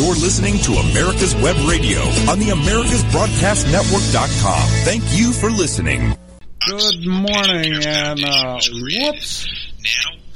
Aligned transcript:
You're 0.00 0.14
listening 0.14 0.56
to 0.60 0.72
America's 0.72 1.34
Web 1.34 1.56
Radio 1.68 2.00
on 2.30 2.38
the 2.38 2.46
AmericasBroadcastNetwork.com. 2.46 4.68
Thank 4.82 5.02
you 5.10 5.30
for 5.30 5.50
listening. 5.50 6.16
Good 6.66 7.06
morning, 7.06 7.84
and 7.84 8.24
uh, 8.24 8.58
whoops. 8.72 9.46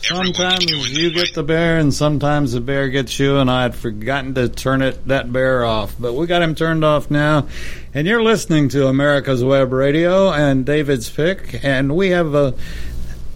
Sometimes 0.03 0.71
you 0.71 1.15
get 1.15 1.33
the 1.33 1.43
bear, 1.43 1.79
and 1.79 1.95
sometimes 1.95 2.53
the 2.53 2.61
bear 2.61 2.91
gets 2.91 3.19
you. 3.19 3.39
And 3.39 3.51
I 3.51 3.63
had 3.63 3.75
forgotten 3.75 4.35
to 4.35 4.51
turn 4.51 4.83
it 4.83 5.09
that 5.09 5.33
bear 5.33 5.65
off, 5.65 5.97
but 5.99 6.13
we 6.13 6.27
got 6.27 6.43
him 6.43 6.55
turned 6.55 6.85
off 6.85 7.11
now. 7.11 7.49
And 7.95 8.07
you're 8.07 8.23
listening 8.23 8.69
to 8.69 8.89
America's 8.89 9.43
Web 9.43 9.73
Radio 9.73 10.31
and 10.31 10.67
David's 10.67 11.09
Pick, 11.09 11.65
and 11.65 11.97
we 11.97 12.11
have 12.11 12.35
a 12.35 12.53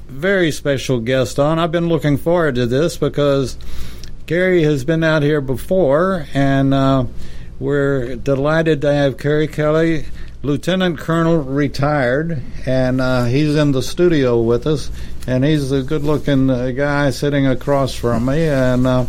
very 0.08 0.50
special 0.50 1.00
guest 1.00 1.38
on. 1.38 1.58
I've 1.58 1.72
been 1.72 1.88
looking 1.88 2.18
forward 2.18 2.56
to 2.56 2.66
this 2.66 2.98
because 2.98 3.56
Gary 4.28 4.62
has 4.62 4.84
been 4.84 5.02
out 5.02 5.22
here 5.22 5.40
before, 5.40 6.26
and 6.34 6.74
uh, 6.74 7.06
we're 7.58 8.14
delighted 8.16 8.82
to 8.82 8.92
have 8.92 9.16
Kerry 9.16 9.48
Kelly, 9.48 10.04
Lieutenant 10.42 10.98
Colonel 10.98 11.38
retired, 11.38 12.42
and 12.66 13.00
uh, 13.00 13.24
he's 13.24 13.56
in 13.56 13.72
the 13.72 13.80
studio 13.80 14.38
with 14.42 14.66
us. 14.66 14.90
And 15.26 15.46
he's 15.46 15.72
a 15.72 15.82
good-looking 15.82 16.50
uh, 16.50 16.72
guy 16.72 17.08
sitting 17.08 17.46
across 17.46 17.94
from 17.94 18.26
me, 18.26 18.46
and 18.46 18.86
uh, 18.86 19.06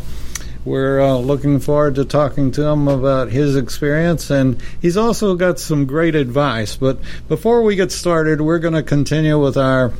we're 0.64 1.02
uh, 1.02 1.18
looking 1.18 1.60
forward 1.60 1.96
to 1.96 2.06
talking 2.06 2.52
to 2.52 2.64
him 2.64 2.88
about 2.88 3.28
his 3.30 3.58
experience. 3.58 4.30
And 4.30 4.62
he's 4.82 4.96
also 4.96 5.36
got 5.36 5.60
some 5.60 5.86
great 5.86 6.16
advice. 6.16 6.78
But 6.78 6.98
before 7.28 7.64
we 7.64 7.76
get 7.76 7.92
started, 7.92 8.40
we're 8.40 8.60
going 8.60 8.74
to 8.74 8.84
continue 8.84 9.38
with 9.38 9.58
our 9.58 9.92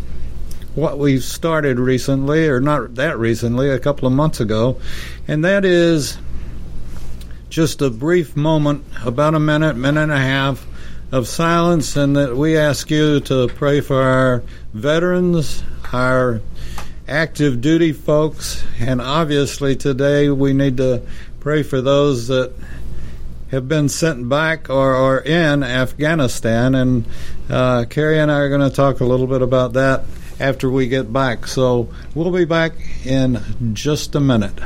what 0.76 0.98
we've 0.98 1.24
started 1.24 1.80
recently, 1.80 2.48
or 2.48 2.60
not 2.60 2.96
that 2.96 3.18
recently, 3.18 3.70
a 3.70 3.80
couple 3.80 4.08
of 4.08 4.14
months 4.14 4.40
ago, 4.40 4.80
and 5.28 5.44
that 5.44 5.66
is 5.66 6.18
just 7.50 7.82
a 7.82 7.90
brief 7.90 8.36
moment, 8.36 8.84
about 9.04 9.34
a 9.36 9.40
minute, 9.40 9.76
minute 9.76 10.04
and 10.04 10.12
a 10.12 10.18
half, 10.18 10.66
of 11.12 11.28
silence, 11.28 11.96
and 11.96 12.16
that 12.16 12.38
we 12.38 12.56
ask 12.56 12.92
you 12.92 13.20
to 13.22 13.48
pray 13.48 13.82
for 13.82 14.02
our 14.02 14.44
veterans, 14.74 15.64
our 15.92 16.42
active 17.08 17.62
duty 17.62 17.92
folks, 17.92 18.64
and 18.80 19.02
obviously 19.02 19.76
today 19.76 20.30
we 20.30 20.54
need 20.54 20.78
to 20.78 21.02
pray 21.40 21.64
for 21.64 21.82
those 21.82 22.28
that 22.28 22.54
have 23.50 23.68
been 23.68 23.90
sent 23.90 24.30
back 24.30 24.70
or 24.70 24.94
are 24.94 25.20
in 25.20 25.64
Afghanistan. 25.64 26.76
And 26.76 27.06
uh, 27.50 27.86
Kerry 27.90 28.20
and 28.20 28.32
I 28.32 28.36
are 28.36 28.50
going 28.50 28.70
to 28.70 28.76
talk 28.76 29.00
a 29.00 29.06
little 29.06 29.26
bit 29.26 29.42
about 29.42 29.74
that 29.74 30.04
after 30.40 30.70
we 30.70 30.88
get 30.88 31.12
back. 31.12 31.48
So 31.48 31.90
we'll 32.16 32.32
be 32.32 32.46
back 32.46 32.74
in 33.06 33.42
just 33.74 34.16
a 34.16 34.20
minute. 34.20 34.60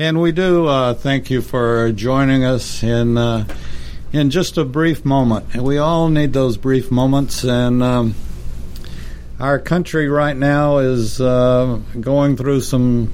And 0.00 0.20
we 0.20 0.30
do 0.30 0.68
uh, 0.68 0.94
thank 0.94 1.28
you 1.28 1.42
for 1.42 1.90
joining 1.90 2.44
us 2.44 2.84
in 2.84 3.18
uh, 3.18 3.48
in 4.12 4.30
just 4.30 4.56
a 4.56 4.64
brief 4.64 5.04
moment. 5.04 5.46
And 5.54 5.64
we 5.64 5.78
all 5.78 6.08
need 6.08 6.32
those 6.32 6.56
brief 6.56 6.92
moments. 6.92 7.42
And 7.42 7.82
um, 7.82 8.14
our 9.40 9.58
country 9.58 10.08
right 10.08 10.36
now 10.36 10.78
is 10.78 11.20
uh, 11.20 11.80
going 12.00 12.36
through 12.36 12.60
some 12.60 13.12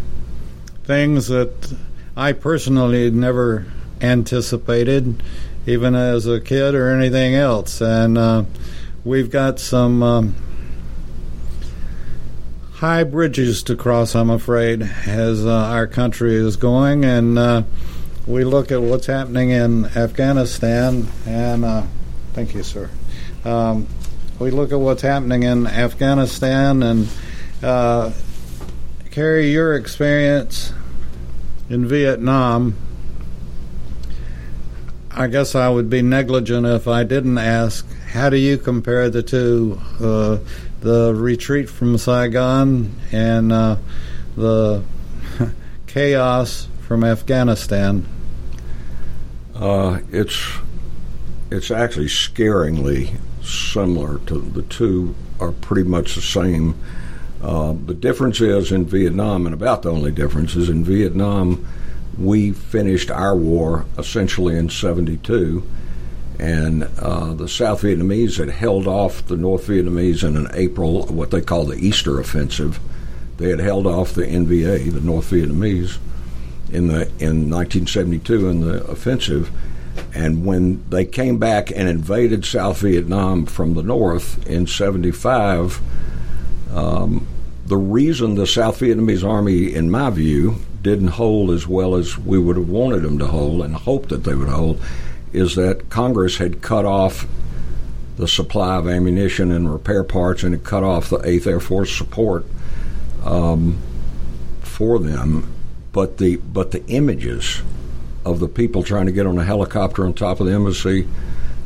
things 0.84 1.28
that 1.28 1.75
I 2.19 2.33
personally 2.33 3.11
never 3.11 3.65
anticipated, 4.03 5.22
even 5.65 5.95
as 5.95 6.27
a 6.27 6.39
kid 6.39 6.75
or 6.75 6.91
anything 6.91 7.34
else. 7.34 7.81
And 7.81 8.19
uh, 8.19 8.45
we've 9.06 9.31
got 9.31 9.59
some. 9.59 10.03
Um, 10.03 10.44
high 12.84 13.03
bridges 13.03 13.62
to 13.62 13.75
cross, 13.75 14.15
I'm 14.15 14.28
afraid, 14.28 14.83
as 14.83 15.47
uh, 15.47 15.50
our 15.50 15.87
country 15.87 16.34
is 16.34 16.56
going. 16.56 17.03
And 17.03 17.39
uh, 17.39 17.62
we 18.27 18.45
look 18.45 18.71
at 18.71 18.83
what's 18.83 19.06
happening 19.06 19.49
in 19.49 19.87
Afghanistan, 19.97 21.09
and 21.27 21.65
uh, 21.65 21.84
thank 22.34 22.55
you, 22.55 22.62
sir. 22.62 22.91
Um, 23.43 23.87
we 24.39 24.50
look 24.50 24.71
at 24.71 24.78
what's 24.78 25.00
happening 25.00 25.45
in 25.45 25.67
Afghanistan, 25.67 26.83
and 26.83 27.09
uh, 27.62 28.12
Kerry, 29.11 29.51
your 29.51 29.75
experience 29.77 30.75
in 31.71 31.87
Vietnam. 31.89 32.77
I 35.11 35.28
guess 35.28 35.55
I 35.55 35.71
would 35.71 35.89
be 35.89 36.03
negligent 36.03 36.66
if 36.66 36.87
I 36.87 37.03
didn't 37.05 37.39
ask 37.39 37.87
how 38.14 38.30
do 38.30 38.36
you 38.36 38.56
compare 38.56 39.10
the 39.10 39.25
two? 39.25 39.80
Uh, 40.00 40.38
the 40.80 41.12
retreat 41.12 41.69
from 41.69 41.98
Saigon 41.98 42.94
and 43.10 43.52
uh, 43.52 43.76
the 44.36 44.84
chaos 45.88 46.69
from 46.82 47.03
Afghanistan? 47.03 48.06
Uh, 49.54 49.98
it's 50.12 50.38
it's 51.50 51.72
actually 51.72 52.06
scaringly 52.06 53.19
similar 53.42 54.19
to 54.26 54.41
the 54.41 54.62
two 54.62 55.14
are 55.41 55.53
pretty 55.53 55.88
much 55.88 56.14
the 56.14 56.22
same. 56.22 56.78
Uh, 57.42 57.74
the 57.86 57.94
difference 57.94 58.41
is 58.41 58.70
in 58.70 58.86
Vietnam, 58.86 59.44
and 59.44 59.54
about 59.54 59.82
the 59.82 59.91
only 59.91 60.12
difference 60.12 60.54
is 60.54 60.69
in 60.69 60.84
Vietnam, 60.84 61.66
we 62.16 62.53
finished 62.53 63.10
our 63.10 63.34
war 63.34 63.86
essentially 63.98 64.56
in 64.56 64.70
'72 64.70 65.66
and 66.39 66.84
uh, 66.99 67.33
the 67.34 67.49
South 67.49 67.83
Vietnamese 67.83 68.39
had 68.39 68.50
held 68.50 68.87
off 68.87 69.27
the 69.27 69.37
North 69.37 69.69
Vietnamese 69.69 70.27
in 70.27 70.37
an 70.37 70.49
April, 70.53 71.06
what 71.06 71.31
they 71.31 71.41
call 71.41 71.65
the 71.65 71.77
Easter 71.77 72.19
Offensive. 72.19 72.81
They 73.37 73.50
had 73.50 73.61
held 73.61 73.87
off 73.87 74.15
the 74.15 74.27
NVA, 74.27 74.93
the 74.93 75.00
North 75.00 75.31
Vietnamese, 75.31 75.99
in 76.72 76.89
the 76.89 77.03
in 77.19 77.50
1972 77.50 78.49
in 78.49 78.61
the 78.61 78.84
offensive. 78.84 79.50
And 80.12 80.45
when 80.45 80.89
they 80.91 81.05
came 81.05 81.39
back 81.39 81.71
and 81.71 81.89
invaded 81.89 82.45
South 82.45 82.81
Vietnam 82.81 83.47
from 83.47 83.75
the 83.75 83.83
north 83.83 84.45
in 84.47 84.66
75, 84.66 85.81
um, 86.72 87.27
the 87.66 87.77
reason 87.77 88.34
the 88.34 88.47
South 88.47 88.81
Vietnamese 88.81 89.28
army, 89.28 89.72
in 89.72 89.91
my 89.91 90.11
view, 90.11 90.56
didn't 90.83 91.09
hold 91.09 91.51
as 91.51 91.66
well 91.66 91.95
as 91.95 92.19
we 92.19 92.39
would 92.39 92.56
have 92.56 92.69
wanted 92.69 93.01
them 93.01 93.19
to 93.19 93.27
hold 93.27 93.62
and 93.62 93.75
hoped 93.75 94.11
that 94.11 94.25
they 94.25 94.34
would 94.34 94.49
hold 94.49 94.81
is 95.34 95.55
that 95.56 95.91
Congress 95.91 96.39
had 96.39 96.62
cut 96.62 96.84
off 96.84 97.27
the 98.17 98.28
supply 98.28 98.77
of 98.77 98.87
ammunition 98.87 99.50
and 99.50 99.72
repair 99.72 100.05
parts 100.05 100.45
and 100.45 100.55
it 100.55 100.62
cut 100.62 100.84
off 100.84 101.09
the 101.09 101.19
8th 101.19 101.47
Air 101.47 101.61
Force 101.61 101.95
support 101.95 102.47
um, 103.25 103.78
for 104.60 104.98
them. 104.98 105.53
But 105.92 106.19
the 106.19 106.36
but 106.36 106.72
the 106.72 106.84
images 106.86 107.63
of 108.25 108.41
the 108.41 108.48
people 108.48 108.83
trying 108.83 109.07
to 109.07 109.13
get 109.13 109.27
on 109.27 109.39
a 109.39 109.45
helicopter 109.45 110.04
on 110.04 110.13
top 110.13 110.41
of 110.41 110.47
the 110.47 110.53
embassy, 110.53 111.07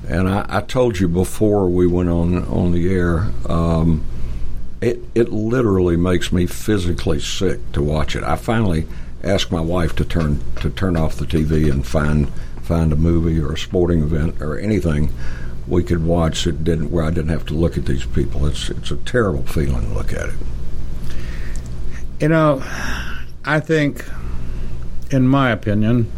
and 0.07 0.29
I, 0.29 0.45
I 0.49 0.61
told 0.61 0.99
you 0.99 1.09
before 1.09 1.67
we 1.69 1.87
went 1.87 2.11
on 2.11 2.45
on 2.45 2.73
the 2.73 2.93
air, 2.93 3.33
um, 3.49 4.05
it 4.83 5.01
it 5.15 5.31
literally 5.31 5.97
makes 5.97 6.31
me 6.31 6.47
physically 6.47 7.21
sick 7.21 7.73
to 7.73 7.83
watch 7.83 8.15
it. 8.15 8.23
I 8.23 8.37
finally 8.37 8.87
asked 9.25 9.51
my 9.51 9.63
wife 9.63 9.97
to 9.97 10.05
turn 10.05 10.41
to 10.57 10.69
turn 10.69 10.97
off 10.97 11.17
the 11.17 11.25
TV 11.25 11.71
and 11.71 11.87
find 11.87 12.31
find 12.69 12.93
a 12.93 12.97
movie 12.97 13.41
or 13.41 13.55
a 13.55 13.59
sporting 13.59 14.03
event 14.03 14.43
or 14.43 14.59
anything 14.59 15.11
we 15.67 15.83
could 15.83 16.05
watch 16.05 16.45
that 16.45 16.65
didn't 16.65 16.91
where 16.91 17.05
I 17.05 17.11
didn't 17.11 17.31
have 17.31 17.47
to 17.47 17.55
look 17.55 17.77
at 17.77 17.87
these 17.87 18.05
people. 18.07 18.47
It's 18.47 18.69
it's 18.71 18.91
a 18.91 18.97
terrible 18.97 19.43
feeling 19.45 19.83
to 19.89 19.95
look 19.95 20.13
at 20.13 20.29
it. 20.29 20.35
You 22.21 22.29
know, 22.29 22.63
I 23.45 23.61
think, 23.61 24.05
in 25.11 25.27
my 25.29 25.51
opinion, 25.51 26.11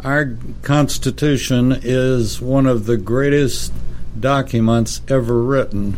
our 0.00 0.36
Constitution 0.62 1.72
is 1.82 2.40
one 2.40 2.66
of 2.66 2.86
the 2.86 2.96
greatest 2.96 3.72
documents 4.18 5.02
ever 5.08 5.42
written. 5.42 5.96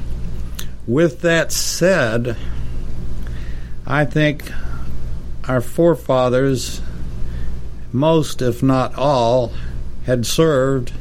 with 0.87 1.20
that 1.20 1.52
said, 1.52 2.34
I 3.87 4.04
think 4.06 4.50
our 5.46 5.61
forefathers, 5.61 6.81
most 7.93 8.43
if 8.43 8.62
not 8.62 8.94
all, 8.94 9.52
had 10.06 10.26
served 10.26 10.93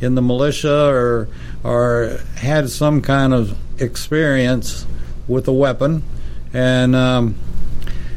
in 0.00 0.14
the 0.14 0.22
militia 0.22 0.86
or 0.86 1.28
or 1.62 2.18
had 2.36 2.70
some 2.70 3.02
kind 3.02 3.34
of 3.34 3.56
experience 3.80 4.86
with 5.28 5.46
a 5.46 5.52
weapon, 5.52 6.02
and 6.52 6.96
um, 6.96 7.34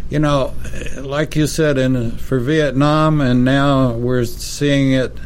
you 0.09 0.19
know, 0.19 0.53
like 0.97 1.35
you 1.35 1.47
said, 1.47 1.77
in 1.77 2.11
for 2.11 2.39
Vietnam, 2.39 3.19
and 3.19 3.43
now 3.43 3.91
we're 3.93 4.25
seeing 4.25 4.93
it 4.93 5.17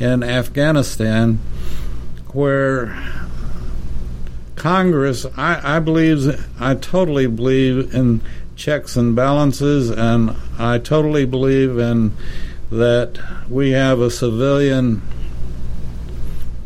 in 0.00 0.22
Afghanistan, 0.22 1.38
where 2.32 2.96
Congress, 4.58 5.24
I, 5.36 5.76
I 5.76 5.78
believe, 5.78 6.46
I 6.60 6.74
totally 6.74 7.26
believe 7.26 7.94
in 7.94 8.20
checks 8.58 8.96
and 8.96 9.14
balances, 9.14 9.88
and 9.88 10.36
I 10.58 10.78
totally 10.78 11.24
believe 11.24 11.78
in 11.78 12.12
that 12.70 13.18
we 13.48 13.70
have 13.70 14.00
a 14.00 14.10
civilian 14.10 15.00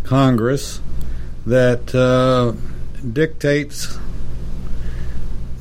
Congress 0.02 0.80
that 1.46 1.94
uh, 1.94 2.54
dictates 3.06 3.98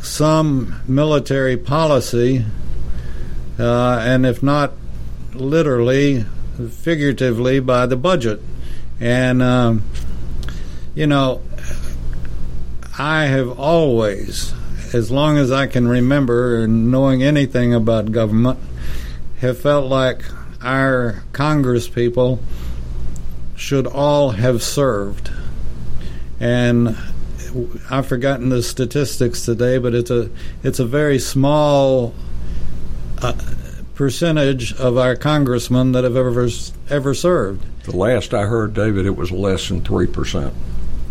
some 0.01 0.81
military 0.87 1.57
policy, 1.57 2.45
uh, 3.59 3.99
and 4.01 4.25
if 4.25 4.41
not 4.41 4.71
literally, 5.33 6.25
figuratively, 6.69 7.59
by 7.59 7.85
the 7.85 7.97
budget. 7.97 8.41
And, 8.99 9.41
um, 9.41 9.83
you 10.95 11.07
know, 11.07 11.41
I 12.97 13.25
have 13.25 13.59
always, 13.59 14.53
as 14.93 15.11
long 15.11 15.37
as 15.37 15.51
I 15.51 15.67
can 15.67 15.87
remember 15.87 16.67
knowing 16.67 17.23
anything 17.23 17.73
about 17.73 18.11
government, 18.11 18.59
have 19.39 19.59
felt 19.59 19.87
like 19.87 20.23
our 20.61 21.23
Congress 21.33 21.87
people 21.87 22.39
should 23.55 23.87
all 23.87 24.31
have 24.31 24.61
served. 24.61 25.31
And 26.39 26.97
I've 27.89 28.07
forgotten 28.07 28.49
the 28.49 28.63
statistics 28.63 29.45
today, 29.45 29.77
but 29.77 29.93
it's 29.93 30.09
a 30.09 30.29
it's 30.63 30.79
a 30.79 30.85
very 30.85 31.19
small 31.19 32.13
uh, 33.21 33.33
percentage 33.95 34.73
of 34.73 34.97
our 34.97 35.15
congressmen 35.15 35.91
that 35.91 36.03
have 36.03 36.15
ever 36.15 36.47
ever 36.89 37.13
served. 37.13 37.65
The 37.83 37.95
last 37.95 38.33
I 38.33 38.45
heard, 38.45 38.73
David, 38.73 39.05
it 39.05 39.15
was 39.15 39.31
less 39.31 39.67
than 39.67 39.81
three 39.81 40.07
percent 40.07 40.53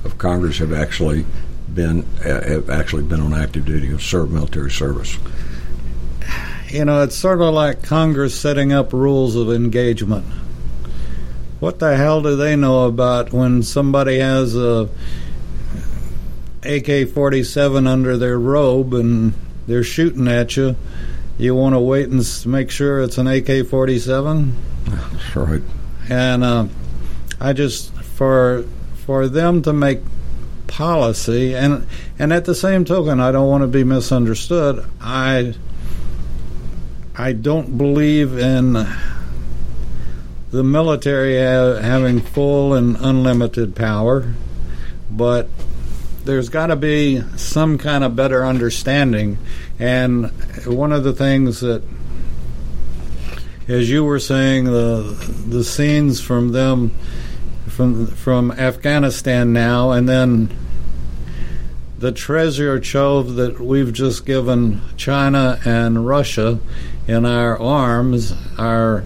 of 0.04 0.18
Congress 0.18 0.58
have 0.58 0.72
actually 0.72 1.26
been 1.74 2.04
uh, 2.24 2.42
have 2.42 2.70
actually 2.70 3.02
been 3.02 3.20
on 3.20 3.34
active 3.34 3.64
duty, 3.64 3.88
have 3.88 4.02
served 4.02 4.32
military 4.32 4.70
service. 4.70 5.16
You 6.68 6.84
know, 6.84 7.02
it's 7.02 7.16
sort 7.16 7.40
of 7.40 7.52
like 7.52 7.82
Congress 7.82 8.34
setting 8.34 8.72
up 8.72 8.92
rules 8.92 9.34
of 9.34 9.50
engagement. 9.50 10.24
What 11.58 11.78
the 11.78 11.96
hell 11.96 12.22
do 12.22 12.36
they 12.36 12.56
know 12.56 12.86
about 12.86 13.32
when 13.32 13.62
somebody 13.62 14.18
has 14.18 14.56
a 14.56 14.88
AK 16.62 17.08
47 17.08 17.86
under 17.86 18.16
their 18.16 18.38
robe 18.38 18.94
and 18.94 19.34
they're 19.66 19.82
shooting 19.82 20.28
at 20.28 20.56
you? 20.56 20.76
You 21.38 21.54
want 21.54 21.74
to 21.74 21.80
wait 21.80 22.08
and 22.08 22.24
make 22.46 22.70
sure 22.70 23.00
it's 23.00 23.18
an 23.18 23.26
AK 23.26 23.66
47? 23.66 24.56
That's 24.84 25.36
right. 25.36 25.62
And 26.08 26.44
uh, 26.44 26.66
I 27.40 27.52
just, 27.52 27.92
for 27.94 28.64
for 29.06 29.26
them 29.26 29.62
to 29.62 29.72
make 29.72 30.00
policy, 30.70 31.54
and 31.54 31.86
and 32.18 32.32
at 32.32 32.44
the 32.46 32.54
same 32.54 32.84
token, 32.84 33.20
I 33.20 33.32
don't 33.32 33.48
want 33.48 33.62
to 33.62 33.68
be 33.68 33.84
misunderstood. 33.84 34.84
I 35.00 35.54
I 37.14 37.32
don't 37.32 37.76
believe 37.76 38.38
in 38.38 38.86
the 40.50 40.64
military 40.64 41.36
having 41.36 42.20
full 42.20 42.74
and 42.74 42.96
unlimited 42.98 43.76
power, 43.76 44.34
but 45.10 45.48
there's 46.24 46.48
got 46.48 46.68
to 46.68 46.76
be 46.76 47.22
some 47.36 47.76
kind 47.76 48.04
of 48.04 48.14
better 48.14 48.44
understanding. 48.44 49.38
And 49.78 50.30
one 50.66 50.92
of 50.92 51.04
the 51.04 51.12
things 51.12 51.60
that, 51.60 51.82
as 53.68 53.90
you 53.90 54.04
were 54.04 54.20
saying, 54.20 54.64
the 54.64 55.02
the 55.48 55.64
scenes 55.64 56.20
from 56.20 56.52
them 56.52 56.92
from 57.80 58.08
from 58.08 58.52
Afghanistan 58.52 59.54
now, 59.54 59.90
and 59.90 60.06
then 60.06 60.54
the 61.98 62.12
treasure 62.12 62.78
trove 62.78 63.36
that 63.36 63.58
we've 63.58 63.90
just 63.90 64.26
given 64.26 64.82
China 64.98 65.58
and 65.64 66.06
Russia 66.06 66.60
in 67.08 67.24
our 67.24 67.58
arms, 67.58 68.34
our 68.58 69.02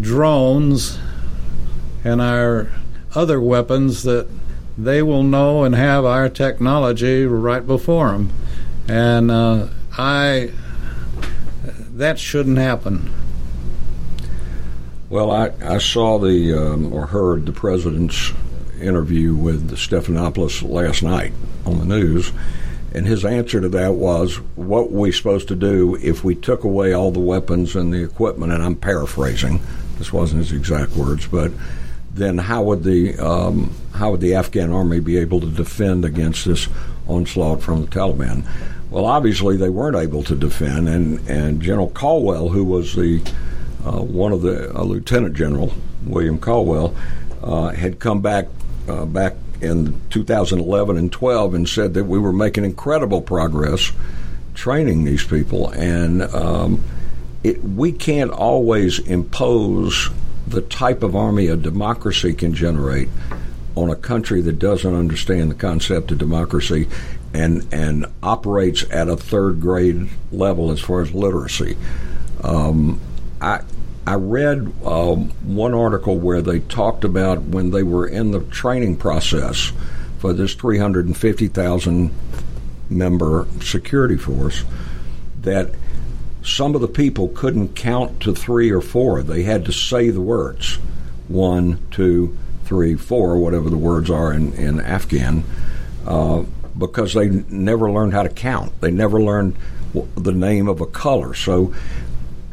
drones, 0.00 0.98
and 2.02 2.20
our 2.20 2.72
other 3.14 3.40
weapons 3.40 4.02
that 4.02 4.26
they 4.76 5.02
will 5.02 5.22
know 5.22 5.62
and 5.62 5.76
have 5.76 6.04
our 6.04 6.28
technology 6.28 7.26
right 7.26 7.64
before 7.64 8.10
them. 8.10 8.32
And 8.88 9.30
uh, 9.30 9.68
I, 9.96 10.50
that 11.94 12.18
shouldn't 12.18 12.58
happen. 12.58 13.19
Well, 15.10 15.32
I, 15.32 15.50
I 15.60 15.78
saw 15.78 16.20
the 16.20 16.54
um, 16.54 16.92
or 16.92 17.06
heard 17.06 17.44
the 17.44 17.52
president's 17.52 18.32
interview 18.80 19.34
with 19.34 19.72
Stephanopoulos 19.72 20.62
last 20.62 21.02
night 21.02 21.32
on 21.66 21.80
the 21.80 21.84
news, 21.84 22.30
and 22.94 23.04
his 23.04 23.24
answer 23.24 23.60
to 23.60 23.68
that 23.70 23.94
was, 23.94 24.36
"What 24.54 24.92
were 24.92 25.00
we 25.00 25.10
supposed 25.10 25.48
to 25.48 25.56
do 25.56 25.98
if 26.00 26.22
we 26.22 26.36
took 26.36 26.62
away 26.62 26.92
all 26.92 27.10
the 27.10 27.18
weapons 27.18 27.74
and 27.74 27.92
the 27.92 28.04
equipment?" 28.04 28.52
And 28.52 28.62
I'm 28.62 28.76
paraphrasing. 28.76 29.60
This 29.98 30.12
wasn't 30.12 30.44
his 30.44 30.52
exact 30.52 30.92
words, 30.92 31.26
but 31.26 31.50
then 32.14 32.38
how 32.38 32.62
would 32.62 32.84
the 32.84 33.18
um, 33.18 33.74
how 33.94 34.12
would 34.12 34.20
the 34.20 34.36
Afghan 34.36 34.72
army 34.72 35.00
be 35.00 35.16
able 35.16 35.40
to 35.40 35.50
defend 35.50 36.04
against 36.04 36.44
this 36.44 36.68
onslaught 37.08 37.62
from 37.62 37.80
the 37.80 37.88
Taliban? 37.88 38.44
Well, 38.92 39.06
obviously 39.06 39.56
they 39.56 39.70
weren't 39.70 39.96
able 39.96 40.22
to 40.22 40.36
defend, 40.36 40.88
and 40.88 41.28
and 41.28 41.60
General 41.60 41.90
Caldwell, 41.90 42.50
who 42.50 42.62
was 42.62 42.94
the 42.94 43.20
uh, 43.84 44.00
one 44.00 44.32
of 44.32 44.42
the 44.42 44.74
uh, 44.76 44.82
Lieutenant 44.82 45.34
General 45.34 45.72
William 46.04 46.38
Caldwell 46.38 46.94
uh, 47.42 47.68
had 47.70 47.98
come 47.98 48.20
back 48.20 48.46
uh, 48.88 49.04
back 49.04 49.34
in 49.60 50.00
2011 50.10 50.96
and 50.96 51.12
12 51.12 51.54
and 51.54 51.68
said 51.68 51.94
that 51.94 52.04
we 52.04 52.18
were 52.18 52.32
making 52.32 52.64
incredible 52.64 53.20
progress 53.20 53.92
training 54.54 55.04
these 55.04 55.24
people, 55.24 55.70
and 55.70 56.22
um, 56.22 56.82
it, 57.42 57.62
we 57.62 57.92
can't 57.92 58.30
always 58.30 58.98
impose 59.00 60.10
the 60.46 60.62
type 60.62 61.02
of 61.02 61.14
army 61.14 61.46
a 61.46 61.56
democracy 61.56 62.34
can 62.34 62.54
generate 62.54 63.08
on 63.76 63.88
a 63.90 63.96
country 63.96 64.40
that 64.40 64.58
doesn't 64.58 64.94
understand 64.94 65.50
the 65.50 65.54
concept 65.54 66.10
of 66.10 66.18
democracy 66.18 66.88
and 67.32 67.66
and 67.72 68.04
operates 68.22 68.84
at 68.90 69.08
a 69.08 69.16
third 69.16 69.60
grade 69.60 70.08
level 70.32 70.70
as 70.70 70.80
far 70.80 71.00
as 71.00 71.14
literacy. 71.14 71.76
Um, 72.42 73.00
I 73.40 73.62
I 74.06 74.14
read 74.14 74.72
um, 74.84 75.30
one 75.44 75.74
article 75.74 76.18
where 76.18 76.42
they 76.42 76.60
talked 76.60 77.04
about 77.04 77.42
when 77.42 77.70
they 77.70 77.82
were 77.82 78.06
in 78.06 78.30
the 78.30 78.40
training 78.40 78.96
process 78.96 79.72
for 80.18 80.32
this 80.32 80.54
350,000 80.54 82.10
member 82.88 83.46
security 83.60 84.16
force 84.16 84.64
that 85.42 85.70
some 86.42 86.74
of 86.74 86.80
the 86.80 86.88
people 86.88 87.28
couldn't 87.28 87.76
count 87.76 88.20
to 88.20 88.34
three 88.34 88.70
or 88.70 88.80
four. 88.80 89.22
They 89.22 89.42
had 89.42 89.64
to 89.66 89.72
say 89.72 90.10
the 90.10 90.20
words 90.20 90.76
one, 91.28 91.78
two, 91.90 92.36
three, 92.64 92.96
four, 92.96 93.36
whatever 93.36 93.70
the 93.70 93.78
words 93.78 94.10
are 94.10 94.32
in, 94.32 94.52
in 94.54 94.80
Afghan, 94.80 95.44
uh, 96.06 96.42
because 96.76 97.14
they 97.14 97.28
never 97.28 97.90
learned 97.90 98.12
how 98.12 98.24
to 98.24 98.28
count. 98.28 98.80
They 98.80 98.90
never 98.90 99.20
learned 99.22 99.56
the 100.16 100.32
name 100.32 100.68
of 100.68 100.80
a 100.80 100.86
color. 100.86 101.34
So 101.34 101.74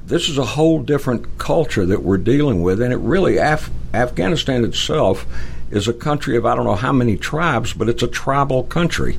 this 0.08 0.30
is 0.30 0.38
a 0.38 0.46
whole 0.46 0.82
different 0.82 1.38
culture 1.38 1.86
that 1.86 2.02
we're 2.02 2.18
dealing 2.18 2.62
with, 2.62 2.82
and 2.82 2.94
it 2.94 2.98
really 2.98 3.38
Af- 3.38 3.70
Afghanistan 3.94 4.64
itself 4.64 5.26
is 5.70 5.88
a 5.88 5.94
country 5.94 6.38
of 6.38 6.46
I 6.46 6.56
don't 6.56 6.66
know 6.66 6.76
how 6.76 6.94
many 6.94 7.18
tribes, 7.18 7.74
but 7.74 7.90
it's 7.90 8.02
a 8.04 8.08
tribal 8.08 8.64
country. 8.64 9.18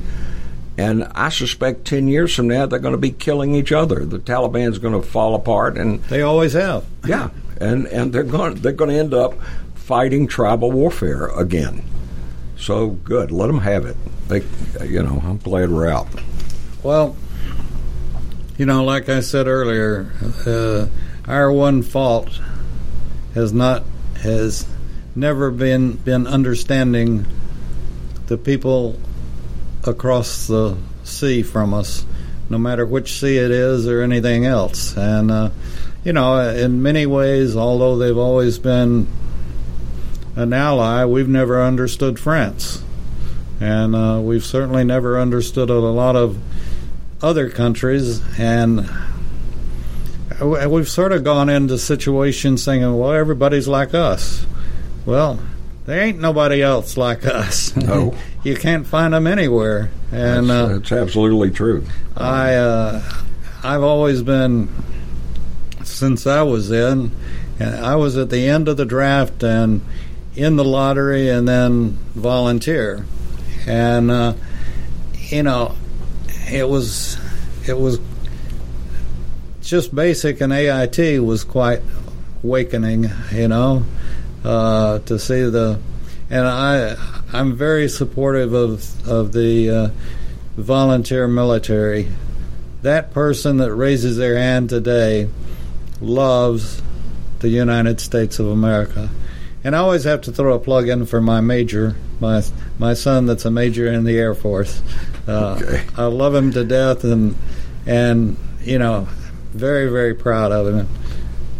And 0.78 1.04
I 1.14 1.28
suspect 1.28 1.84
ten 1.84 2.08
years 2.08 2.34
from 2.34 2.48
now 2.48 2.64
they're 2.66 2.78
going 2.78 2.92
to 2.92 2.98
be 2.98 3.10
killing 3.10 3.54
each 3.54 3.70
other. 3.72 4.04
The 4.04 4.18
Taliban's 4.18 4.78
going 4.78 4.98
to 5.00 5.06
fall 5.06 5.34
apart, 5.34 5.76
and 5.76 6.02
they 6.04 6.22
always 6.22 6.54
have. 6.54 6.84
Yeah, 7.06 7.30
and 7.60 7.86
and 7.86 8.12
they're 8.12 8.22
going 8.22 8.56
they're 8.56 8.72
going 8.72 8.90
to 8.90 8.96
end 8.96 9.12
up 9.14 9.34
fighting 9.74 10.26
tribal 10.26 10.70
warfare 10.72 11.26
again. 11.28 11.82
So 12.56 12.88
good, 12.88 13.30
let 13.30 13.46
them 13.46 13.60
have 13.60 13.86
it. 13.86 13.96
They, 14.28 14.42
you 14.86 15.02
know, 15.02 15.22
I'm 15.24 15.38
glad 15.38 15.70
we're 15.70 15.88
out. 15.88 16.08
Well, 16.82 17.16
you 18.58 18.66
know, 18.66 18.84
like 18.84 19.08
I 19.08 19.20
said 19.20 19.46
earlier, 19.46 20.10
uh, 20.44 20.88
our 21.30 21.50
one 21.52 21.82
fault 21.82 22.40
has 23.34 23.52
not 23.52 23.84
has 24.20 24.66
never 25.14 25.52
been 25.52 25.92
been 25.92 26.26
understanding 26.26 27.24
the 28.26 28.36
people 28.36 28.98
across 29.84 30.48
the 30.48 30.76
sea 31.04 31.42
from 31.42 31.72
us, 31.72 32.04
no 32.50 32.58
matter 32.58 32.84
which 32.84 33.20
sea 33.20 33.38
it 33.38 33.52
is 33.52 33.86
or 33.86 34.02
anything 34.02 34.44
else. 34.44 34.96
And, 34.96 35.30
uh, 35.30 35.50
you 36.04 36.12
know, 36.12 36.50
in 36.50 36.82
many 36.82 37.06
ways, 37.06 37.56
although 37.56 37.96
they've 37.96 38.18
always 38.18 38.58
been 38.58 39.06
an 40.34 40.52
ally, 40.52 41.04
we've 41.04 41.28
never 41.28 41.62
understood 41.62 42.18
France. 42.18 42.82
And 43.60 43.94
uh, 43.94 44.20
we've 44.20 44.44
certainly 44.44 44.84
never 44.84 45.20
understood 45.20 45.70
a 45.70 45.78
lot 45.78 46.16
of 46.16 46.38
other 47.22 47.50
countries. 47.50 48.22
And 48.38 48.88
we've 50.40 50.88
sort 50.88 51.12
of 51.12 51.24
gone 51.24 51.48
into 51.48 51.78
situations 51.78 52.62
saying, 52.62 52.82
well, 52.96 53.12
everybody's 53.12 53.68
like 53.68 53.94
us. 53.94 54.46
Well, 55.04 55.40
there 55.86 56.00
ain't 56.00 56.20
nobody 56.20 56.62
else 56.62 56.96
like 56.96 57.24
us. 57.24 57.74
No. 57.76 58.14
you 58.44 58.56
can't 58.56 58.86
find 58.86 59.14
them 59.14 59.26
anywhere. 59.26 59.90
And 60.12 60.50
that's, 60.50 60.70
uh, 60.70 60.74
that's 60.74 60.92
absolutely 60.92 61.50
true. 61.50 61.84
I, 62.16 62.54
uh, 62.54 63.02
I've 63.62 63.82
always 63.82 64.22
been, 64.22 64.68
since 65.84 66.26
I 66.26 66.42
was 66.42 66.70
in, 66.70 67.10
I 67.60 67.96
was 67.96 68.16
at 68.16 68.30
the 68.30 68.48
end 68.48 68.68
of 68.68 68.76
the 68.76 68.84
draft 68.84 69.42
and 69.42 69.80
in 70.36 70.56
the 70.56 70.64
lottery 70.64 71.28
and 71.28 71.48
then 71.48 71.98
volunteer. 72.14 73.04
And, 73.66 74.10
uh, 74.10 74.34
you 75.14 75.42
know, 75.42 75.74
it 76.50 76.68
was, 76.68 77.18
it 77.66 77.78
was 77.78 78.00
just 79.62 79.94
basic 79.94 80.40
and 80.40 80.52
AIT 80.52 81.22
was 81.22 81.44
quite 81.44 81.82
awakening, 82.42 83.10
you 83.32 83.48
know, 83.48 83.84
uh, 84.44 84.98
to 85.00 85.18
see 85.18 85.42
the, 85.42 85.78
and 86.30 86.46
I, 86.46 86.96
I'm 87.32 87.56
very 87.56 87.88
supportive 87.88 88.52
of 88.54 89.08
of 89.08 89.32
the 89.32 89.70
uh, 89.70 89.88
volunteer 90.56 91.28
military. 91.28 92.08
That 92.82 93.12
person 93.12 93.58
that 93.58 93.74
raises 93.74 94.16
their 94.16 94.36
hand 94.38 94.70
today 94.70 95.28
loves 96.00 96.82
the 97.40 97.48
United 97.48 98.00
States 98.00 98.38
of 98.38 98.46
America. 98.46 99.10
And 99.64 99.74
I 99.74 99.80
always 99.80 100.04
have 100.04 100.22
to 100.22 100.32
throw 100.32 100.54
a 100.54 100.58
plug 100.58 100.88
in 100.88 101.04
for 101.04 101.20
my 101.20 101.40
major, 101.40 101.96
my 102.20 102.42
my 102.78 102.94
son 102.94 103.26
that's 103.26 103.44
a 103.44 103.50
major 103.50 103.86
in 103.86 104.04
the 104.04 104.18
Air 104.18 104.34
Force. 104.34 104.82
Uh, 105.28 105.58
okay. 105.62 105.84
I 105.96 106.06
love 106.06 106.34
him 106.34 106.52
to 106.52 106.64
death, 106.64 107.04
and 107.04 107.36
and 107.86 108.36
you 108.62 108.78
know, 108.78 109.06
very 109.52 109.90
very 109.90 110.14
proud 110.14 110.52
of 110.52 110.74
him. 110.74 110.88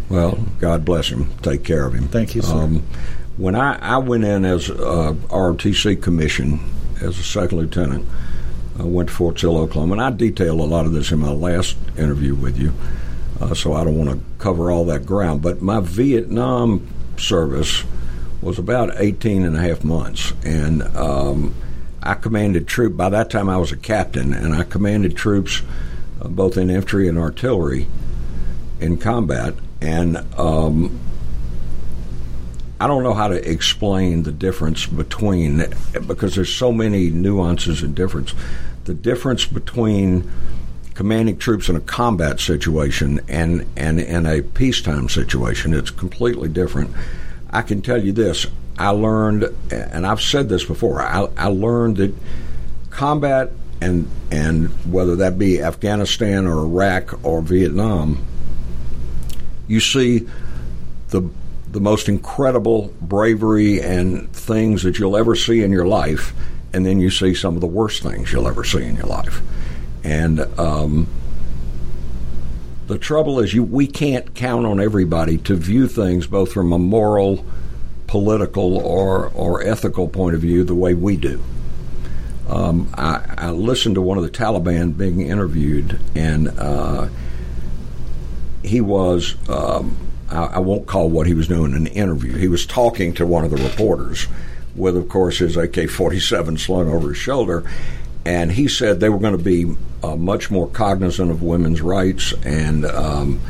Well, 0.09 0.39
God 0.59 0.85
bless 0.85 1.09
him. 1.09 1.31
Take 1.43 1.65
care 1.65 1.85
of 1.87 1.95
him. 1.95 2.09
Thank 2.09 2.35
you, 2.35 2.41
sir. 2.41 2.55
Um, 2.55 2.83
when 3.37 3.55
I, 3.55 3.79
I 3.79 3.99
went 3.99 4.25
in 4.25 4.45
as 4.45 4.71
a 4.71 5.15
ROTC 5.29 6.03
commission 6.03 6.61
as 7.03 7.19
a 7.19 7.23
second 7.23 7.59
lieutenant, 7.59 8.07
I 8.79 8.85
went 8.85 9.11
to 9.11 9.15
Fort 9.15 9.39
Sill, 9.39 9.57
Oklahoma, 9.59 9.93
and 9.93 10.03
I 10.03 10.11
detailed 10.11 10.61
a 10.61 10.65
lot 10.65 10.87
of 10.87 10.93
this 10.93 11.13
in 11.13 11.19
my 11.19 11.31
last 11.31 11.77
interview 11.97 12.35
with 12.35 12.59
you, 12.59 12.73
uh, 13.41 13.55
so 13.55 13.75
I 13.75 13.85
don't 13.85 13.99
want 13.99 14.11
to 14.11 14.21
cover 14.39 14.71
all 14.71 14.85
that 14.87 15.05
ground. 15.05 15.43
But 15.43 15.61
my 15.61 15.81
Vietnam 15.81 16.87
service 17.19 17.85
was 18.41 18.59
about 18.59 18.93
18 18.97 19.45
and 19.45 19.57
a 19.57 19.61
half 19.61 19.85
months, 19.85 20.33
and 20.45 20.83
um, 20.97 21.55
I 22.03 22.15
commanded 22.15 22.67
troops. 22.67 22.97
By 22.97 23.09
that 23.11 23.31
time, 23.31 23.49
I 23.49 23.57
was 23.57 23.73
a 23.73 23.77
captain, 23.77 24.33
and 24.33 24.55
I 24.55 24.65
commanded 24.65 25.17
troops 25.17 25.63
uh, 26.21 26.29
both 26.29 26.57
in 26.57 26.71
infantry 26.71 27.09
and 27.09 27.19
artillery 27.19 27.87
in 28.81 28.99
combat. 28.99 29.55
And 29.81 30.17
um, 30.39 30.99
I 32.81 32.87
don't 32.87 33.03
know 33.03 33.15
how 33.15 33.29
to 33.29 33.51
explain 33.51 34.23
the 34.23 34.33
difference 34.33 34.87
between 34.87 35.65
because 36.07 36.37
there's 36.37 36.53
so 36.53 36.73
many 36.73 37.11
nuances 37.11 37.83
and 37.83 37.95
difference. 37.95 38.35
The 38.85 38.95
difference 38.95 39.47
between 39.47 40.31
commanding 40.95 41.39
troops 41.39 41.69
in 41.69 41.77
a 41.77 41.81
combat 41.81 42.41
situation 42.41 43.21
and 43.29 43.67
and 43.77 44.01
in 44.01 44.27
a 44.27 44.43
peacetime 44.43 45.09
situation, 45.09 45.75
it's 45.75 45.91
completely 45.91 46.49
different. 46.49 46.91
I 47.51 47.63
can 47.63 47.83
tell 47.83 48.03
you 48.03 48.13
this: 48.13 48.47
I 48.79 48.91
learned, 48.91 49.45
and 49.71 50.07
I've 50.07 50.21
said 50.21 50.49
this 50.49 50.65
before. 50.65 51.03
I, 51.03 51.29
I 51.37 51.49
learned 51.49 51.97
that 51.99 52.15
combat 52.91 53.51
and 53.81 54.09
and 54.31 54.69
whether 54.93 55.17
that 55.17 55.39
be 55.39 55.63
Afghanistan 55.63 56.47
or 56.47 56.61
Iraq 56.61 57.25
or 57.25 57.41
Vietnam, 57.41 58.25
you 59.67 59.81
see 59.81 60.29
the 61.09 61.29
the 61.71 61.81
most 61.81 62.09
incredible 62.09 62.95
bravery 63.01 63.81
and 63.81 64.33
things 64.33 64.83
that 64.83 64.99
you'll 64.99 65.17
ever 65.17 65.35
see 65.35 65.63
in 65.63 65.71
your 65.71 65.87
life, 65.87 66.33
and 66.73 66.85
then 66.85 66.99
you 66.99 67.11
see 67.11 67.35
some 67.35 67.55
of 67.55 67.61
the 67.61 67.67
worst 67.67 68.03
things 68.03 68.33
you'll 68.33 68.49
ever 68.49 68.65
see 68.65 68.83
in 68.83 68.97
your 68.97 69.07
life. 69.07 69.43
And 70.03 70.41
um, 70.59 71.07
the 72.87 72.99
trouble 72.99 73.41
is, 73.41 73.53
you 73.53 73.63
we 73.63 73.87
can't 73.87 74.35
count 74.35 74.67
on 74.67 74.81
everybody 74.81 75.39
to 75.39 75.55
view 75.55 75.87
things 75.87 76.27
both 76.27 76.53
from 76.53 76.73
a 76.73 76.79
moral, 76.79 77.45
political, 78.09 78.79
or 78.79 79.29
or 79.29 79.63
ethical 79.63 80.09
point 80.09 80.35
of 80.35 80.41
view 80.41 80.65
the 80.65 80.75
way 80.75 80.95
we 80.95 81.17
do. 81.17 81.41
Um, 82.49 82.91
I, 82.95 83.23
I, 83.37 83.51
listened 83.51 83.97
to 83.97 84.01
one 84.01 84.17
of 84.17 84.25
the 84.25 84.31
Taliban 84.31 84.97
being 84.97 85.21
interviewed, 85.21 86.01
and 86.17 86.49
uh, 86.59 87.09
he 88.65 88.81
was. 88.81 89.37
Um, 89.49 89.97
I, 90.31 90.45
I 90.45 90.59
won't 90.59 90.87
call 90.87 91.09
what 91.09 91.27
he 91.27 91.35
was 91.35 91.47
doing 91.47 91.75
an 91.75 91.87
interview. 91.87 92.37
He 92.37 92.49
was 92.49 92.67
talking 92.67 93.15
to 93.15 93.27
one 93.27 93.45
of 93.45 93.51
the 93.51 93.57
reporters 93.57 94.27
with, 94.75 94.97
of 94.97 95.09
course, 95.09 95.39
his 95.39 95.57
AK 95.57 95.89
47 95.89 96.59
slung 96.59 96.91
over 96.91 97.09
his 97.09 97.19
shoulder. 97.19 97.69
And 98.25 98.53
he 98.53 98.69
said 98.69 99.01
they 99.01 99.09
were 99.09 99.19
going 99.19 99.37
to 99.37 99.43
be 99.43 99.75
uh, 100.03 100.17
much 100.17 100.51
more 100.51 100.69
cognizant 100.69 101.31
of 101.31 101.43
women's 101.43 101.81
rights 101.81 102.33
and 102.45 102.85
um, 102.85 103.41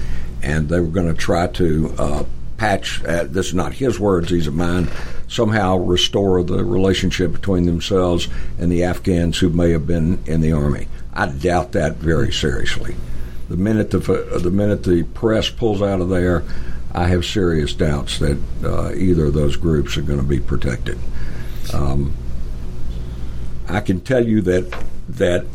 and 0.40 0.68
they 0.68 0.80
were 0.80 0.86
going 0.86 1.08
to 1.08 1.18
try 1.18 1.48
to 1.48 1.94
uh, 1.98 2.24
patch, 2.58 3.02
uh, 3.04 3.24
this 3.24 3.46
is 3.46 3.54
not 3.54 3.72
his 3.72 3.98
words, 3.98 4.28
these 4.28 4.46
are 4.46 4.52
mine, 4.52 4.90
somehow 5.28 5.78
restore 5.78 6.42
the 6.42 6.64
relationship 6.64 7.32
between 7.32 7.64
themselves 7.64 8.28
and 8.58 8.70
the 8.70 8.84
Afghans 8.84 9.38
who 9.38 9.48
may 9.48 9.70
have 9.70 9.86
been 9.86 10.22
in 10.26 10.40
the 10.40 10.52
army. 10.52 10.88
I 11.14 11.26
doubt 11.26 11.72
that 11.72 11.96
very 11.96 12.32
seriously. 12.32 12.96
The 13.48 13.56
minute 13.56 13.90
the, 13.90 13.98
the 13.98 14.50
minute 14.50 14.82
the 14.82 15.04
press 15.04 15.48
pulls 15.48 15.80
out 15.80 16.00
of 16.00 16.10
there, 16.10 16.44
I 16.92 17.06
have 17.08 17.24
serious 17.24 17.72
doubts 17.72 18.18
that 18.18 18.38
uh, 18.62 18.92
either 18.94 19.26
of 19.26 19.34
those 19.34 19.56
groups 19.56 19.96
are 19.96 20.02
going 20.02 20.20
to 20.20 20.24
be 20.24 20.40
protected. 20.40 20.98
Um, 21.72 22.14
I 23.68 23.80
can 23.80 24.00
tell 24.00 24.26
you 24.26 24.42
that 24.42 24.84
that 25.10 25.46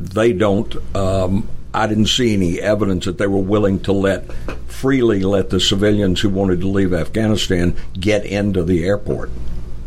they 0.00 0.32
don't. 0.32 0.74
Um, 0.96 1.48
I 1.78 1.86
didn't 1.86 2.06
see 2.06 2.34
any 2.34 2.60
evidence 2.60 3.04
that 3.04 3.18
they 3.18 3.28
were 3.28 3.38
willing 3.38 3.78
to 3.80 3.92
let 3.92 4.32
freely 4.66 5.20
let 5.20 5.50
the 5.50 5.60
civilians 5.60 6.20
who 6.20 6.28
wanted 6.28 6.60
to 6.60 6.68
leave 6.68 6.92
Afghanistan 6.92 7.76
get 7.98 8.26
into 8.26 8.64
the 8.64 8.84
airport. 8.84 9.30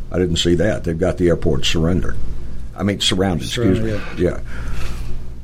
I 0.10 0.17
didn't 0.17 0.38
see 0.38 0.55
that. 0.55 0.86
They've 0.86 0.98
got 0.98 1.17
the 1.17 1.27
airport 1.27 1.65
surrendered. 1.65 2.15
I 2.77 2.83
mean, 2.83 3.01
surrounded. 3.01 3.45
excuse 3.45 3.81
me. 3.81 3.91
Yeah. 3.91 4.15
yeah. 4.17 4.39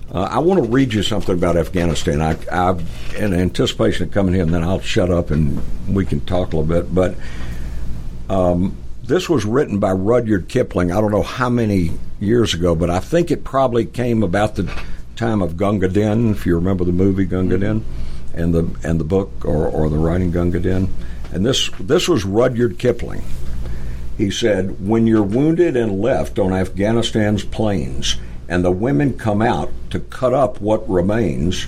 Uh, 0.09 0.21
I 0.21 0.39
want 0.39 0.63
to 0.63 0.69
read 0.69 0.93
you 0.93 1.03
something 1.03 1.35
about 1.35 1.57
Afghanistan. 1.57 2.21
I, 2.21 2.37
I, 2.49 2.79
in 3.17 3.33
anticipation 3.33 4.05
of 4.05 4.13
coming 4.13 4.33
here, 4.33 4.43
and 4.43 4.53
then 4.53 4.63
I'll 4.63 4.79
shut 4.79 5.11
up 5.11 5.31
and 5.31 5.61
we 5.93 6.05
can 6.05 6.21
talk 6.21 6.53
a 6.53 6.57
little 6.57 6.63
bit. 6.63 6.95
But 6.95 7.15
um, 8.29 8.77
this 9.03 9.27
was 9.27 9.43
written 9.45 9.79
by 9.79 9.91
Rudyard 9.91 10.47
Kipling. 10.47 10.93
I 10.93 11.01
don't 11.01 11.11
know 11.11 11.23
how 11.23 11.49
many 11.49 11.91
years 12.21 12.53
ago, 12.53 12.73
but 12.73 12.89
I 12.89 12.99
think 12.99 13.31
it 13.31 13.43
probably 13.43 13.85
came 13.85 14.23
about 14.23 14.55
the 14.55 14.63
time 15.17 15.41
of 15.41 15.57
Gunga 15.57 15.89
Din, 15.89 16.31
if 16.31 16.45
you 16.45 16.55
remember 16.55 16.85
the 16.85 16.91
movie 16.91 17.25
Gunga 17.25 17.57
Din, 17.57 17.83
and 18.33 18.53
the 18.53 18.69
and 18.83 18.99
the 18.99 19.03
book 19.03 19.31
or, 19.43 19.67
or 19.67 19.89
the 19.89 19.97
writing 19.97 20.31
Gunga 20.31 20.59
Din. 20.59 20.93
And 21.31 21.45
this 21.45 21.69
this 21.79 22.07
was 22.07 22.23
Rudyard 22.23 22.77
Kipling. 22.77 23.23
He 24.17 24.31
said, 24.31 24.87
"When 24.87 25.05
you're 25.07 25.23
wounded 25.23 25.75
and 25.75 26.01
left 26.01 26.39
on 26.39 26.53
Afghanistan's 26.53 27.43
plains." 27.43 28.17
and 28.47 28.63
the 28.63 28.71
women 28.71 29.17
come 29.17 29.41
out 29.41 29.71
to 29.89 29.99
cut 29.99 30.33
up 30.33 30.61
what 30.61 30.87
remains, 30.89 31.67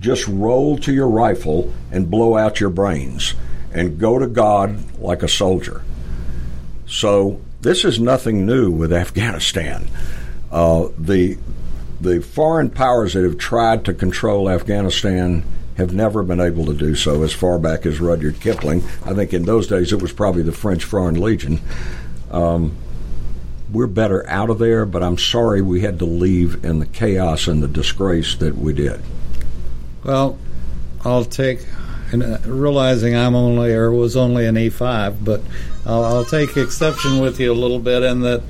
just 0.00 0.26
roll 0.28 0.78
to 0.78 0.92
your 0.92 1.08
rifle 1.08 1.72
and 1.90 2.10
blow 2.10 2.36
out 2.36 2.60
your 2.60 2.70
brains 2.70 3.34
and 3.72 3.98
go 3.98 4.18
to 4.18 4.26
God 4.26 4.98
like 4.98 5.22
a 5.22 5.28
soldier. 5.28 5.82
So 6.86 7.40
this 7.60 7.84
is 7.84 8.00
nothing 8.00 8.46
new 8.46 8.70
with 8.70 8.92
Afghanistan. 8.92 9.88
Uh, 10.50 10.88
the 10.98 11.38
the 12.00 12.20
foreign 12.20 12.70
powers 12.70 13.14
that 13.14 13.24
have 13.24 13.38
tried 13.38 13.84
to 13.84 13.94
control 13.94 14.48
Afghanistan 14.48 15.44
have 15.76 15.92
never 15.92 16.22
been 16.22 16.40
able 16.40 16.66
to 16.66 16.74
do 16.74 16.94
so 16.94 17.22
as 17.22 17.32
far 17.32 17.58
back 17.58 17.86
as 17.86 18.00
Rudyard 18.00 18.40
Kipling. 18.40 18.82
I 19.04 19.14
think 19.14 19.32
in 19.32 19.44
those 19.44 19.66
days 19.66 19.92
it 19.92 20.02
was 20.02 20.12
probably 20.12 20.42
the 20.42 20.52
French 20.52 20.84
Foreign 20.84 21.20
Legion. 21.20 21.60
Um, 22.30 22.76
we're 23.72 23.86
better 23.86 24.28
out 24.28 24.50
of 24.50 24.58
there, 24.58 24.84
but 24.84 25.02
I'm 25.02 25.18
sorry 25.18 25.62
we 25.62 25.80
had 25.80 25.98
to 26.00 26.04
leave 26.04 26.64
in 26.64 26.80
the 26.80 26.86
chaos 26.86 27.46
and 27.46 27.62
the 27.62 27.68
disgrace 27.68 28.34
that 28.36 28.56
we 28.56 28.72
did. 28.72 29.00
Well, 30.04 30.38
I'll 31.04 31.24
take, 31.24 31.64
and 32.12 32.22
uh, 32.22 32.38
realizing 32.44 33.14
I'm 33.14 33.34
only 33.34 33.72
or 33.72 33.92
was 33.92 34.16
only 34.16 34.46
an 34.46 34.56
E5, 34.56 35.24
but 35.24 35.40
I'll, 35.86 36.04
I'll 36.04 36.24
take 36.24 36.56
exception 36.56 37.20
with 37.20 37.38
you 37.38 37.52
a 37.52 37.54
little 37.54 37.78
bit 37.78 38.02
in 38.02 38.20
that 38.20 38.42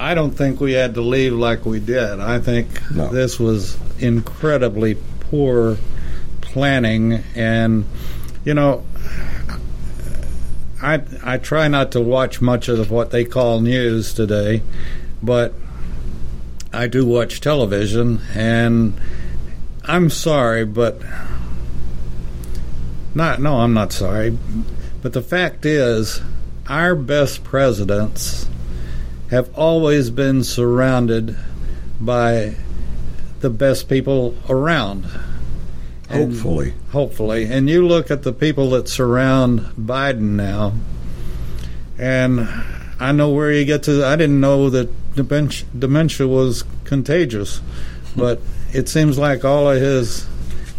I 0.00 0.14
don't 0.14 0.30
think 0.30 0.60
we 0.60 0.72
had 0.72 0.94
to 0.94 1.00
leave 1.00 1.32
like 1.32 1.64
we 1.66 1.80
did. 1.80 2.20
I 2.20 2.38
think 2.38 2.68
No. 2.94 3.08
this 3.08 3.38
was 3.40 3.76
incredibly 3.98 4.96
poor 5.20 5.76
planning, 6.40 7.22
and 7.34 7.84
you 8.44 8.54
know, 8.54 8.84
I 10.80 11.00
I 11.24 11.38
try 11.38 11.66
not 11.68 11.92
to 11.92 12.00
watch 12.00 12.40
much 12.40 12.68
of 12.68 12.90
what 12.90 13.10
they 13.10 13.24
call 13.24 13.60
news 13.60 14.14
today, 14.14 14.62
but 15.22 15.52
I 16.72 16.86
do 16.86 17.04
watch 17.04 17.40
television, 17.40 18.20
and 18.34 18.94
I'm 19.84 20.10
sorry, 20.10 20.64
but 20.64 21.00
not 23.14 23.40
no, 23.40 23.56
I'm 23.60 23.74
not 23.74 23.92
sorry, 23.92 24.38
but 25.02 25.12
the 25.12 25.22
fact 25.22 25.66
is, 25.66 26.20
our 26.68 26.94
best 26.94 27.42
presidents 27.42 28.46
have 29.30 29.50
always 29.56 30.10
been 30.10 30.42
surrounded 30.42 31.36
by 32.00 32.54
the 33.40 33.50
best 33.50 33.88
people 33.88 34.34
around. 34.48 35.06
And- 36.08 36.32
Hopefully. 36.32 36.74
hopefully. 36.90 37.44
And 37.44 37.68
you 37.68 37.86
look 37.86 38.10
at 38.10 38.22
the 38.22 38.32
people 38.32 38.70
that 38.70 38.88
surround 38.88 39.60
Biden 39.78 40.36
now, 40.36 40.72
and 41.98 42.48
I 42.98 43.12
know 43.12 43.30
where 43.30 43.52
you 43.52 43.64
get 43.64 43.82
to. 43.84 44.04
I 44.04 44.16
didn't 44.16 44.40
know 44.40 44.70
that 44.70 44.88
dementia, 45.14 45.66
dementia 45.78 46.26
was 46.26 46.64
contagious, 46.84 47.60
but 48.16 48.40
it 48.72 48.88
seems 48.88 49.18
like 49.18 49.44
all 49.44 49.70
of 49.70 49.80
his 49.80 50.26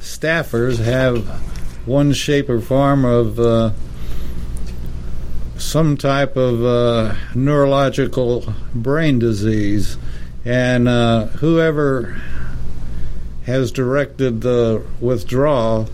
staffers 0.01 0.79
have 0.79 1.27
one 1.85 2.13
shape 2.13 2.49
or 2.49 2.59
form 2.59 3.05
of 3.05 3.39
uh, 3.39 3.71
some 5.59 5.97
type 5.97 6.35
of 6.35 6.63
uh, 6.63 7.15
neurological 7.35 8.53
brain 8.73 9.19
disease, 9.19 9.97
and 10.45 10.87
uh, 10.87 11.25
whoever 11.27 12.21
has 13.45 13.71
directed 13.71 14.41
the 14.41 14.83
withdrawal, 14.99 15.89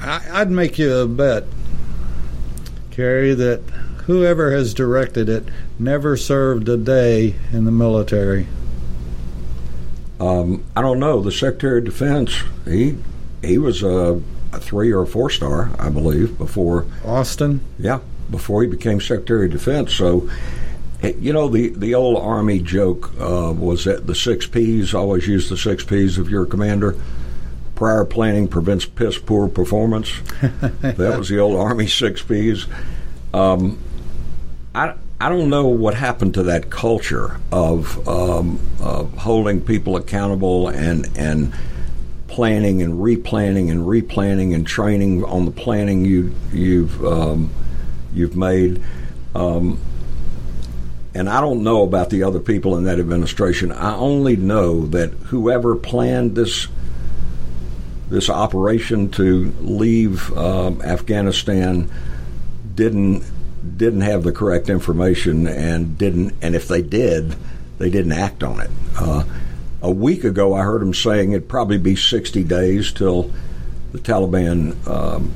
I, 0.00 0.24
I'd 0.32 0.50
make 0.50 0.78
you 0.78 0.94
a 0.94 1.08
bet, 1.08 1.44
Kerry, 2.90 3.34
that 3.34 3.60
whoever 4.06 4.52
has 4.52 4.74
directed 4.74 5.28
it 5.28 5.44
never 5.78 6.16
served 6.16 6.68
a 6.68 6.76
day 6.76 7.34
in 7.52 7.64
the 7.64 7.70
military. 7.72 8.46
Um, 10.20 10.64
I 10.76 10.82
don't 10.82 11.00
know. 11.00 11.20
The 11.20 11.32
Secretary 11.32 11.78
of 11.78 11.84
Defense, 11.84 12.42
he 12.64 12.98
he 13.42 13.58
was 13.58 13.82
a, 13.82 14.20
a 14.52 14.60
three 14.60 14.92
or 14.92 15.02
a 15.02 15.06
four 15.06 15.30
star, 15.30 15.70
I 15.78 15.88
believe, 15.88 16.38
before 16.38 16.86
Austin? 17.04 17.60
yeah, 17.78 18.00
before 18.30 18.62
he 18.62 18.68
became 18.68 19.00
Secretary 19.00 19.46
of 19.46 19.52
Defense. 19.52 19.94
So, 19.94 20.28
eh, 21.02 21.14
you 21.18 21.32
know, 21.32 21.48
the 21.48 21.70
the 21.70 21.94
old 21.94 22.18
Army 22.18 22.60
joke 22.60 23.12
uh, 23.20 23.52
was 23.52 23.84
that 23.84 24.06
the 24.06 24.14
six 24.14 24.46
P's 24.46 24.94
always 24.94 25.26
use 25.26 25.48
the 25.48 25.56
six 25.56 25.84
P's 25.84 26.18
of 26.18 26.30
your 26.30 26.46
commander. 26.46 26.96
Prior 27.74 28.04
planning 28.04 28.46
prevents 28.46 28.84
piss 28.84 29.18
poor 29.18 29.48
performance. 29.48 30.12
that 30.80 31.18
was 31.18 31.28
the 31.28 31.40
old 31.40 31.56
Army 31.56 31.86
six 31.86 32.22
P's. 32.22 32.66
Um, 33.32 33.78
I 34.74 34.94
I 35.20 35.28
don't 35.28 35.48
know 35.48 35.68
what 35.68 35.94
happened 35.94 36.34
to 36.34 36.42
that 36.44 36.70
culture 36.70 37.40
of, 37.50 38.06
um, 38.06 38.60
of 38.80 39.16
holding 39.16 39.60
people 39.60 39.96
accountable 39.96 40.68
and 40.68 41.08
and 41.16 41.54
planning 42.26 42.82
and 42.82 42.94
replanning 42.94 43.70
and 43.70 43.86
replanning 43.86 44.54
and 44.54 44.66
training 44.66 45.24
on 45.24 45.44
the 45.44 45.50
planning 45.52 46.04
you 46.04 46.34
you've 46.52 47.04
um, 47.06 47.48
you've 48.14 48.36
made. 48.36 48.82
Um, 49.34 49.78
and 51.14 51.28
I 51.28 51.40
don't 51.40 51.62
know 51.62 51.82
about 51.82 52.10
the 52.10 52.24
other 52.24 52.40
people 52.40 52.76
in 52.76 52.84
that 52.84 52.98
administration. 52.98 53.70
I 53.70 53.94
only 53.94 54.36
know 54.36 54.86
that 54.86 55.10
whoever 55.10 55.76
planned 55.76 56.34
this 56.34 56.68
this 58.08 58.28
operation 58.28 59.10
to 59.10 59.52
leave 59.60 60.36
um, 60.36 60.82
Afghanistan 60.82 61.90
didn't 62.74 63.24
didn't 63.76 64.02
have 64.02 64.24
the 64.24 64.32
correct 64.32 64.68
information 64.68 65.46
and 65.46 65.96
didn't 65.96 66.34
and 66.42 66.54
if 66.54 66.68
they 66.68 66.82
did, 66.82 67.34
they 67.78 67.90
didn't 67.90 68.12
act 68.12 68.42
on 68.42 68.60
it. 68.60 68.70
Uh, 68.98 69.24
a 69.82 69.90
week 69.90 70.24
ago, 70.24 70.54
I 70.54 70.62
heard 70.62 70.82
him 70.82 70.94
saying 70.94 71.32
it'd 71.32 71.48
probably 71.48 71.78
be 71.78 71.94
60 71.94 72.42
days 72.44 72.92
till 72.92 73.30
the 73.92 73.98
Taliban 73.98 74.86
um, 74.88 75.32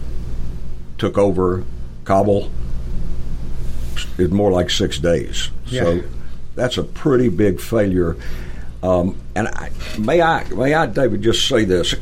took 0.96 1.18
over 1.18 1.64
Kabul. 2.04 2.50
It's 4.18 4.32
more 4.32 4.50
like 4.50 4.70
six 4.70 4.98
days. 4.98 5.50
Yeah. 5.66 5.82
So 5.82 6.02
that's 6.54 6.78
a 6.78 6.82
pretty 6.82 7.28
big 7.28 7.61
failure. 7.61 8.16
Um, 8.82 9.16
and 9.34 9.48
I, 9.48 9.70
may 9.98 10.22
I, 10.22 10.48
may 10.50 10.74
I, 10.74 10.87
David, 10.87 11.22
just 11.22 11.48
say 11.48 11.64
this? 11.64 11.94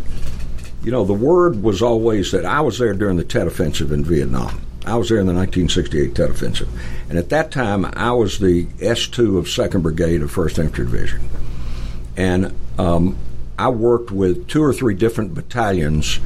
You 0.82 0.92
know, 0.92 1.04
the 1.04 1.14
word 1.14 1.62
was 1.62 1.82
always 1.82 2.32
that 2.32 2.44
I 2.44 2.60
was 2.60 2.78
there 2.78 2.94
during 2.94 3.16
the 3.16 3.24
Tet 3.24 3.46
Offensive 3.46 3.92
in 3.92 4.04
Vietnam. 4.04 4.60
I 4.86 4.94
was 4.96 5.08
there 5.08 5.18
in 5.18 5.26
the 5.26 5.34
1968 5.34 6.14
Tet 6.14 6.30
Offensive, 6.30 6.68
and 7.08 7.18
at 7.18 7.30
that 7.30 7.50
time 7.50 7.84
I 7.96 8.12
was 8.12 8.38
the 8.38 8.66
S2 8.66 9.36
of 9.36 9.48
Second 9.48 9.82
Brigade 9.82 10.22
of 10.22 10.30
First 10.30 10.60
Infantry 10.60 10.84
Division, 10.84 11.28
and 12.16 12.54
um, 12.78 13.18
I 13.58 13.68
worked 13.70 14.12
with 14.12 14.46
two 14.46 14.62
or 14.62 14.72
three 14.72 14.94
different 14.94 15.34
battalions 15.34 16.20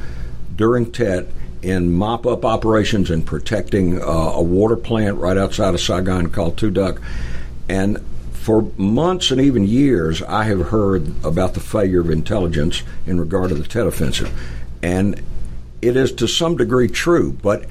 during 0.55 0.91
Tet 0.91 1.27
in 1.61 1.93
mop-up 1.93 2.43
operations 2.43 3.09
and 3.09 3.25
protecting 3.25 4.01
uh, 4.01 4.05
a 4.05 4.41
water 4.41 4.75
plant 4.75 5.17
right 5.17 5.37
outside 5.37 5.73
of 5.73 5.81
Saigon 5.81 6.29
called 6.29 6.57
Thu 6.57 6.71
Duc, 6.71 7.01
and 7.69 8.03
for 8.33 8.63
months 8.75 9.29
and 9.29 9.39
even 9.39 9.65
years, 9.65 10.23
I 10.23 10.45
have 10.45 10.69
heard 10.69 11.13
about 11.23 11.53
the 11.53 11.59
failure 11.59 12.01
of 12.01 12.09
intelligence 12.09 12.81
in 13.05 13.19
regard 13.19 13.49
to 13.49 13.55
the 13.55 13.63
Tet 13.63 13.85
Offensive, 13.85 14.31
and 14.81 15.21
it 15.81 15.95
is 15.95 16.11
to 16.13 16.27
some 16.27 16.57
degree 16.57 16.87
true, 16.87 17.33
but 17.33 17.65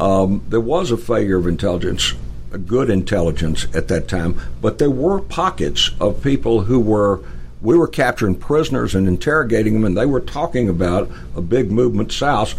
um, 0.00 0.42
there 0.48 0.60
was 0.60 0.90
a 0.90 0.96
failure 0.96 1.36
of 1.36 1.46
intelligence, 1.46 2.14
a 2.52 2.58
good 2.58 2.88
intelligence 2.88 3.66
at 3.74 3.88
that 3.88 4.08
time, 4.08 4.40
but 4.62 4.78
there 4.78 4.90
were 4.90 5.20
pockets 5.20 5.90
of 6.00 6.22
people 6.22 6.62
who 6.62 6.80
were. 6.80 7.20
We 7.62 7.76
were 7.76 7.88
capturing 7.88 8.36
prisoners 8.36 8.94
and 8.94 9.08
interrogating 9.08 9.72
them, 9.72 9.84
and 9.84 9.96
they 9.96 10.06
were 10.06 10.20
talking 10.20 10.68
about 10.68 11.10
a 11.34 11.40
big 11.40 11.72
movement 11.72 12.12
south. 12.12 12.54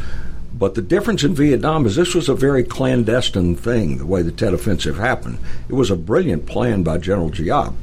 But 0.58 0.74
the 0.74 0.82
difference 0.82 1.24
in 1.24 1.36
Vietnam 1.36 1.86
is 1.86 1.96
this 1.96 2.16
was 2.16 2.30
a 2.30 2.36
very 2.36 2.64
clandestine 2.64 3.56
thing, 3.56 4.00
the 4.00 4.06
way 4.08 4.24
the 4.24 4.32
Tet 4.32 4.56
Offensive 4.56 4.98
happened. 4.98 5.38
It 5.70 5.74
was 5.74 5.92
a 5.92 5.96
brilliant 5.96 6.48
plan 6.48 6.82
by 6.82 6.98
General 6.98 7.30
Giap. 7.30 7.76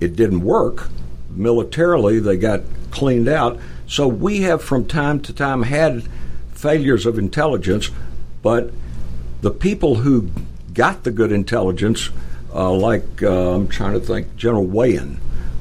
It 0.00 0.16
didn't 0.16 0.40
work. 0.40 0.88
Militarily, 1.30 2.18
they 2.18 2.38
got 2.38 2.62
cleaned 2.90 3.28
out. 3.28 3.58
So 3.86 4.08
we 4.08 4.40
have 4.40 4.62
from 4.62 4.86
time 4.86 5.20
to 5.20 5.34
time 5.34 5.64
had 5.64 6.04
failures 6.54 7.04
of 7.04 7.18
intelligence, 7.18 7.90
but 8.42 8.70
the 9.42 9.50
people 9.50 9.96
who 9.96 10.30
got 10.72 11.04
the 11.04 11.10
good 11.10 11.30
intelligence, 11.30 12.08
uh, 12.54 12.72
like 12.72 13.22
uh, 13.22 13.54
I'm 13.54 13.68
trying 13.68 13.92
to 13.92 14.00
think, 14.00 14.34
General 14.36 14.66
Weyand, 14.66 15.18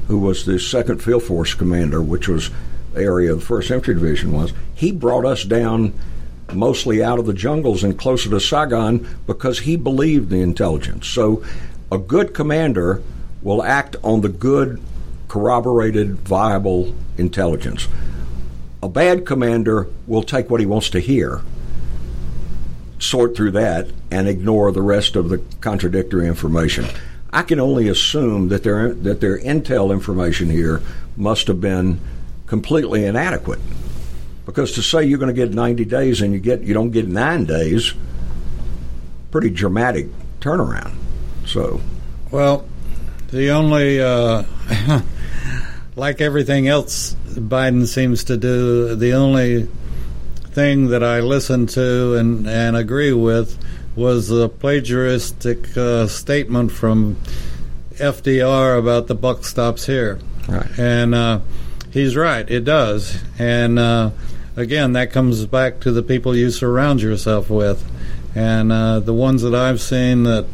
who 0.08 0.18
was 0.18 0.46
the 0.46 0.60
Second 0.60 1.04
Field 1.04 1.24
Force 1.24 1.54
commander, 1.54 2.02
which 2.02 2.30
was 2.30 2.52
area 2.96 3.36
the 3.36 3.42
First 3.42 3.70
Infantry 3.70 3.96
Division 3.96 4.32
was, 4.32 4.54
he 4.76 4.92
brought 4.92 5.26
us 5.26 5.44
down 5.44 5.94
mostly 6.54 7.04
out 7.04 7.20
of 7.20 7.26
the 7.26 7.34
jungles 7.34 7.84
and 7.84 7.98
closer 7.98 8.30
to 8.30 8.40
Saigon 8.40 9.08
because 9.28 9.60
he 9.60 9.76
believed 9.76 10.30
the 10.30 10.42
intelligence. 10.42 11.08
So 11.08 11.44
a 11.92 11.98
good 11.98 12.34
commander 12.34 13.02
will 13.42 13.64
act 13.64 13.96
on 14.04 14.22
the 14.22 14.30
good, 14.30 14.82
corroborated, 15.28 16.20
viable 16.20 16.96
intelligence. 17.18 17.88
A 18.84 18.90
bad 18.90 19.26
commander 19.26 19.88
will 20.08 20.24
take 20.24 20.50
what 20.50 20.60
he 20.60 20.66
wants 20.66 20.90
to 20.92 21.00
hear 21.00 21.42
sort 23.00 23.36
through 23.36 23.52
that 23.52 23.88
and 24.12 24.28
ignore 24.28 24.72
the 24.72 24.82
rest 24.82 25.16
of 25.16 25.30
the 25.30 25.40
contradictory 25.60 26.28
information. 26.28 26.86
I 27.34 27.44
can 27.44 27.60
only 27.60 27.88
assume 27.88 28.50
that 28.50 28.64
their 28.64 28.94
that 28.94 29.22
their 29.22 29.40
intel 29.40 29.92
information 29.92 30.50
here 30.50 30.82
must 31.16 31.48
have 31.48 31.62
been 31.62 32.00
completely 32.46 33.06
inadequate. 33.06 33.60
Because 34.52 34.74
to 34.74 34.84
say 34.84 35.04
you're 35.06 35.20
going 35.20 35.34
to 35.34 35.46
get 35.46 35.54
90 35.54 35.86
days 35.86 36.22
and 36.22 36.34
you 36.34 36.40
get 36.40 36.62
you 36.62 36.74
don't 36.74 36.92
get 36.92 37.08
9 37.08 37.46
days 37.46 37.94
pretty 39.32 39.50
dramatic 39.50 40.08
turnaround. 40.42 40.94
So, 41.46 41.82
Well, 42.30 42.66
the 43.30 43.52
only, 43.52 44.02
uh, 44.02 44.44
like 45.96 46.22
everything 46.22 46.68
else 46.68 47.16
Biden 47.30 47.88
seems 47.88 48.26
to 48.26 48.38
do, 48.38 48.96
the 48.96 49.14
only 49.14 49.70
thing 50.52 50.88
that 50.90 51.04
I 51.04 51.22
listened 51.22 51.70
to 51.70 52.16
and, 52.16 52.48
and 52.48 52.76
agree 52.76 53.14
with 53.14 53.58
was 53.96 54.28
the 54.28 54.50
plagiaristic 54.50 55.76
uh, 55.78 56.08
statement 56.08 56.72
from 56.72 57.16
FDR 57.96 58.78
about 58.78 59.08
the 59.08 59.16
buck 59.16 59.46
stops 59.46 59.86
here. 59.86 60.20
Right. 60.48 60.80
And 60.80 61.16
uh, 61.16 61.40
he's 61.92 62.18
right, 62.18 62.50
it 62.50 62.66
does. 62.66 63.22
And 63.40 63.80
uh, 63.80 64.12
again, 64.56 64.94
that 64.94 65.12
comes 65.12 65.46
back 65.46 65.80
to 65.82 65.92
the 65.92 66.04
people 66.04 66.36
you 66.36 66.50
surround 66.52 67.02
yourself 67.02 67.50
with. 67.50 67.90
And 68.36 68.72
uh, 68.72 69.00
the 69.00 69.14
ones 69.14 69.42
that 69.42 69.54
I've 69.54 69.82
seen 69.82 70.24
that 70.24 70.46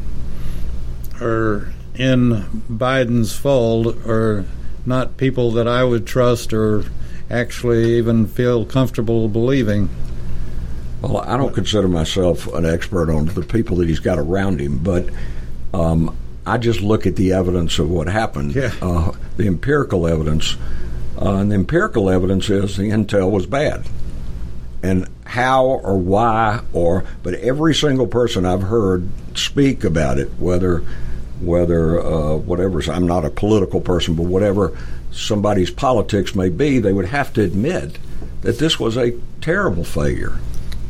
are 1.20 1.72
in 1.94 2.62
Biden's 2.70 3.36
fold 3.36 4.06
are 4.06 4.44
not 4.86 5.16
people 5.16 5.52
that 5.52 5.68
I 5.68 5.84
would 5.84 6.06
trust 6.06 6.52
or 6.52 6.84
actually 7.30 7.96
even 7.98 8.26
feel 8.26 8.64
comfortable 8.64 9.28
believing. 9.28 9.88
Well, 11.02 11.18
I 11.18 11.36
don't 11.36 11.54
consider 11.54 11.86
myself 11.86 12.52
an 12.54 12.66
expert 12.66 13.10
on 13.10 13.26
the 13.26 13.42
people 13.42 13.76
that 13.76 13.88
he's 13.88 14.00
got 14.00 14.18
around 14.18 14.60
him, 14.60 14.78
but 14.78 15.08
um, 15.72 16.16
I 16.44 16.58
just 16.58 16.80
look 16.80 17.06
at 17.06 17.14
the 17.16 17.32
evidence 17.34 17.78
of 17.78 17.90
what 17.90 18.08
happened, 18.08 18.54
yeah. 18.54 18.72
uh, 18.82 19.12
the 19.36 19.46
empirical 19.46 20.06
evidence. 20.06 20.56
Uh, 21.20 21.36
and 21.36 21.50
the 21.50 21.56
empirical 21.56 22.08
evidence 22.08 22.48
is 22.48 22.76
the 22.76 22.90
intel 22.90 23.30
was 23.30 23.46
bad. 23.46 23.84
And 24.82 25.08
how 25.24 25.66
or 25.66 25.98
why 25.98 26.60
or 26.72 27.04
but 27.22 27.34
every 27.34 27.74
single 27.74 28.06
person 28.06 28.46
I've 28.46 28.62
heard 28.62 29.08
speak 29.36 29.84
about 29.84 30.18
it, 30.18 30.28
whether 30.38 30.84
whether 31.40 32.00
uh, 32.00 32.36
whatever 32.36 32.80
I'm 32.90 33.06
not 33.06 33.24
a 33.24 33.30
political 33.30 33.80
person, 33.80 34.14
but 34.14 34.26
whatever 34.26 34.76
somebody's 35.10 35.70
politics 35.70 36.34
may 36.34 36.48
be, 36.48 36.78
they 36.78 36.92
would 36.92 37.06
have 37.06 37.32
to 37.34 37.42
admit 37.42 37.98
that 38.42 38.58
this 38.58 38.78
was 38.78 38.96
a 38.96 39.18
terrible 39.40 39.84
failure. 39.84 40.38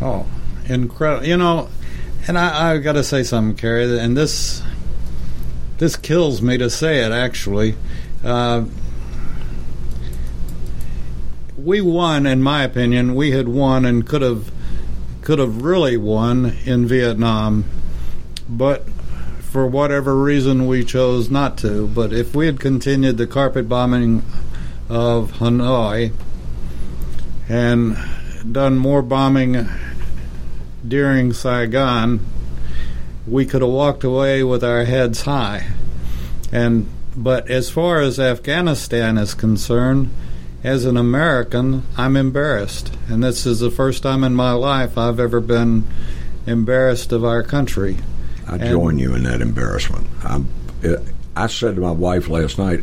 Oh, 0.01 0.27
incredible! 0.69 1.27
You 1.27 1.37
know, 1.37 1.69
and 2.27 2.39
I, 2.39 2.73
I 2.73 2.79
got 2.79 2.93
to 2.93 3.05
say 3.05 3.23
something, 3.23 3.57
Kerry, 3.57 3.99
and 3.99 4.17
this 4.17 4.63
this 5.79 5.97
kills 5.97 6.43
me 6.43 6.59
to 6.59 6.69
say 6.69 7.05
it. 7.05 7.13
Actually, 7.13 7.75
uh, 8.23 8.65
we 11.69 11.83
won, 11.83 12.25
in 12.25 12.43
my 12.43 12.65
opinion. 12.65 13.15
We 13.15 13.33
had 13.33 13.47
won 13.47 13.85
and 13.85 14.07
could 14.07 14.23
have 14.23 14.51
could 15.21 15.39
have 15.39 15.61
really 15.61 15.99
won 15.99 16.57
in 16.65 16.87
Vietnam, 16.87 17.67
but 18.49 18.89
for 19.41 19.67
whatever 19.67 20.17
reason 20.17 20.67
we 20.67 20.83
chose 20.83 21.29
not 21.29 21.59
to. 21.59 21.87
But 21.87 22.15
if 22.15 22.35
we 22.35 22.47
had 22.47 22.59
continued 22.59 23.19
the 23.19 23.27
carpet 23.27 23.69
bombing 23.69 24.23
of 24.89 25.33
Hanoi 25.33 26.13
and 27.51 27.99
done 28.51 28.79
more 28.79 29.03
bombing 29.03 29.69
during 30.87 31.35
Saigon, 31.35 32.25
we 33.27 33.45
could 33.45 33.61
have 33.61 33.71
walked 33.71 34.05
away 34.05 34.43
with 34.43 34.65
our 34.65 34.87
heads 34.87 35.23
high. 35.23 35.67
And 36.51 36.89
but 37.15 37.51
as 37.51 37.69
far 37.69 38.01
as 38.01 38.19
Afghanistan 38.19 39.19
is 39.19 39.35
concerned, 39.35 40.09
as 40.65 40.85
an 40.85 40.97
American, 40.97 41.85
I'm 41.97 42.17
embarrassed. 42.17 42.97
And 43.09 43.23
this 43.23 43.47
is 43.47 43.61
the 43.61 43.71
first 43.71 44.03
time 44.03 44.25
in 44.25 44.35
my 44.35 44.53
life 44.53 44.99
I've 44.99 45.21
ever 45.21 45.41
been 45.41 45.85
embarrassed 46.47 47.13
of 47.13 47.25
our 47.25 47.43
country. 47.43 47.99
I 48.47 48.59
join 48.59 48.99
you 48.99 49.15
in 49.15 49.25
that 49.25 49.41
embarrassment. 49.41 50.07
I'm, 50.25 50.49
it, 50.83 51.01
I 51.37 51.47
said 51.47 51.77
to 51.77 51.81
my 51.81 51.91
wife 51.91 52.29
last 52.29 52.59
night, 52.59 52.81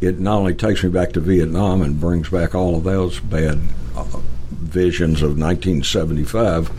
it 0.00 0.20
not 0.20 0.38
only 0.38 0.54
takes 0.54 0.82
me 0.82 0.90
back 0.90 1.12
to 1.12 1.20
Vietnam 1.20 1.82
and 1.82 2.00
brings 2.00 2.28
back 2.28 2.54
all 2.54 2.76
of 2.76 2.84
those 2.84 3.18
bad 3.20 3.58
uh, 3.94 4.04
visions 4.50 5.22
of 5.22 5.38
1975 5.38 6.70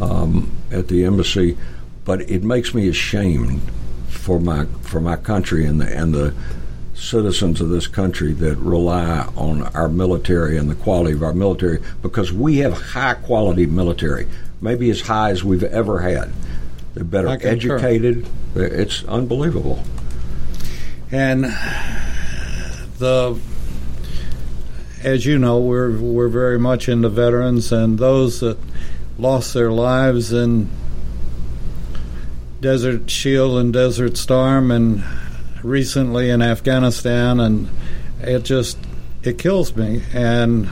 um, 0.00 0.50
at 0.70 0.88
the 0.88 1.04
embassy, 1.04 1.58
but 2.04 2.22
it 2.30 2.44
makes 2.44 2.74
me 2.74 2.88
ashamed 2.88 3.60
for 4.08 4.38
my 4.38 4.66
for 4.82 5.00
my 5.00 5.16
country 5.16 5.64
and 5.64 5.80
the 5.80 5.96
and 5.96 6.14
the 6.14 6.34
citizens 7.00 7.60
of 7.60 7.70
this 7.70 7.86
country 7.86 8.32
that 8.34 8.56
rely 8.58 9.26
on 9.36 9.62
our 9.74 9.88
military 9.88 10.58
and 10.58 10.70
the 10.70 10.74
quality 10.74 11.12
of 11.14 11.22
our 11.22 11.32
military 11.32 11.82
because 12.02 12.32
we 12.32 12.58
have 12.58 12.72
high 12.72 13.14
quality 13.14 13.66
military, 13.66 14.28
maybe 14.60 14.90
as 14.90 15.00
high 15.00 15.30
as 15.30 15.42
we've 15.42 15.64
ever 15.64 16.00
had. 16.00 16.30
They're 16.94 17.04
better 17.04 17.28
educated. 17.28 18.28
It's 18.54 19.04
unbelievable. 19.04 19.82
And 21.10 21.44
the 22.98 23.40
as 25.02 25.24
you 25.24 25.38
know, 25.38 25.58
we're 25.58 25.98
we're 25.98 26.28
very 26.28 26.58
much 26.58 26.88
into 26.88 27.08
veterans 27.08 27.72
and 27.72 27.98
those 27.98 28.40
that 28.40 28.58
lost 29.18 29.54
their 29.54 29.72
lives 29.72 30.32
in 30.32 30.68
Desert 32.60 33.10
Shield 33.10 33.58
and 33.58 33.72
Desert 33.72 34.16
Storm 34.16 34.70
and 34.70 35.02
recently 35.62 36.30
in 36.30 36.42
Afghanistan 36.42 37.40
and 37.40 37.68
it 38.20 38.44
just 38.44 38.78
it 39.22 39.38
kills 39.38 39.74
me. 39.76 40.02
And 40.12 40.68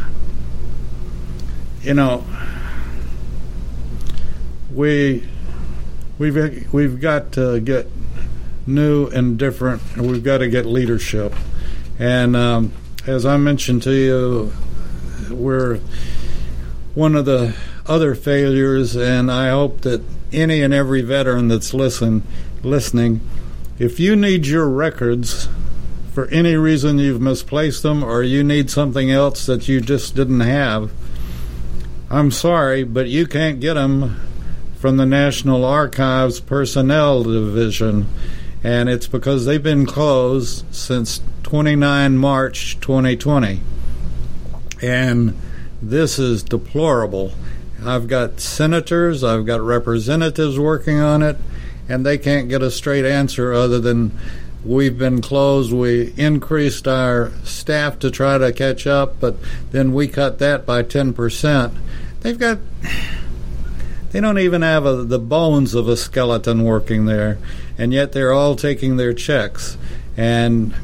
you 1.83 1.95
know 1.95 2.25
we 4.73 5.27
we've 6.19 6.73
we've 6.73 7.01
got 7.01 7.33
to 7.33 7.61
get 7.61 7.91
new 8.67 9.07
and 9.07 9.39
different 9.39 9.97
we've 9.97 10.25
got 10.25 10.39
to 10.39 10.49
get 10.49 10.67
leadership. 10.67 11.35
And 11.99 12.37
um, 12.37 12.73
as 13.07 13.27
I 13.27 13.37
mentioned 13.37 13.83
to 13.85 13.93
you, 13.93 14.53
we're 15.31 15.81
one 16.95 17.15
of 17.15 17.25
the 17.25 17.57
other 17.87 18.15
failures, 18.15 18.95
and 18.97 19.31
I 19.33 19.51
hope 19.51 19.81
that 19.81 20.03
any 20.33 20.63
and 20.63 20.75
every 20.75 21.01
veteran 21.01 21.49
that's 21.49 21.73
listen, 21.73 22.23
listening, 22.63 23.21
if 23.79 24.01
you 24.01 24.17
need 24.17 24.47
your 24.47 24.69
records 24.69 25.49
for 26.13 26.27
any 26.29 26.57
reason 26.57 26.99
you've 26.99 27.21
misplaced 27.21 27.83
them 27.83 28.03
or 28.03 28.23
you 28.23 28.43
need 28.43 28.71
something 28.71 29.11
else 29.11 29.47
that 29.47 29.69
you 29.69 29.81
just 29.81 30.15
didn't 30.15 30.41
have, 30.41 30.91
I'm 32.11 32.31
sorry, 32.31 32.85
but 32.85 33.09
you 33.09 33.27
can't 33.27 33.61
get 33.61 33.75
them 33.75 34.21
from 34.79 34.97
the 34.97 35.07
National 35.07 35.65
Archives 35.65 36.41
Personnel 36.41 37.23
Division 37.23 38.07
and 38.63 38.89
it's 38.89 39.07
because 39.07 39.45
they've 39.45 39.63
been 39.63 39.87
closed 39.87 40.65
since 40.75 41.21
29 41.45 42.19
March 42.19 42.79
2020. 42.81 43.61
And 44.83 45.41
this 45.81 46.19
is 46.19 46.43
deplorable. 46.43 47.33
I've 47.85 48.09
got 48.09 48.41
senators, 48.41 49.23
I've 49.23 49.47
got 49.47 49.61
representatives 49.61 50.59
working 50.59 50.99
on 50.99 51.23
it, 51.23 51.37
and 51.89 52.05
they 52.05 52.19
can't 52.19 52.49
get 52.49 52.63
a 52.63 52.71
straight 52.71 53.05
answer 53.05 53.53
other 53.53 53.81
than 53.81 54.17
we've 54.65 54.99
been 54.99 55.21
closed. 55.21 55.73
We 55.73 56.13
increased 56.17 56.87
our 56.87 57.33
staff 57.45 57.99
to 58.01 58.11
try 58.11 58.39
to 58.39 58.53
catch 58.53 58.87
up, 58.87 59.21
but 59.21 59.37
then 59.71 59.93
we 59.93 60.09
cut 60.09 60.39
that 60.39 60.67
by 60.67 60.83
10%. 60.83 61.75
They've 62.21 62.39
got 62.39 62.59
they 64.11 64.21
don't 64.21 64.39
even 64.39 64.63
have 64.63 64.87
a, 64.87 65.05
the 65.05 65.19
bones 65.19 65.75
of 65.75 65.89
a 65.89 65.97
skeleton 65.97 66.65
working 66.65 67.05
there, 67.05 67.39
and 67.77 67.93
yet 67.93 68.13
they're 68.13 68.33
all 68.33 68.57
taking 68.57 68.97
their 68.97 69.13
checks. 69.13 69.77
And 70.17 70.75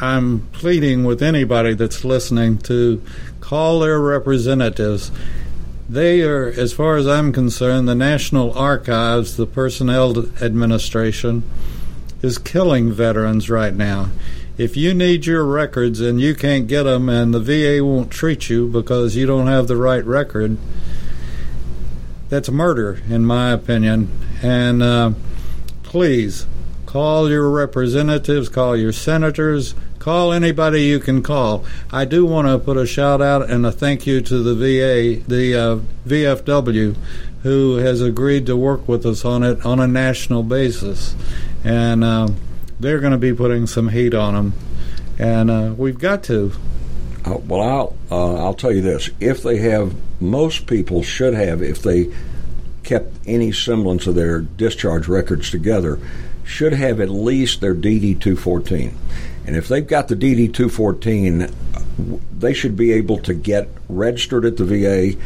I'm 0.00 0.46
pleading 0.52 1.04
with 1.04 1.22
anybody 1.22 1.74
that's 1.74 2.04
listening 2.04 2.58
to 2.58 3.02
call 3.40 3.80
their 3.80 4.00
representatives. 4.00 5.10
They 5.92 6.22
are, 6.22 6.46
as 6.46 6.72
far 6.72 6.96
as 6.96 7.06
I'm 7.06 7.34
concerned, 7.34 7.86
the 7.86 7.94
National 7.94 8.54
Archives, 8.54 9.36
the 9.36 9.44
Personnel 9.44 10.24
Administration, 10.40 11.42
is 12.22 12.38
killing 12.38 12.90
veterans 12.90 13.50
right 13.50 13.74
now. 13.74 14.08
If 14.56 14.74
you 14.74 14.94
need 14.94 15.26
your 15.26 15.44
records 15.44 16.00
and 16.00 16.18
you 16.18 16.34
can't 16.34 16.66
get 16.66 16.84
them, 16.84 17.10
and 17.10 17.34
the 17.34 17.40
VA 17.40 17.84
won't 17.84 18.10
treat 18.10 18.48
you 18.48 18.68
because 18.68 19.16
you 19.16 19.26
don't 19.26 19.48
have 19.48 19.66
the 19.66 19.76
right 19.76 20.02
record, 20.02 20.56
that's 22.30 22.48
murder, 22.48 23.02
in 23.10 23.26
my 23.26 23.50
opinion. 23.50 24.10
And 24.42 24.82
uh, 24.82 25.10
please 25.82 26.46
call 26.92 27.30
your 27.30 27.48
representatives, 27.48 28.50
call 28.50 28.76
your 28.76 28.92
senators, 28.92 29.74
call 29.98 30.30
anybody 30.30 30.82
you 30.82 31.00
can 31.00 31.22
call. 31.22 31.64
I 31.90 32.04
do 32.04 32.26
want 32.26 32.48
to 32.48 32.58
put 32.58 32.76
a 32.76 32.84
shout 32.84 33.22
out 33.22 33.48
and 33.48 33.64
a 33.64 33.72
thank 33.72 34.06
you 34.06 34.20
to 34.20 34.42
the 34.42 34.54
VA, 34.54 35.22
the 35.26 35.54
uh, 35.54 35.78
VFW, 36.06 36.94
who 37.44 37.76
has 37.76 38.02
agreed 38.02 38.44
to 38.44 38.58
work 38.58 38.86
with 38.86 39.06
us 39.06 39.24
on 39.24 39.42
it 39.42 39.64
on 39.64 39.80
a 39.80 39.86
national 39.86 40.42
basis, 40.42 41.16
and 41.64 42.04
uh, 42.04 42.28
they're 42.78 43.00
going 43.00 43.12
to 43.12 43.18
be 43.18 43.32
putting 43.32 43.66
some 43.66 43.88
heat 43.88 44.12
on 44.12 44.34
them, 44.34 44.52
and 45.18 45.50
uh, 45.50 45.74
we've 45.74 45.98
got 45.98 46.22
to. 46.24 46.52
Uh, 47.24 47.38
well, 47.38 47.62
I'll 47.62 47.96
uh, 48.10 48.44
I'll 48.44 48.54
tell 48.54 48.70
you 48.70 48.82
this: 48.82 49.08
if 49.18 49.42
they 49.42 49.56
have, 49.56 49.94
most 50.20 50.66
people 50.66 51.02
should 51.02 51.32
have, 51.32 51.62
if 51.62 51.80
they 51.80 52.12
kept 52.82 53.16
any 53.26 53.50
semblance 53.50 54.06
of 54.06 54.14
their 54.14 54.40
discharge 54.40 55.08
records 55.08 55.50
together, 55.50 55.98
should 56.52 56.74
have 56.74 57.00
at 57.00 57.08
least 57.08 57.62
their 57.62 57.74
DD 57.74 58.20
214. 58.20 58.94
And 59.46 59.56
if 59.56 59.68
they've 59.68 59.86
got 59.86 60.08
the 60.08 60.14
DD 60.14 60.52
214, 60.52 61.48
they 62.38 62.52
should 62.52 62.76
be 62.76 62.92
able 62.92 63.18
to 63.20 63.32
get 63.32 63.68
registered 63.88 64.44
at 64.44 64.58
the 64.58 64.64
VA 64.64 65.18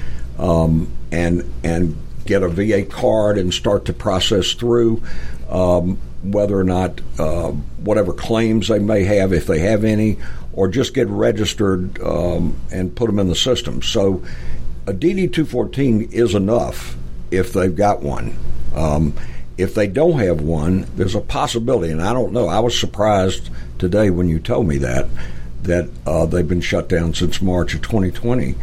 um, 0.43 0.89
and 1.11 1.51
and 1.65 1.97
get 2.25 2.43
a 2.43 2.49
VA 2.49 2.85
card 2.85 3.39
and 3.39 3.53
start 3.53 3.85
to 3.87 3.93
process 3.93 4.53
through 4.53 5.03
um, 5.49 5.99
whether 6.23 6.59
or 6.59 6.65
not 6.65 7.01
uh, 7.19 7.51
whatever 7.51 8.13
claims 8.13 8.69
they 8.69 8.79
may 8.79 9.05
have, 9.05 9.33
if 9.33 9.47
they 9.47 9.61
have 9.61 9.85
any, 9.85 10.19
or 10.53 10.69
just 10.69 10.95
get 10.95 11.09
registered 11.09 12.01
um, 12.03 12.57
and 12.73 12.95
put 12.95 13.07
them 13.07 13.19
in 13.19 13.29
the 13.29 13.35
system. 13.35 13.83
So 13.83 14.25
a 14.87 14.93
DD 14.93 15.33
214 15.33 16.09
is 16.13 16.35
enough 16.35 16.97
if 17.31 17.53
they've 17.53 17.75
got 17.75 18.01
one. 18.01 18.37
Um, 18.75 19.15
if 19.59 19.75
they 19.75 19.87
don't 19.87 20.19
have 20.19 20.41
one, 20.41 20.87
there's 20.97 21.15
a 21.15 21.21
possibility, 21.21 21.93
and 21.93 22.03
I 22.03 22.13
don't 22.13 22.33
know. 22.33 22.49
I 22.49 22.61
was 22.61 22.79
surprised 22.79 23.51
today 23.79 24.11
when 24.11 24.29
you 24.29 24.39
told 24.39 24.67
me 24.67 24.79
that 24.79 25.09
that 25.63 25.89
uh, 26.07 26.27
they've 26.27 26.47
been 26.47 26.61
shut 26.61 26.89
down 26.89 27.13
since 27.13 27.43
March 27.43 27.75
of 27.75 27.83
2020. 27.83 28.55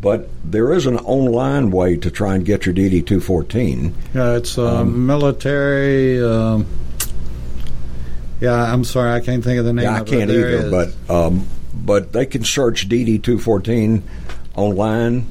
But 0.00 0.28
there 0.44 0.72
is 0.72 0.86
an 0.86 0.98
online 0.98 1.70
way 1.70 1.96
to 1.96 2.10
try 2.10 2.36
and 2.36 2.44
get 2.44 2.66
your 2.66 2.74
DD 2.74 3.06
214. 3.06 3.94
Yeah, 4.12 4.36
it's 4.36 4.58
uh, 4.58 4.80
um, 4.80 5.06
military. 5.06 6.22
Um, 6.22 6.66
yeah, 8.40 8.72
I'm 8.72 8.84
sorry, 8.84 9.12
I 9.12 9.20
can't 9.20 9.42
think 9.42 9.58
of 9.58 9.64
the 9.64 9.72
name. 9.72 9.84
Yeah, 9.84 9.94
I 9.94 10.04
can't 10.04 10.30
it. 10.30 10.36
either. 10.36 10.70
But 10.70 11.10
um, 11.10 11.46
but 11.72 12.12
they 12.12 12.26
can 12.26 12.44
search 12.44 12.88
DD 12.88 13.22
214 13.22 14.02
online 14.54 15.26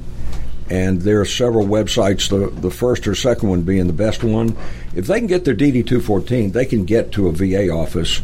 and 0.70 1.02
there 1.02 1.20
are 1.20 1.26
several 1.26 1.66
websites. 1.66 2.28
The 2.28 2.48
the 2.60 2.70
first 2.70 3.06
or 3.06 3.14
second 3.14 3.48
one 3.48 3.62
being 3.62 3.86
the 3.86 3.92
best 3.92 4.24
one. 4.24 4.56
If 4.94 5.06
they 5.06 5.18
can 5.18 5.26
get 5.26 5.44
their 5.44 5.54
DD 5.54 5.86
two 5.86 6.00
fourteen, 6.00 6.52
they 6.52 6.66
can 6.66 6.84
get 6.84 7.12
to 7.12 7.28
a 7.28 7.32
VA 7.32 7.70
office, 7.70 8.22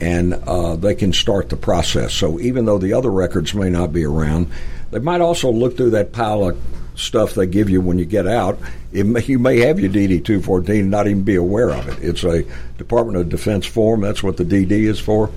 and 0.00 0.34
uh, 0.34 0.76
they 0.76 0.94
can 0.94 1.12
start 1.12 1.48
the 1.48 1.56
process. 1.56 2.12
So 2.12 2.38
even 2.40 2.64
though 2.64 2.78
the 2.78 2.92
other 2.92 3.10
records 3.10 3.54
may 3.54 3.70
not 3.70 3.92
be 3.92 4.04
around, 4.04 4.50
they 4.90 4.98
might 4.98 5.20
also 5.20 5.50
look 5.50 5.76
through 5.76 5.90
that 5.90 6.12
pile 6.12 6.48
of 6.48 6.58
stuff 6.94 7.34
they 7.34 7.46
give 7.46 7.70
you 7.70 7.80
when 7.80 7.96
you 7.98 8.04
get 8.04 8.26
out. 8.26 8.58
May, 8.92 9.22
you 9.22 9.38
may 9.38 9.60
have 9.60 9.78
your 9.80 9.90
DD 9.90 10.24
two 10.24 10.42
fourteen 10.42 10.82
and 10.82 10.90
not 10.90 11.06
even 11.06 11.22
be 11.22 11.36
aware 11.36 11.70
of 11.70 11.88
it. 11.88 12.04
It's 12.04 12.24
a 12.24 12.44
Department 12.76 13.16
of 13.18 13.28
Defense 13.30 13.64
form. 13.64 14.02
That's 14.02 14.22
what 14.22 14.36
the 14.36 14.44
DD 14.44 14.72
is 14.72 15.00
for. 15.00 15.30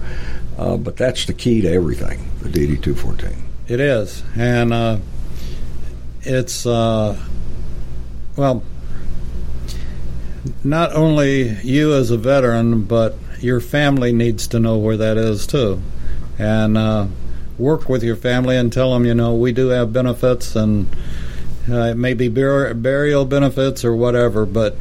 Uh, 0.57 0.75
but 0.75 0.97
that's 0.97 1.25
the 1.25 1.33
key 1.33 1.61
to 1.61 1.71
everything. 1.71 2.29
The 2.41 2.49
DD 2.49 2.83
two 2.83 2.95
fourteen. 2.95 3.41
It 3.69 3.79
is, 3.79 4.21
and. 4.35 4.73
Uh 4.73 4.97
it's 6.23 6.65
uh, 6.65 7.17
well, 8.35 8.63
not 10.63 10.93
only 10.93 11.49
you 11.61 11.93
as 11.93 12.11
a 12.11 12.17
veteran, 12.17 12.83
but 12.83 13.15
your 13.39 13.59
family 13.59 14.11
needs 14.13 14.47
to 14.47 14.59
know 14.59 14.77
where 14.77 14.97
that 14.97 15.17
is 15.17 15.47
too, 15.47 15.81
and 16.37 16.77
uh, 16.77 17.07
work 17.57 17.89
with 17.89 18.03
your 18.03 18.15
family 18.15 18.57
and 18.57 18.71
tell 18.71 18.93
them, 18.93 19.05
you 19.05 19.13
know, 19.13 19.35
we 19.35 19.51
do 19.51 19.67
have 19.69 19.91
benefits, 19.93 20.55
and 20.55 20.87
uh, 21.69 21.89
it 21.89 21.95
may 21.95 22.13
be 22.13 22.27
bur- 22.27 22.73
burial 22.73 23.25
benefits 23.25 23.83
or 23.85 23.95
whatever, 23.95 24.45
but. 24.45 24.75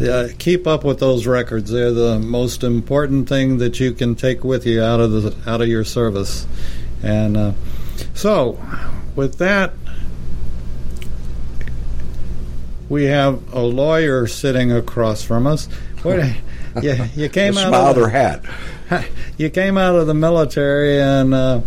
Uh, 0.00 0.26
keep 0.40 0.66
up 0.66 0.82
with 0.82 0.98
those 0.98 1.24
records. 1.24 1.70
They're 1.70 1.92
the 1.92 2.18
most 2.18 2.64
important 2.64 3.28
thing 3.28 3.58
that 3.58 3.78
you 3.78 3.92
can 3.92 4.16
take 4.16 4.42
with 4.42 4.66
you 4.66 4.82
out 4.82 4.98
of 4.98 5.12
the 5.12 5.36
out 5.48 5.60
of 5.60 5.68
your 5.68 5.84
service. 5.84 6.48
And 7.00 7.36
uh, 7.36 7.52
so, 8.12 8.60
with 9.14 9.38
that, 9.38 9.72
we 12.88 13.04
have 13.04 13.52
a 13.54 13.60
lawyer 13.60 14.26
sitting 14.26 14.72
across 14.72 15.22
from 15.22 15.46
us. 15.46 15.66
What, 16.02 16.34
you, 16.82 16.96
you 17.14 17.28
came 17.28 17.56
out 17.56 17.72
of 17.72 17.96
the, 17.96 18.08
hat. 18.10 18.44
You 19.36 19.50
came 19.50 19.76
out 19.76 19.96
of 19.96 20.06
the 20.06 20.14
military 20.14 21.00
and 21.00 21.34
uh, 21.34 21.60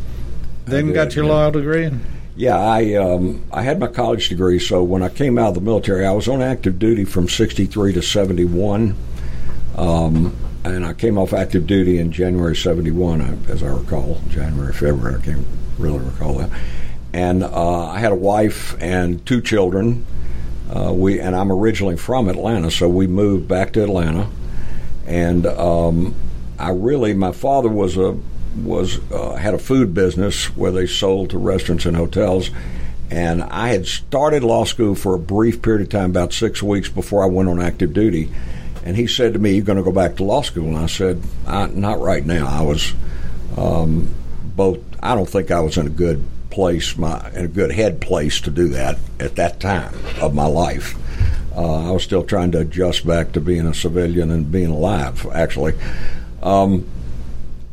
then 0.66 0.88
did, 0.88 0.94
got 0.94 1.16
your 1.16 1.26
yeah. 1.26 1.32
law 1.32 1.50
degree. 1.50 1.92
Yeah, 2.36 2.58
I 2.58 2.94
um, 2.94 3.44
I 3.52 3.64
had 3.64 3.80
my 3.80 3.88
college 3.88 4.30
degree. 4.30 4.60
So 4.60 4.84
when 4.84 5.02
I 5.02 5.10
came 5.10 5.38
out 5.38 5.50
of 5.50 5.56
the 5.56 5.62
military, 5.62 6.06
I 6.06 6.12
was 6.12 6.28
on 6.28 6.42
active 6.42 6.78
duty 6.78 7.04
from 7.04 7.28
'63 7.28 7.94
to 7.94 8.02
'71, 8.02 8.96
um, 9.76 10.36
and 10.64 10.86
I 10.86 10.94
came 10.94 11.18
off 11.18 11.34
active 11.34 11.66
duty 11.66 11.98
in 11.98 12.12
January 12.12 12.56
'71, 12.56 13.46
as 13.50 13.64
I 13.64 13.68
recall. 13.68 14.22
January, 14.30 14.72
February, 14.72 15.20
I 15.20 15.26
can't 15.26 15.48
really 15.80 16.00
recall 16.00 16.36
that. 16.36 16.52
And 17.12 17.44
uh, 17.44 17.88
I 17.88 18.00
had 18.00 18.12
a 18.12 18.16
wife 18.16 18.76
and 18.80 19.26
two 19.26 19.42
children 19.42 20.06
uh, 20.74 20.92
we 20.92 21.20
and 21.20 21.36
I'm 21.36 21.52
originally 21.52 21.96
from 21.96 22.28
Atlanta, 22.28 22.70
so 22.72 22.90
we 22.90 23.08
moved 23.08 23.48
back 23.48 23.74
to 23.74 23.84
Atlanta, 23.84 24.30
and 25.06 25.46
um, 25.46 26.16
I 26.60 26.72
really 26.72 27.14
my 27.14 27.32
father 27.32 27.70
was 27.70 27.98
a 27.98 28.18
was 28.64 29.00
uh, 29.12 29.36
had 29.36 29.54
a 29.54 29.60
food 29.60 29.94
business 29.94 30.46
where 30.58 30.72
they 30.72 30.88
sold 30.88 31.30
to 31.30 31.38
restaurants 31.38 31.86
and 31.86 31.96
hotels, 31.96 32.50
and 33.10 33.44
I 33.44 33.70
had 33.70 33.86
started 33.86 34.44
law 34.44 34.66
school 34.66 34.96
for 34.96 35.16
a 35.16 35.20
brief 35.20 35.62
period 35.62 35.84
of 35.84 35.90
time, 35.90 36.10
about 36.10 36.34
six 36.34 36.62
weeks 36.62 36.90
before 36.90 37.24
I 37.24 37.28
went 37.28 37.48
on 37.48 37.62
active 37.62 37.94
duty, 37.94 38.30
and 38.84 38.98
he 38.98 39.08
said 39.08 39.34
to 39.34 39.40
me, 39.40 39.54
"You're 39.56 39.66
going 39.66 39.78
to 39.78 39.84
go 39.84 39.94
back 39.94 40.18
to 40.18 40.24
law 40.24 40.42
school?" 40.42 40.68
And 40.68 40.78
I 40.78 40.88
said, 40.88 41.22
I, 41.46 41.68
"Not 41.68 42.02
right 42.02 42.26
now. 42.26 42.46
I 42.46 42.62
was 42.64 42.94
um, 43.56 44.14
both. 44.56 44.80
I 45.02 45.16
don't 45.16 45.30
think 45.30 45.50
I 45.50 45.62
was 45.62 45.78
in 45.78 45.88
a 45.88 45.92
good 45.92 46.26
place, 46.58 46.98
my 46.98 47.30
in 47.36 47.46
a 47.46 47.48
good 47.48 47.72
head 47.72 48.02
place 48.02 48.41
to 48.41 48.50
do 48.50 48.70
that 48.70 48.98
at 49.20 49.36
that 49.36 49.60
time 49.60 49.93
of 50.20 50.34
my 50.34 50.48
life. 50.48 50.96
Uh, 51.56 51.89
I 51.89 51.91
was 51.91 52.02
still 52.02 52.24
trying 52.24 52.52
to 52.54 52.62
adjust 52.62 53.06
back 53.06 53.34
to 53.34 53.39
being 53.39 53.67
a 53.67 53.76
civilian 53.76 54.32
and 54.32 54.52
being 54.52 54.72
alive, 54.72 55.24
actually. 55.32 55.76
Um, 56.41 56.88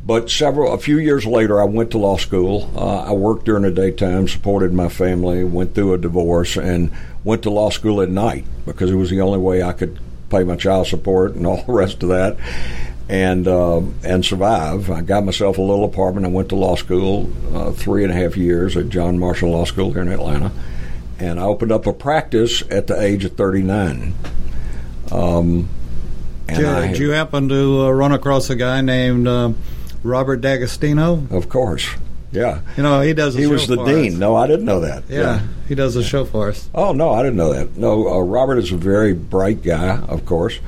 but 0.04 0.30
several, 0.30 0.74
a 0.74 0.78
few 0.78 0.98
years 0.98 1.24
later, 1.24 1.62
I 1.62 1.64
went 1.64 1.92
to 1.92 1.98
law 1.98 2.18
school. 2.18 2.70
Uh, 2.76 3.04
I 3.04 3.12
worked 3.12 3.46
during 3.46 3.62
the 3.62 3.70
daytime, 3.70 4.28
supported 4.28 4.74
my 4.74 4.90
family, 4.90 5.44
went 5.44 5.74
through 5.74 5.94
a 5.94 5.98
divorce, 5.98 6.58
and 6.58 6.92
went 7.24 7.42
to 7.44 7.50
law 7.50 7.70
school 7.70 8.02
at 8.02 8.10
night 8.10 8.44
because 8.66 8.90
it 8.90 8.96
was 8.96 9.08
the 9.08 9.22
only 9.22 9.38
way 9.38 9.62
I 9.62 9.72
could 9.72 9.98
pay 10.28 10.44
my 10.44 10.56
child 10.56 10.88
support 10.88 11.36
and 11.36 11.46
all 11.46 11.64
the 11.64 11.72
rest 11.72 12.02
of 12.02 12.10
that 12.10 12.36
and 13.08 13.46
uh, 13.46 13.80
and 14.02 14.24
survive. 14.24 14.90
I 14.90 15.02
got 15.02 15.24
myself 15.24 15.58
a 15.58 15.62
little 15.62 15.84
apartment. 15.84 16.26
I 16.26 16.30
went 16.30 16.48
to 16.50 16.56
law 16.56 16.76
school 16.76 17.30
uh, 17.52 17.72
three 17.72 18.04
and 18.04 18.12
a 18.12 18.16
half 18.16 18.36
years 18.36 18.76
at 18.76 18.88
John 18.88 19.18
Marshall 19.18 19.50
Law 19.50 19.64
School 19.64 19.92
here 19.92 20.02
in 20.02 20.08
Atlanta, 20.08 20.52
and 21.18 21.38
I 21.38 21.44
opened 21.44 21.72
up 21.72 21.86
a 21.86 21.92
practice 21.92 22.62
at 22.70 22.86
the 22.86 23.00
age 23.00 23.24
of 23.24 23.36
39. 23.36 24.14
Um, 25.12 25.68
did, 26.46 26.58
you, 26.58 26.64
did 26.64 26.98
you 26.98 27.10
happen 27.10 27.48
to 27.48 27.82
uh, 27.82 27.90
run 27.90 28.12
across 28.12 28.50
a 28.50 28.56
guy 28.56 28.80
named 28.80 29.26
uh, 29.26 29.52
Robert 30.02 30.40
D'Agostino? 30.40 31.26
Of 31.30 31.48
course. 31.48 31.88
Yeah, 32.32 32.62
you 32.76 32.82
know 32.82 33.00
he 33.00 33.14
does. 33.14 33.34
he 33.34 33.46
was 33.46 33.68
the 33.68 33.76
dean. 33.76 34.14
Us. 34.14 34.18
No, 34.18 34.34
I 34.34 34.48
didn't 34.48 34.64
know 34.64 34.80
that. 34.80 35.04
Yeah, 35.08 35.20
yeah. 35.20 35.46
he 35.68 35.76
does 35.76 35.94
a 35.94 36.02
show 36.02 36.24
for 36.24 36.48
us. 36.48 36.68
Oh 36.74 36.92
no, 36.92 37.10
I 37.10 37.22
didn't 37.22 37.36
know 37.36 37.52
that. 37.52 37.76
No, 37.76 38.08
uh, 38.08 38.18
Robert 38.20 38.58
is 38.58 38.72
a 38.72 38.76
very 38.76 39.12
bright 39.14 39.62
guy, 39.62 39.98
of 39.98 40.26
course, 40.26 40.58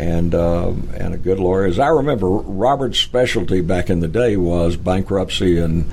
and 0.00 0.34
uh, 0.34 0.72
and 0.96 1.12
a 1.12 1.18
good 1.18 1.38
lawyer. 1.38 1.66
As 1.66 1.78
I 1.78 1.88
remember, 1.88 2.30
Robert's 2.30 2.98
specialty 2.98 3.60
back 3.60 3.90
in 3.90 4.00
the 4.00 4.08
day 4.08 4.36
was 4.36 4.76
bankruptcy 4.76 5.58
and 5.58 5.92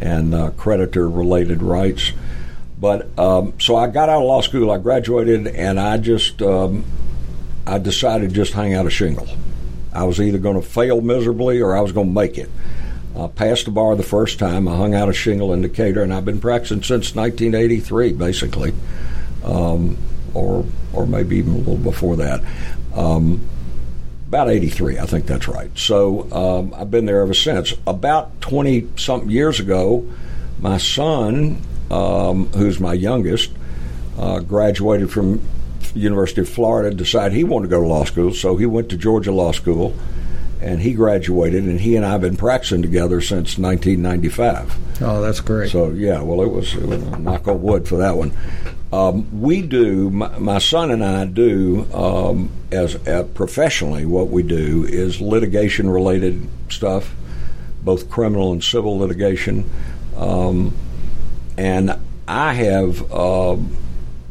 and 0.00 0.32
uh, 0.32 0.50
creditor 0.50 1.08
related 1.08 1.60
rights. 1.60 2.12
But 2.80 3.18
um, 3.18 3.58
so 3.58 3.74
I 3.74 3.88
got 3.88 4.08
out 4.08 4.22
of 4.22 4.28
law 4.28 4.42
school, 4.42 4.70
I 4.70 4.78
graduated, 4.78 5.48
and 5.48 5.80
I 5.80 5.98
just 5.98 6.40
um, 6.40 6.84
I 7.66 7.78
decided 7.78 8.32
just 8.32 8.52
hang 8.52 8.74
out 8.74 8.86
a 8.86 8.90
shingle. 8.90 9.26
I 9.92 10.04
was 10.04 10.20
either 10.20 10.38
going 10.38 10.60
to 10.60 10.66
fail 10.66 11.00
miserably 11.00 11.60
or 11.60 11.76
I 11.76 11.80
was 11.80 11.90
going 11.90 12.06
to 12.06 12.12
make 12.12 12.38
it. 12.38 12.50
I 13.18 13.26
passed 13.26 13.64
the 13.64 13.72
bar 13.72 13.96
the 13.96 14.04
first 14.04 14.38
time. 14.38 14.68
I 14.68 14.76
hung 14.76 14.94
out 14.94 15.08
a 15.08 15.12
shingle 15.12 15.52
in 15.52 15.62
Decatur, 15.62 16.04
and 16.04 16.14
I've 16.14 16.24
been 16.24 16.40
practicing 16.40 16.84
since 16.84 17.16
1983, 17.16 18.12
basically, 18.12 18.72
um, 19.42 19.98
or 20.34 20.64
or 20.92 21.06
maybe 21.06 21.36
even 21.36 21.54
a 21.54 21.58
little 21.58 21.76
before 21.76 22.16
that. 22.16 22.42
Um, 22.94 23.40
about 24.28 24.50
83, 24.50 24.98
I 24.98 25.06
think 25.06 25.24
that's 25.24 25.48
right. 25.48 25.70
So 25.78 26.30
um, 26.32 26.74
I've 26.74 26.90
been 26.90 27.06
there 27.06 27.22
ever 27.22 27.32
since. 27.32 27.72
About 27.86 28.38
20 28.42 28.86
something 28.96 29.30
years 29.30 29.58
ago, 29.58 30.06
my 30.60 30.76
son, 30.76 31.62
um, 31.90 32.46
who's 32.48 32.78
my 32.78 32.92
youngest, 32.92 33.50
uh, 34.18 34.40
graduated 34.40 35.10
from 35.10 35.40
University 35.94 36.42
of 36.42 36.48
Florida, 36.48 36.94
decided 36.94 37.34
he 37.36 37.44
wanted 37.44 37.66
to 37.66 37.70
go 37.70 37.80
to 37.80 37.86
law 37.86 38.04
school, 38.04 38.34
so 38.34 38.56
he 38.56 38.66
went 38.66 38.90
to 38.90 38.98
Georgia 38.98 39.32
Law 39.32 39.52
School, 39.52 39.94
and 40.60 40.80
he 40.82 40.92
graduated, 40.92 41.64
and 41.64 41.80
he 41.80 41.96
and 41.96 42.04
I 42.04 42.10
have 42.10 42.20
been 42.20 42.36
practicing 42.36 42.82
together 42.82 43.22
since 43.22 43.56
1995. 43.56 45.02
Oh, 45.02 45.22
that's 45.22 45.40
great. 45.40 45.70
So 45.70 45.90
yeah, 45.90 46.20
well, 46.20 46.42
it 46.42 46.50
was, 46.50 46.74
it 46.74 46.84
was 46.84 47.02
knock 47.18 47.48
on 47.48 47.62
wood 47.62 47.88
for 47.88 47.96
that 47.96 48.16
one. 48.16 48.32
Um, 48.92 49.40
we 49.42 49.60
do, 49.60 50.08
my, 50.10 50.38
my, 50.38 50.58
son 50.58 50.90
and 50.90 51.04
I 51.04 51.26
do, 51.26 51.86
um, 51.92 52.50
as 52.72 52.96
uh, 53.06 53.24
professionally, 53.34 54.06
what 54.06 54.28
we 54.28 54.42
do 54.42 54.84
is 54.84 55.20
litigation 55.20 55.90
related 55.90 56.48
stuff, 56.70 57.14
both 57.82 58.08
criminal 58.08 58.52
and 58.52 58.64
civil 58.64 58.98
litigation. 58.98 59.68
Um, 60.16 60.74
and 61.58 61.98
I 62.26 62.54
have 62.54 63.12
uh, 63.12 63.56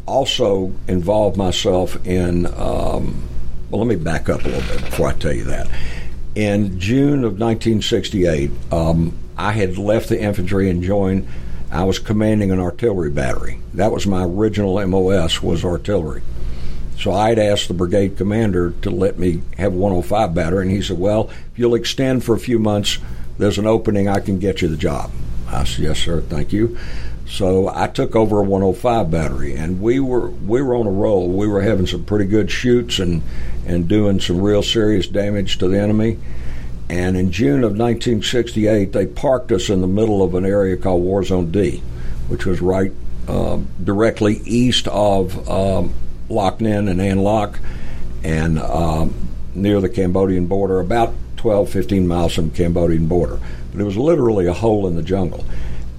also 0.07 0.73
involved 0.87 1.37
myself 1.37 2.03
in, 2.07 2.47
um, 2.47 3.27
well, 3.69 3.85
let 3.85 3.87
me 3.87 3.95
back 3.95 4.27
up 4.27 4.43
a 4.43 4.47
little 4.47 4.75
bit 4.75 4.85
before 4.85 5.09
I 5.09 5.13
tell 5.13 5.33
you 5.33 5.43
that. 5.45 5.67
In 6.33 6.79
June 6.79 7.23
of 7.23 7.39
1968, 7.39 8.49
um, 8.71 9.15
I 9.37 9.51
had 9.51 9.77
left 9.77 10.09
the 10.09 10.19
infantry 10.19 10.69
and 10.69 10.81
joined 10.81 11.27
I 11.71 11.83
was 11.83 11.99
commanding 11.99 12.51
an 12.51 12.59
artillery 12.59 13.09
battery. 13.09 13.59
That 13.73 13.91
was 13.91 14.07
my 14.07 14.23
original 14.23 14.85
MOS 14.87 15.43
was 15.43 15.65
artillery. 15.65 16.21
So 16.99 17.11
I'd 17.11 17.37
asked 17.37 17.67
the 17.67 17.73
brigade 17.73 18.17
commander 18.17 18.73
to 18.81 18.89
let 18.89 19.19
me 19.19 19.43
have 19.57 19.73
105 19.73 20.33
battery, 20.33 20.63
and 20.63 20.71
he 20.71 20.81
said, 20.81 20.97
"Well, 20.97 21.29
if 21.53 21.59
you'll 21.59 21.75
extend 21.75 22.23
for 22.23 22.33
a 22.33 22.39
few 22.39 22.57
months, 22.57 22.97
there's 23.37 23.59
an 23.59 23.67
opening. 23.67 24.07
I 24.07 24.19
can 24.19 24.39
get 24.39 24.61
you 24.61 24.67
the 24.67 24.77
job." 24.77 25.11
I 25.49 25.63
said, 25.63 25.85
"Yes, 25.85 25.99
sir. 25.99 26.21
Thank 26.21 26.51
you." 26.51 26.77
So 27.27 27.69
I 27.73 27.87
took 27.87 28.15
over 28.15 28.39
a 28.39 28.43
105 28.43 29.11
battery, 29.11 29.53
and 29.53 29.81
we 29.81 29.99
were 29.99 30.29
we 30.29 30.61
were 30.61 30.75
on 30.75 30.87
a 30.87 30.91
roll. 30.91 31.29
We 31.29 31.47
were 31.47 31.61
having 31.61 31.85
some 31.85 32.03
pretty 32.03 32.25
good 32.25 32.49
shoots 32.49 32.99
and 32.99 33.21
and 33.67 33.87
doing 33.87 34.19
some 34.19 34.41
real 34.41 34.63
serious 34.63 35.07
damage 35.07 35.57
to 35.59 35.67
the 35.67 35.79
enemy. 35.79 36.17
And 36.89 37.17
in 37.17 37.31
June 37.31 37.63
of 37.63 37.71
1968, 37.71 38.93
they 38.93 39.07
parked 39.07 39.51
us 39.51 39.69
in 39.69 39.81
the 39.81 39.87
middle 39.87 40.23
of 40.23 40.35
an 40.35 40.45
area 40.45 40.77
called 40.77 41.03
War 41.03 41.23
Zone 41.23 41.51
D, 41.51 41.81
which 42.29 42.45
was 42.45 42.61
right 42.61 42.91
uh, 43.27 43.59
directly 43.83 44.37
east 44.45 44.87
of 44.87 45.49
um, 45.49 45.93
Loc 46.29 46.59
Ninh 46.59 46.89
and 46.89 47.01
An 47.01 47.19
Loc, 47.19 47.59
and 48.23 48.57
um, 48.59 49.13
near 49.53 49.81
the 49.81 49.89
Cambodian 49.89 50.47
border, 50.47 50.79
about 50.79 51.13
12, 51.35 51.69
15 51.69 52.07
miles 52.07 52.33
from 52.33 52.51
Cambodian 52.51 53.07
border. 53.07 53.39
But 53.71 53.81
it 53.81 53.83
was 53.83 53.97
literally 53.97 54.47
a 54.47 54.53
hole 54.53 54.87
in 54.87 54.95
the 54.95 55.03
jungle 55.03 55.43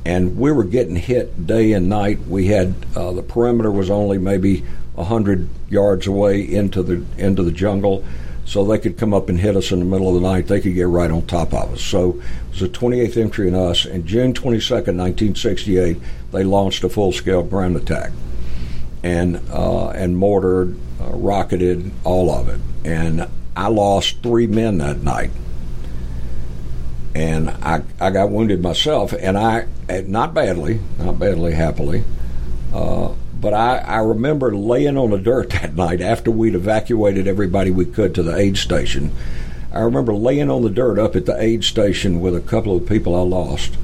and 0.09 0.39
we 0.39 0.51
were 0.51 0.65
getting 0.65 0.97
hit 0.97 1.47
day 1.47 1.73
and 1.73 1.91
night. 1.91 2.19
We 2.27 2.47
had 2.47 2.75
uh, 2.97 3.13
the 3.13 3.23
perimeter 3.23 3.71
was 3.71 3.91
only 3.91 4.17
maybe 4.17 4.65
hundred 4.97 5.49
yards 5.69 6.07
away 6.07 6.41
into 6.41 6.83
the 6.83 7.05
into 7.19 7.43
the 7.43 7.53
jungle, 7.53 8.05
so 8.49 8.65
they 8.65 8.79
could 8.79 8.97
come 8.97 9.13
up 9.13 9.29
and 9.29 9.39
hit 9.39 9.57
us 9.57 9.73
in 9.73 9.79
the 9.79 9.85
middle 9.85 10.09
of 10.09 10.15
the 10.15 10.27
night. 10.27 10.47
They 10.47 10.61
could 10.61 10.75
get 10.75 10.89
right 10.89 11.11
on 11.11 11.27
top 11.27 11.53
of 11.53 11.75
us. 11.75 11.83
So 11.83 12.13
it 12.13 12.51
was 12.51 12.61
the 12.61 12.69
28th 12.71 13.19
Infantry 13.19 13.49
and 13.49 13.57
us. 13.57 13.85
And 13.85 14.07
June 14.07 14.33
22nd, 14.33 14.97
1968, 14.97 15.99
they 16.33 16.45
launched 16.45 16.83
a 16.83 16.89
full-scale 16.89 17.43
ground 17.43 17.77
attack, 17.77 18.11
and 19.03 19.43
uh, 19.51 19.91
and 19.91 20.17
mortared, 20.17 20.79
uh, 20.99 21.11
rocketed 21.11 21.91
all 22.05 22.31
of 22.31 22.49
it. 22.49 22.61
And 22.85 23.29
I 23.55 23.69
lost 23.69 24.23
three 24.23 24.47
men 24.47 24.79
that 24.79 25.03
night 25.03 25.31
and 27.15 27.51
I, 27.51 27.83
I 27.99 28.11
got 28.11 28.31
wounded 28.31 28.63
myself, 28.63 29.13
and 29.13 29.37
I 29.37 29.67
not 30.07 30.35
badly, 30.35 30.81
not 30.99 31.19
badly, 31.19 31.53
happily, 31.53 32.05
uh, 32.73 33.13
but 33.41 33.55
I, 33.55 33.79
I 33.79 33.99
remember 33.99 34.55
laying 34.55 34.97
on 34.97 35.11
the 35.11 35.19
dirt 35.19 35.51
that 35.51 35.75
night 35.75 36.01
after 36.01 36.31
we'd 36.31 36.55
evacuated 36.55 37.27
everybody 37.27 37.71
we 37.71 37.85
could 37.85 38.15
to 38.15 38.23
the 38.23 38.37
aid 38.37 38.57
station. 38.57 39.13
I 39.73 39.81
remember 39.81 40.15
laying 40.15 40.51
on 40.51 40.63
the 40.63 40.71
dirt 40.71 40.99
up 40.99 41.15
at 41.15 41.27
the 41.27 41.41
aid 41.41 41.65
station 41.65 42.21
with 42.21 42.35
a 42.35 42.41
couple 42.41 42.77
of 42.77 42.89
people 42.89 43.15
I 43.15 43.21
lost. 43.21 43.77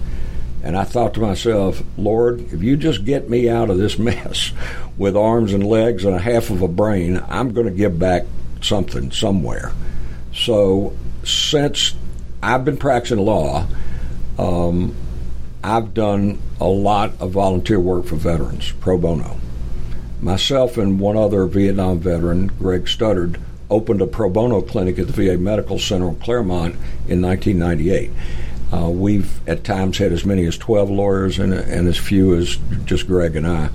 And 0.62 0.76
I 0.76 0.84
thought 0.84 1.12
to 1.14 1.20
myself, 1.20 1.82
Lord, 1.98 2.40
if 2.52 2.62
you 2.62 2.76
just 2.76 3.04
get 3.04 3.28
me 3.28 3.50
out 3.50 3.68
of 3.68 3.78
this 3.78 3.98
mess 3.98 4.52
with 4.96 5.16
arms 5.16 5.52
and 5.52 5.66
legs 5.66 6.04
and 6.04 6.14
a 6.14 6.20
half 6.20 6.50
of 6.50 6.62
a 6.62 6.68
brain, 6.68 7.22
I'm 7.28 7.52
going 7.52 7.66
to 7.66 7.72
give 7.72 7.98
back 7.98 8.24
something 8.62 9.10
somewhere. 9.10 9.72
So 10.32 10.96
since 11.22 11.94
I've 12.44 12.64
been 12.64 12.76
practicing 12.76 13.24
law. 13.24 13.66
Um, 14.38 14.94
I've 15.62 15.94
done 15.94 16.38
a 16.60 16.66
lot 16.66 17.12
of 17.20 17.30
volunteer 17.30 17.80
work 17.80 18.04
for 18.04 18.16
veterans, 18.16 18.72
pro 18.80 18.98
bono. 18.98 19.40
Myself 20.24 20.76
and 20.76 20.98
one 20.98 21.16
other 21.16 21.46
Vietnam 21.46 22.00
veteran, 22.00 22.48
Greg 22.58 22.86
Studdard, 22.86 23.40
opened 23.70 24.02
a 24.02 24.06
pro 24.06 24.28
bono 24.28 24.60
clinic 24.60 24.98
at 24.98 25.06
the 25.06 25.12
VA 25.12 25.38
Medical 25.38 25.78
Center 25.78 26.08
in 26.08 26.16
Clairmont 26.16 26.74
in 27.06 27.22
1998. 27.22 28.10
Uh, 28.72 28.88
we've 28.88 29.46
at 29.48 29.62
times 29.62 29.98
had 29.98 30.10
as 30.10 30.24
many 30.24 30.44
as 30.46 30.58
12 30.58 30.90
lawyers 30.90 31.38
and, 31.38 31.54
and 31.54 31.86
as 31.86 31.96
few 31.96 32.34
as 32.34 32.58
just 32.84 33.06
Greg 33.06 33.36
and 33.36 33.46
I. 33.46 33.68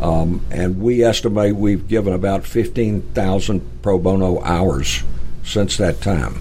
Um, 0.00 0.40
and 0.50 0.80
we 0.80 1.02
estimate 1.02 1.56
we've 1.56 1.86
given 1.86 2.14
about 2.14 2.44
15,000 2.46 3.82
pro 3.82 3.98
bono 3.98 4.40
hours 4.42 5.02
since 5.42 5.76
that 5.76 6.00
time 6.00 6.40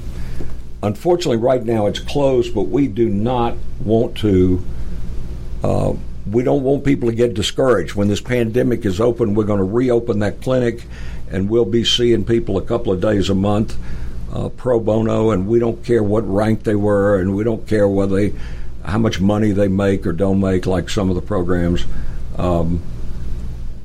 unfortunately, 0.84 1.38
right 1.38 1.63
now 1.63 1.88
it's 1.88 2.00
closed, 2.00 2.54
but 2.54 2.63
we 2.63 2.88
do 2.88 3.10
not 3.10 3.56
want 3.84 4.17
to. 4.17 4.63
Uh, 5.63 5.93
we 6.32 6.44
don't 6.44 6.63
want 6.63 6.84
people 6.84 7.10
to 7.10 7.16
get 7.16 7.34
discouraged. 7.34 7.96
When 7.96 8.08
this 8.08 8.22
pandemic 8.22 8.86
is 8.86 9.00
open, 9.00 9.36
we're 9.36 9.46
going 9.46 9.60
to 9.60 9.66
reopen 9.66 10.20
that 10.20 10.42
clinic, 10.42 10.84
and 11.32 11.50
we'll 11.50 11.66
be 11.66 11.84
seeing 11.84 12.26
people 12.26 12.58
a 12.58 12.62
couple 12.62 12.92
of 12.92 13.02
days 13.02 13.30
a 13.30 13.36
month, 13.36 13.78
uh, 14.34 14.50
pro 14.50 14.80
bono, 14.80 15.32
and 15.32 15.48
we 15.48 15.60
don't 15.60 15.84
care 15.84 16.04
what 16.04 16.22
rank 16.22 16.63
they 16.63 16.76
were, 16.76 17.20
and 17.20 17.36
we 17.36 17.44
don't 17.44 17.68
care 17.68 17.88
whether 17.88 18.16
they, 18.16 18.34
how 18.84 18.98
much 18.98 19.20
money 19.20 19.52
they 19.52 19.68
make 19.68 20.06
or 20.06 20.13
don't 20.13 20.40
make, 20.40 20.66
like 20.66 20.90
some 20.90 21.10
of 21.10 21.16
the 21.16 21.22
programs. 21.22 21.86
Um, 22.38 22.82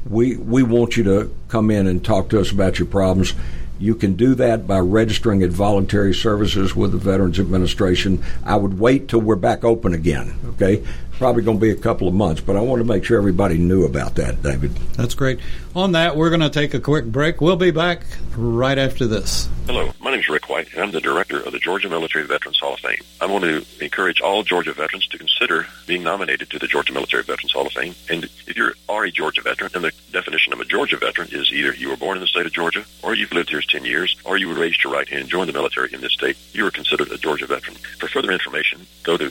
we 0.08 0.36
we 0.36 0.62
want 0.62 0.96
you 0.96 1.04
to 1.04 1.34
come 1.48 1.70
in 1.70 1.86
and 1.86 2.04
talk 2.04 2.28
to 2.30 2.40
us 2.40 2.50
about 2.50 2.78
your 2.78 2.86
problems. 2.86 3.34
You 3.78 3.94
can 3.96 4.14
do 4.14 4.34
that 4.36 4.66
by 4.66 4.78
registering 4.78 5.42
at 5.42 5.50
voluntary 5.50 6.14
services 6.14 6.76
with 6.76 6.92
the 6.92 6.98
Veterans 6.98 7.40
Administration. 7.40 8.22
I 8.44 8.54
would 8.54 8.78
wait 8.78 9.08
till 9.08 9.20
we're 9.20 9.34
back 9.34 9.64
open 9.64 9.92
again, 9.92 10.34
okay? 10.50 10.84
Probably 11.22 11.44
going 11.44 11.58
to 11.58 11.60
be 11.60 11.70
a 11.70 11.76
couple 11.76 12.08
of 12.08 12.14
months, 12.14 12.40
but 12.40 12.56
I 12.56 12.60
want 12.62 12.80
to 12.80 12.84
make 12.84 13.04
sure 13.04 13.16
everybody 13.16 13.56
knew 13.56 13.84
about 13.84 14.16
that, 14.16 14.42
David. 14.42 14.74
That's 14.96 15.14
great. 15.14 15.38
On 15.76 15.92
that, 15.92 16.16
we're 16.16 16.30
going 16.30 16.40
to 16.40 16.50
take 16.50 16.74
a 16.74 16.80
quick 16.80 17.04
break. 17.04 17.40
We'll 17.40 17.54
be 17.54 17.70
back 17.70 18.00
right 18.36 18.76
after 18.76 19.06
this. 19.06 19.48
Hello, 19.66 19.92
my 20.00 20.10
name 20.10 20.18
is 20.18 20.28
Rick 20.28 20.48
White, 20.48 20.72
and 20.72 20.82
I'm 20.82 20.90
the 20.90 21.00
director 21.00 21.38
of 21.40 21.52
the 21.52 21.60
Georgia 21.60 21.88
Military 21.88 22.26
Veterans 22.26 22.58
Hall 22.58 22.74
of 22.74 22.80
Fame. 22.80 22.98
I 23.20 23.26
want 23.26 23.44
to 23.44 23.64
encourage 23.80 24.20
all 24.20 24.42
Georgia 24.42 24.72
veterans 24.72 25.06
to 25.06 25.18
consider 25.18 25.68
being 25.86 26.02
nominated 26.02 26.50
to 26.50 26.58
the 26.58 26.66
Georgia 26.66 26.92
Military 26.92 27.22
Veterans 27.22 27.52
Hall 27.52 27.68
of 27.68 27.72
Fame. 27.72 27.94
And 28.10 28.24
if 28.24 28.56
you 28.56 28.72
are 28.88 29.04
a 29.04 29.10
Georgia 29.12 29.42
veteran, 29.42 29.70
and 29.76 29.84
the 29.84 29.92
definition 30.10 30.52
of 30.52 30.58
a 30.58 30.64
Georgia 30.64 30.96
veteran 30.96 31.28
is 31.30 31.52
either 31.52 31.72
you 31.72 31.88
were 31.88 31.96
born 31.96 32.16
in 32.16 32.20
the 32.20 32.26
state 32.26 32.46
of 32.46 32.52
Georgia, 32.52 32.84
or 33.04 33.14
you've 33.14 33.30
lived 33.30 33.50
here 33.50 33.62
10 33.62 33.84
years, 33.84 34.16
or 34.24 34.38
you 34.38 34.48
were 34.48 34.54
raised 34.54 34.82
your 34.82 34.92
right 34.92 35.08
hand 35.08 35.20
and 35.20 35.30
joined 35.30 35.48
the 35.48 35.52
military 35.52 35.94
in 35.94 36.00
this 36.00 36.14
state, 36.14 36.36
you 36.52 36.66
are 36.66 36.72
considered 36.72 37.12
a 37.12 37.16
Georgia 37.16 37.46
veteran. 37.46 37.76
For 38.00 38.08
further 38.08 38.32
information, 38.32 38.88
go 39.04 39.16
to 39.16 39.30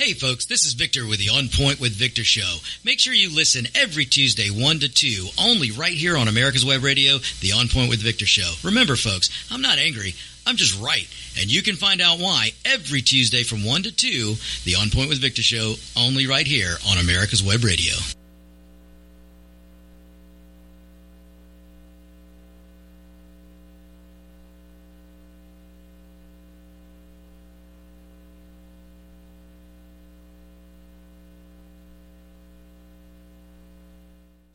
Hey 0.00 0.14
folks, 0.14 0.46
this 0.46 0.64
is 0.64 0.72
Victor 0.72 1.06
with 1.06 1.18
the 1.18 1.28
On 1.28 1.48
Point 1.48 1.78
with 1.78 1.92
Victor 1.92 2.24
show. 2.24 2.56
Make 2.82 2.98
sure 2.98 3.12
you 3.12 3.28
listen 3.28 3.66
every 3.74 4.06
Tuesday 4.06 4.48
1 4.48 4.78
to 4.78 4.88
2, 4.88 5.26
only 5.38 5.72
right 5.72 5.92
here 5.92 6.16
on 6.16 6.26
America's 6.26 6.64
Web 6.64 6.82
Radio, 6.82 7.18
the 7.42 7.52
On 7.52 7.68
Point 7.68 7.90
with 7.90 8.00
Victor 8.00 8.24
show. 8.24 8.50
Remember 8.64 8.96
folks, 8.96 9.28
I'm 9.52 9.60
not 9.60 9.76
angry, 9.76 10.14
I'm 10.46 10.56
just 10.56 10.80
right. 10.80 11.06
And 11.38 11.52
you 11.52 11.60
can 11.60 11.76
find 11.76 12.00
out 12.00 12.18
why 12.18 12.52
every 12.64 13.02
Tuesday 13.02 13.42
from 13.42 13.62
1 13.62 13.82
to 13.82 13.92
2, 13.94 14.36
the 14.64 14.76
On 14.76 14.88
Point 14.88 15.10
with 15.10 15.20
Victor 15.20 15.42
show, 15.42 15.74
only 15.94 16.26
right 16.26 16.46
here 16.46 16.76
on 16.88 16.96
America's 16.96 17.42
Web 17.42 17.62
Radio. 17.62 17.92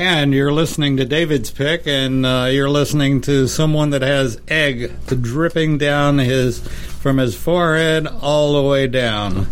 And 0.00 0.32
you're 0.32 0.52
listening 0.52 0.96
to 0.98 1.04
David 1.04 1.44
Spick, 1.44 1.82
and 1.88 2.24
uh, 2.24 2.48
you're 2.52 2.70
listening 2.70 3.20
to 3.22 3.48
someone 3.48 3.90
that 3.90 4.02
has 4.02 4.40
egg 4.46 4.92
dripping 5.08 5.76
down 5.78 6.18
his 6.18 6.60
from 6.60 7.18
his 7.18 7.34
forehead 7.34 8.06
all 8.06 8.52
the 8.52 8.62
way 8.62 8.86
down. 8.86 9.48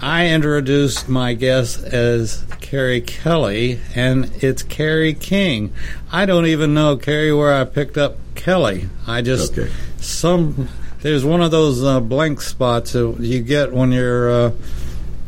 I 0.00 0.26
introduced 0.26 1.08
my 1.08 1.34
guest 1.34 1.84
as 1.84 2.44
Cary 2.60 3.00
Kelly, 3.00 3.78
and 3.94 4.28
it's 4.42 4.64
Cary 4.64 5.14
King. 5.14 5.72
I 6.10 6.26
don't 6.26 6.46
even 6.46 6.74
know 6.74 6.96
Cary 6.96 7.32
where 7.32 7.54
I 7.54 7.62
picked 7.62 7.96
up 7.96 8.16
Kelly. 8.34 8.88
I 9.06 9.22
just 9.22 9.56
Okay. 9.56 9.70
some 9.98 10.68
there's 11.02 11.24
one 11.24 11.40
of 11.42 11.52
those 11.52 11.84
uh, 11.84 12.00
blank 12.00 12.40
spots 12.40 12.94
that 12.94 13.18
you 13.20 13.40
get 13.40 13.72
when 13.72 13.92
you're 13.92 14.28
uh, 14.28 14.50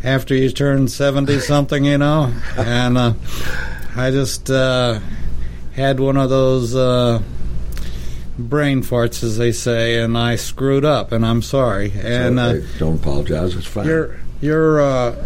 after 0.02 0.34
you 0.34 0.50
turn 0.50 0.88
seventy 0.88 1.38
something, 1.38 1.84
you 1.84 1.98
know, 1.98 2.32
and 2.56 2.98
uh, 2.98 3.12
I 3.97 4.11
just 4.11 4.51
uh, 4.51 5.01
had 5.74 5.99
one 6.01 6.16
of 6.18 6.28
those 6.28 6.74
uh, 6.76 7.22
brain 8.38 8.82
farts, 8.82 9.22
as 9.22 9.38
they 9.38 9.53
say, 9.53 10.01
and 10.01 10.18
I 10.18 10.36
screwed 10.36 10.84
up, 10.84 11.12
and 11.12 11.24
I'm 11.24 11.40
sorry. 11.42 11.92
And 11.97 12.38
uh, 12.38 12.55
don't 12.78 12.97
apologize. 13.01 13.57
It's 13.57 13.66
fine. 13.66 13.86
your 13.86 14.20
your 14.40 14.80
uh, 14.82 15.24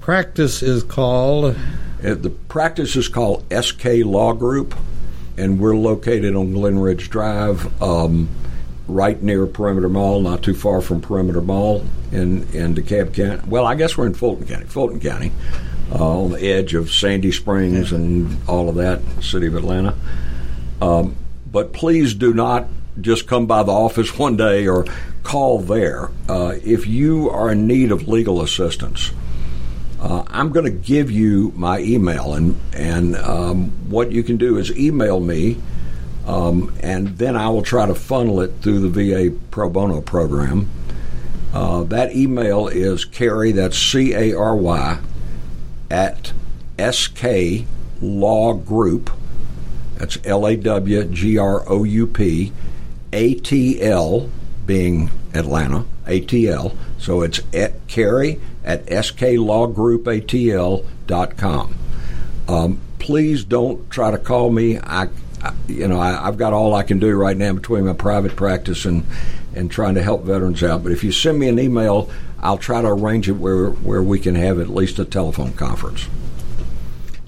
practice 0.00 0.62
is 0.62 0.82
called 0.82 1.56
Uh, 2.04 2.14
the 2.14 2.30
practice 2.30 2.96
is 2.96 3.08
called 3.08 3.44
SK 3.52 3.84
Law 4.04 4.32
Group, 4.32 4.74
and 5.36 5.58
we're 5.60 5.76
located 5.76 6.34
on 6.36 6.52
Glenridge 6.52 7.08
Drive, 7.08 7.80
um, 7.82 8.28
right 8.88 9.20
near 9.22 9.46
Perimeter 9.46 9.88
Mall, 9.88 10.20
not 10.20 10.42
too 10.42 10.54
far 10.54 10.80
from 10.80 11.00
Perimeter 11.00 11.40
Mall 11.40 11.84
in, 12.12 12.42
in 12.52 12.74
DeKalb 12.74 13.14
County. 13.14 13.42
Well, 13.48 13.66
I 13.66 13.74
guess 13.76 13.96
we're 13.96 14.06
in 14.06 14.14
Fulton 14.14 14.46
County, 14.46 14.66
Fulton 14.66 15.00
County, 15.00 15.32
uh, 15.92 16.22
on 16.22 16.32
the 16.32 16.40
edge 16.40 16.74
of 16.74 16.92
Sandy 16.92 17.32
Springs 17.32 17.92
and 17.92 18.36
all 18.48 18.68
of 18.68 18.76
that, 18.76 19.00
city 19.22 19.46
of 19.46 19.54
Atlanta. 19.54 19.94
Um, 20.80 21.16
but 21.50 21.72
please 21.72 22.14
do 22.14 22.34
not 22.34 22.66
just 23.00 23.26
come 23.26 23.46
by 23.46 23.62
the 23.62 23.72
office 23.72 24.18
one 24.18 24.36
day 24.36 24.66
or 24.66 24.86
call 25.22 25.60
there. 25.60 26.10
Uh, 26.28 26.54
if 26.64 26.86
you 26.86 27.30
are 27.30 27.50
in 27.50 27.66
need 27.66 27.92
of 27.92 28.08
legal 28.08 28.42
assistance, 28.42 29.12
uh, 30.00 30.24
I'm 30.28 30.50
going 30.52 30.66
to 30.66 30.70
give 30.70 31.10
you 31.10 31.52
my 31.56 31.80
email, 31.80 32.34
and 32.34 32.56
and 32.74 33.16
um, 33.16 33.70
what 33.90 34.12
you 34.12 34.22
can 34.22 34.36
do 34.36 34.58
is 34.58 34.76
email 34.76 35.20
me, 35.20 35.60
um, 36.26 36.74
and 36.80 37.16
then 37.18 37.34
I 37.34 37.48
will 37.48 37.62
try 37.62 37.86
to 37.86 37.94
funnel 37.94 38.40
it 38.40 38.52
through 38.60 38.88
the 38.88 38.88
VA 38.88 39.36
pro 39.50 39.70
bono 39.70 40.00
program. 40.00 40.68
Uh, 41.54 41.84
that 41.84 42.14
email 42.14 42.68
is 42.68 43.04
Cary, 43.04 43.52
that's 43.52 43.78
C 43.78 44.12
A 44.12 44.36
R 44.36 44.54
Y, 44.54 44.98
at 45.90 46.32
SK 46.78 47.66
Law 48.00 48.54
Group. 48.54 49.10
That's 49.96 50.18
L 50.24 50.46
A 50.46 50.56
W 50.56 51.04
G 51.04 51.36
R 51.38 51.68
O 51.68 51.84
U 51.84 52.06
P, 52.06 52.52
A 53.12 53.34
T 53.34 53.82
L 53.82 54.30
being 54.66 55.10
Atlanta, 55.32 55.86
ATL. 56.06 56.76
So 56.98 57.22
it's 57.22 57.40
at 57.54 57.86
Cary 57.88 58.38
at 58.64 58.84
sklawgroup.atl.com. 58.86 61.74
Um, 62.48 62.80
please 62.98 63.44
don't 63.44 63.88
try 63.90 64.10
to 64.10 64.18
call 64.18 64.50
me. 64.50 64.78
I, 64.78 65.04
I 65.42 65.54
you 65.68 65.86
know, 65.88 66.00
I, 66.00 66.26
I've 66.26 66.36
got 66.36 66.52
all 66.52 66.74
I 66.74 66.82
can 66.82 66.98
do 66.98 67.14
right 67.14 67.36
now 67.36 67.52
between 67.52 67.86
my 67.86 67.92
private 67.92 68.34
practice 68.36 68.84
and 68.84 69.06
and 69.54 69.70
trying 69.70 69.94
to 69.94 70.02
help 70.02 70.24
veterans 70.24 70.62
out. 70.62 70.82
But 70.82 70.92
if 70.92 71.02
you 71.02 71.12
send 71.12 71.38
me 71.38 71.48
an 71.48 71.58
email, 71.58 72.10
I'll 72.40 72.58
try 72.58 72.82
to 72.82 72.88
arrange 72.88 73.28
it 73.28 73.32
where 73.32 73.70
where 73.70 74.02
we 74.02 74.18
can 74.18 74.34
have 74.34 74.58
at 74.58 74.68
least 74.68 74.98
a 74.98 75.04
telephone 75.04 75.52
conference. 75.52 76.08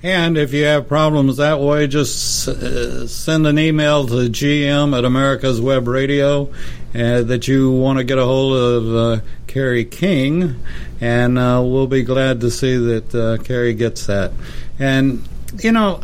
And 0.03 0.39
if 0.39 0.53
you 0.53 0.65
have 0.65 0.87
problems 0.87 1.39
that 1.39 1.59
way, 1.59 1.89
just 1.89 2.47
uh, 2.47 3.09
send 3.09 3.49
an 3.49 3.59
email 3.59 4.07
to 4.07 4.15
GM 4.15 4.97
at 4.97 5.05
America's 5.05 5.61
Web 5.61 5.89
Radio 5.89 6.53
uh, 6.95 7.23
that 7.23 7.49
you 7.49 7.73
want 7.73 7.99
to 7.99 8.05
get 8.05 8.17
a 8.17 8.25
hold 8.25 8.57
of 8.57 8.95
uh, 8.95 9.25
Cary 9.49 9.85
King, 9.85 10.55
and 11.01 11.37
uh, 11.37 11.61
we'll 11.65 11.89
be 11.89 12.03
glad 12.03 12.41
to 12.43 12.51
see 12.51 12.77
that 12.77 13.15
uh, 13.15 13.43
Cary 13.43 13.75
gets 13.75 14.07
that. 14.07 14.31
And 14.79 15.29
you 15.59 15.73
know, 15.73 16.01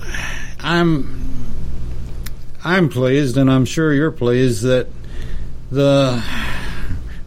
I'm 0.59 1.21
I'm 2.65 2.89
pleased, 2.89 3.37
and 3.37 3.49
I'm 3.49 3.65
sure 3.65 3.93
you're 3.93 4.11
pleased 4.11 4.65
that 4.65 4.89
the 5.71 6.21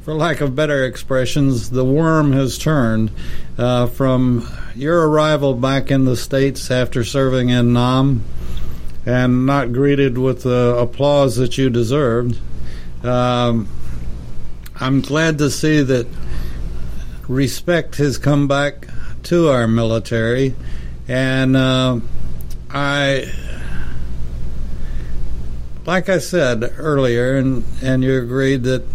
for 0.07 0.13
lack 0.13 0.39
of 0.39 0.55
better 0.55 0.85
expressions, 0.85 1.69
the 1.71 1.83
worm 1.83 2.31
has 2.31 2.57
turned 2.57 3.11
uh, 3.57 3.85
from 3.87 4.47
your 4.73 5.09
arrival 5.09 5.53
back 5.53 5.91
in 5.91 6.05
the 6.05 6.15
States 6.15 6.71
after 6.71 7.03
serving 7.03 7.49
in 7.49 7.73
Nam 7.73 8.23
and 9.05 9.45
not 9.45 9.73
greeted 9.73 10.17
with 10.17 10.43
the 10.43 10.73
applause 10.79 11.35
that 11.35 11.57
you 11.57 11.69
deserved. 11.69 12.39
Um, 13.03 13.67
I'm 14.79 15.01
glad 15.01 15.39
to 15.39 15.49
see 15.49 15.81
that 15.81 16.07
respect 17.27 17.97
has 17.97 18.17
come 18.17 18.47
back 18.47 18.87
to 19.23 19.49
our 19.49 19.67
military, 19.67 20.55
and 21.09 21.57
uh, 21.57 21.99
I 22.69 23.29
like 25.85 26.07
I 26.07 26.19
said 26.19 26.73
earlier, 26.77 27.35
and, 27.35 27.65
and 27.81 28.05
you 28.05 28.21
agreed 28.21 28.63
that 28.63 28.85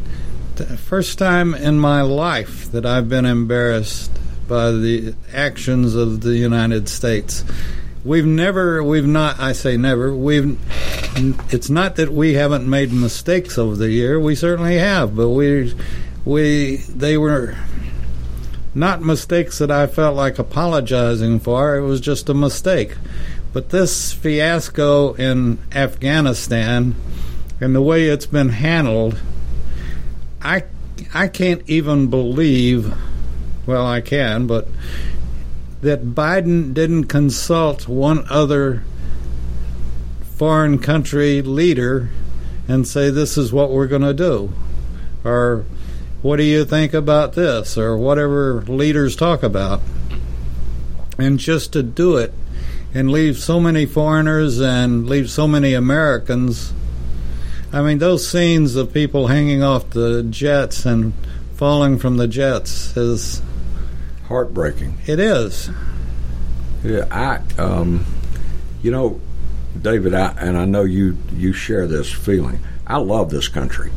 first 0.66 1.18
time 1.18 1.54
in 1.54 1.78
my 1.78 2.02
life 2.02 2.70
that 2.72 2.86
I've 2.86 3.08
been 3.08 3.26
embarrassed 3.26 4.10
by 4.48 4.72
the 4.72 5.14
actions 5.32 5.94
of 5.94 6.20
the 6.20 6.36
United 6.36 6.88
States. 6.88 7.44
We've 8.04 8.26
never, 8.26 8.82
we've 8.82 9.06
not, 9.06 9.38
I 9.38 9.52
say 9.52 9.76
never, 9.76 10.14
we've, 10.14 10.58
it's 11.52 11.70
not 11.70 11.96
that 11.96 12.12
we 12.12 12.34
haven't 12.34 12.68
made 12.68 12.92
mistakes 12.92 13.58
over 13.58 13.76
the 13.76 13.90
year. 13.90 14.18
We 14.18 14.34
certainly 14.34 14.78
have, 14.78 15.14
but 15.14 15.28
we, 15.30 15.74
we, 16.24 16.76
they 16.88 17.16
were 17.16 17.56
not 18.74 19.02
mistakes 19.02 19.58
that 19.58 19.70
I 19.70 19.86
felt 19.86 20.16
like 20.16 20.38
apologizing 20.38 21.40
for. 21.40 21.76
It 21.76 21.82
was 21.82 22.00
just 22.00 22.28
a 22.28 22.34
mistake. 22.34 22.96
But 23.52 23.68
this 23.68 24.12
fiasco 24.12 25.12
in 25.14 25.58
Afghanistan 25.72 26.94
and 27.60 27.74
the 27.74 27.82
way 27.82 28.08
it's 28.08 28.26
been 28.26 28.48
handled, 28.48 29.20
I 30.42 30.64
I 31.14 31.28
can't 31.28 31.62
even 31.68 32.08
believe. 32.08 32.92
Well, 33.64 33.86
I 33.86 34.00
can, 34.00 34.46
but 34.46 34.66
that 35.82 36.04
Biden 36.14 36.74
didn't 36.74 37.04
consult 37.04 37.86
one 37.86 38.24
other 38.28 38.82
foreign 40.36 40.78
country 40.78 41.42
leader 41.42 42.10
and 42.66 42.86
say 42.86 43.10
this 43.10 43.38
is 43.38 43.52
what 43.52 43.70
we're 43.70 43.86
going 43.86 44.02
to 44.02 44.14
do, 44.14 44.52
or 45.24 45.64
what 46.22 46.36
do 46.36 46.42
you 46.42 46.64
think 46.64 46.94
about 46.94 47.34
this, 47.34 47.78
or 47.78 47.96
whatever 47.96 48.62
leaders 48.62 49.14
talk 49.14 49.42
about, 49.42 49.80
and 51.18 51.38
just 51.38 51.72
to 51.72 51.82
do 51.82 52.16
it 52.16 52.32
and 52.94 53.10
leave 53.10 53.38
so 53.38 53.58
many 53.58 53.86
foreigners 53.86 54.60
and 54.60 55.08
leave 55.08 55.30
so 55.30 55.48
many 55.48 55.74
Americans. 55.74 56.72
I 57.72 57.80
mean, 57.82 57.98
those 57.98 58.28
scenes 58.28 58.76
of 58.76 58.92
people 58.92 59.28
hanging 59.28 59.62
off 59.62 59.90
the 59.90 60.22
jets 60.24 60.84
and 60.84 61.14
falling 61.54 61.98
from 61.98 62.16
the 62.18 62.28
jets 62.28 62.96
is 62.96 63.40
Heartbreaking. 64.28 64.98
it 65.06 65.18
is. 65.18 65.70
Yeah, 66.84 67.06
I, 67.10 67.40
um, 67.60 68.04
you 68.82 68.90
know, 68.90 69.20
David, 69.80 70.14
I, 70.14 70.32
and 70.38 70.58
I 70.58 70.64
know 70.64 70.82
you 70.82 71.16
you 71.34 71.52
share 71.52 71.86
this 71.86 72.10
feeling. 72.12 72.58
I 72.86 72.98
love 72.98 73.30
this 73.30 73.48
country. 73.48 73.90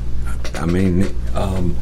I 0.54 0.66
mean, 0.66 1.14
um, 1.34 1.76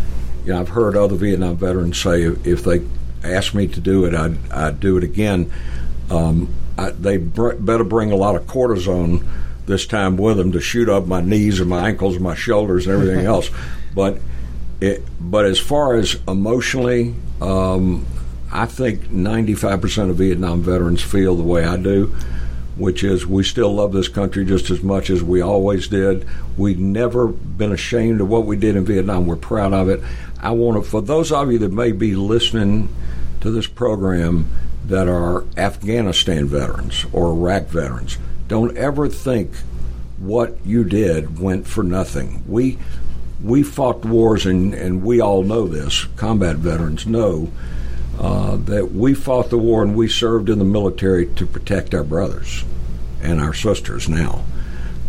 you 0.45 0.53
know, 0.53 0.61
I've 0.61 0.69
heard 0.69 0.95
other 0.95 1.15
Vietnam 1.15 1.57
veterans 1.57 1.99
say 2.01 2.23
if, 2.23 2.45
if 2.47 2.63
they 2.63 2.81
asked 3.23 3.53
me 3.53 3.67
to 3.67 3.79
do 3.79 4.05
it, 4.05 4.15
I'd, 4.15 4.51
I'd 4.51 4.79
do 4.79 4.97
it 4.97 5.03
again. 5.03 5.51
Um, 6.09 6.53
I, 6.77 6.89
they 6.91 7.17
br- 7.17 7.53
better 7.53 7.83
bring 7.83 8.11
a 8.11 8.15
lot 8.15 8.35
of 8.35 8.43
cortisone 8.47 9.25
this 9.65 9.85
time 9.85 10.17
with 10.17 10.37
them 10.37 10.51
to 10.51 10.59
shoot 10.59 10.89
up 10.89 11.05
my 11.07 11.21
knees 11.21 11.59
and 11.59 11.69
my 11.69 11.87
ankles 11.87 12.15
and 12.15 12.23
my 12.23 12.35
shoulders 12.35 12.87
and 12.87 12.95
everything 12.95 13.25
else. 13.25 13.49
But 13.95 14.19
it, 14.81 15.03
but 15.19 15.45
as 15.45 15.59
far 15.59 15.95
as 15.95 16.17
emotionally, 16.27 17.15
um, 17.41 18.05
I 18.51 18.65
think 18.65 19.05
95% 19.05 20.09
of 20.09 20.17
Vietnam 20.17 20.61
veterans 20.61 21.01
feel 21.01 21.35
the 21.35 21.43
way 21.43 21.63
I 21.63 21.77
do, 21.77 22.13
which 22.75 23.03
is 23.03 23.25
we 23.25 23.43
still 23.43 23.73
love 23.73 23.93
this 23.93 24.07
country 24.07 24.45
just 24.45 24.69
as 24.69 24.83
much 24.83 25.09
as 25.09 25.23
we 25.23 25.41
always 25.41 25.87
did. 25.87 26.27
We've 26.57 26.79
never 26.79 27.27
been 27.27 27.71
ashamed 27.71 28.21
of 28.21 28.29
what 28.29 28.45
we 28.45 28.57
did 28.57 28.75
in 28.75 28.85
Vietnam. 28.85 29.25
We're 29.25 29.37
proud 29.37 29.73
of 29.73 29.89
it. 29.89 30.01
I 30.39 30.51
want 30.51 30.83
to, 30.83 30.89
for 30.89 31.01
those 31.01 31.31
of 31.31 31.51
you 31.51 31.57
that 31.59 31.71
may 31.71 31.93
be 31.93 32.15
listening 32.15 32.89
to 33.41 33.49
this 33.49 33.67
program 33.67 34.49
that 34.85 35.07
are 35.07 35.45
Afghanistan 35.55 36.45
veterans 36.45 37.05
or 37.13 37.29
Iraq 37.29 37.67
veterans, 37.67 38.17
don't 38.53 38.77
ever 38.77 39.09
think 39.09 39.49
what 40.19 40.63
you 40.63 40.83
did 40.83 41.39
went 41.39 41.65
for 41.65 41.83
nothing. 41.83 42.43
We 42.47 42.77
we 43.43 43.63
fought 43.63 44.05
wars, 44.05 44.45
and, 44.45 44.75
and 44.75 45.01
we 45.01 45.19
all 45.19 45.41
know 45.41 45.67
this. 45.67 46.05
Combat 46.17 46.57
veterans 46.57 47.07
know 47.07 47.51
uh, 48.19 48.57
that 48.57 48.91
we 48.91 49.15
fought 49.15 49.49
the 49.49 49.57
war 49.57 49.81
and 49.81 49.95
we 49.95 50.07
served 50.07 50.49
in 50.49 50.59
the 50.59 50.65
military 50.65 51.25
to 51.33 51.47
protect 51.47 51.95
our 51.95 52.03
brothers 52.03 52.63
and 53.23 53.41
our 53.41 53.55
sisters 53.55 54.07
now. 54.07 54.45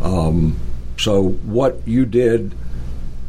Um, 0.00 0.58
so 0.98 1.28
what 1.28 1.86
you 1.86 2.06
did, 2.06 2.54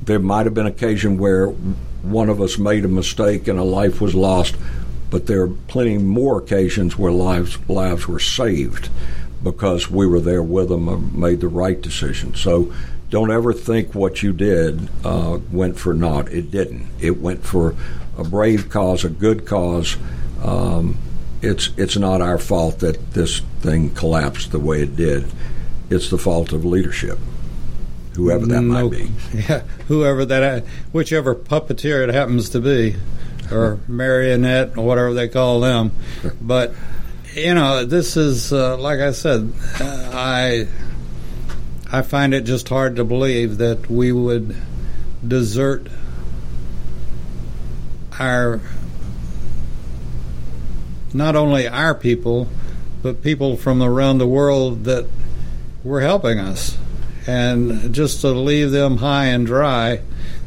there 0.01 0.19
might 0.19 0.45
have 0.45 0.53
been 0.53 0.65
occasion 0.65 1.17
where 1.17 1.47
one 1.47 2.29
of 2.29 2.39
us 2.39 2.57
made 2.57 2.85
a 2.85 2.87
mistake 2.87 3.49
and 3.49 3.59
a 3.59 3.63
life 3.63 3.99
was 3.99 4.15
lost, 4.15 4.55
but 5.09 5.27
there 5.27 5.41
are 5.41 5.49
plenty 5.67 5.97
more 5.97 6.39
occasions 6.39 6.97
where 6.97 7.11
lives 7.11 7.59
lives 7.67 8.07
were 8.07 8.19
saved 8.19 8.89
because 9.45 9.91
we 9.91 10.07
were 10.07 10.19
there 10.19 10.41
with 10.41 10.69
them 10.69 10.89
and 10.89 11.13
made 11.13 11.39
the 11.39 11.47
right 11.47 11.79
decision. 11.79 12.33
So 12.33 12.73
don't 13.11 13.31
ever 13.31 13.53
think 13.53 13.93
what 13.93 14.23
you 14.23 14.33
did 14.33 14.89
uh, 15.05 15.37
went 15.51 15.77
for 15.77 15.93
naught. 15.93 16.29
It 16.29 16.49
didn't. 16.49 16.87
It 16.99 17.21
went 17.21 17.45
for 17.45 17.75
a 18.17 18.23
brave 18.23 18.69
cause, 18.69 19.05
a 19.05 19.09
good 19.09 19.45
cause. 19.45 19.97
Um, 20.43 20.97
it's 21.43 21.69
it's 21.77 21.95
not 21.95 22.21
our 22.21 22.39
fault 22.39 22.79
that 22.79 23.13
this 23.13 23.41
thing 23.59 23.93
collapsed 23.93 24.51
the 24.51 24.59
way 24.59 24.81
it 24.81 24.95
did. 24.95 25.31
It's 25.91 26.09
the 26.09 26.17
fault 26.17 26.51
of 26.51 26.65
leadership, 26.65 27.19
whoever 28.15 28.47
that 28.47 28.61
no, 28.61 28.89
might 28.89 28.91
be. 28.91 29.11
Yeah, 29.47 29.59
whoever 29.87 30.25
that, 30.25 30.65
whichever 30.91 31.35
puppeteer 31.35 32.07
it 32.07 32.11
happens 32.11 32.49
to 32.49 32.59
be, 32.59 32.95
or 33.51 33.79
marionette, 33.87 34.75
or 34.75 34.83
whatever 34.83 35.13
they 35.13 35.27
call 35.27 35.59
them. 35.59 35.91
But 36.41 36.73
you 37.35 37.53
know, 37.53 37.83
this 37.83 38.15
is 38.15 38.53
uh, 38.53 38.77
like 38.77 38.99
I 38.99 39.11
said, 39.11 39.51
uh, 39.81 40.11
I 40.13 40.67
I 41.91 42.01
find 42.01 42.33
it 42.33 42.41
just 42.41 42.69
hard 42.69 42.95
to 42.95 43.03
believe 43.03 43.57
that 43.57 43.89
we 43.89 44.11
would 44.11 44.55
desert 45.25 45.87
our 48.17 48.61
not 51.13 51.35
only 51.35 51.67
our 51.67 51.93
people, 51.93 52.47
but 53.01 53.21
people 53.21 53.57
from 53.57 53.81
around 53.81 54.17
the 54.17 54.27
world 54.27 54.85
that 54.85 55.05
were 55.83 56.01
helping 56.01 56.39
us. 56.39 56.77
And 57.27 57.93
just 57.93 58.21
to 58.21 58.31
leave 58.31 58.71
them 58.71 58.97
high 58.97 59.25
and 59.25 59.45
dry, 59.45 60.01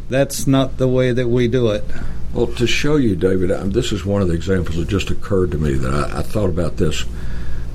that's 0.08 0.46
not 0.46 0.78
the 0.78 0.88
way 0.88 1.12
that 1.12 1.28
we 1.28 1.48
do 1.48 1.70
it. 1.70 1.84
Well, 2.32 2.46
to 2.46 2.66
show 2.66 2.96
you, 2.96 3.16
David, 3.16 3.50
um, 3.50 3.70
this 3.70 3.90
is 3.90 4.04
one 4.04 4.20
of 4.20 4.28
the 4.28 4.34
examples 4.34 4.76
that 4.76 4.88
just 4.88 5.10
occurred 5.10 5.50
to 5.52 5.58
me 5.58 5.72
that 5.74 5.94
I, 5.94 6.18
I 6.18 6.22
thought 6.22 6.50
about 6.50 6.76
this. 6.76 7.04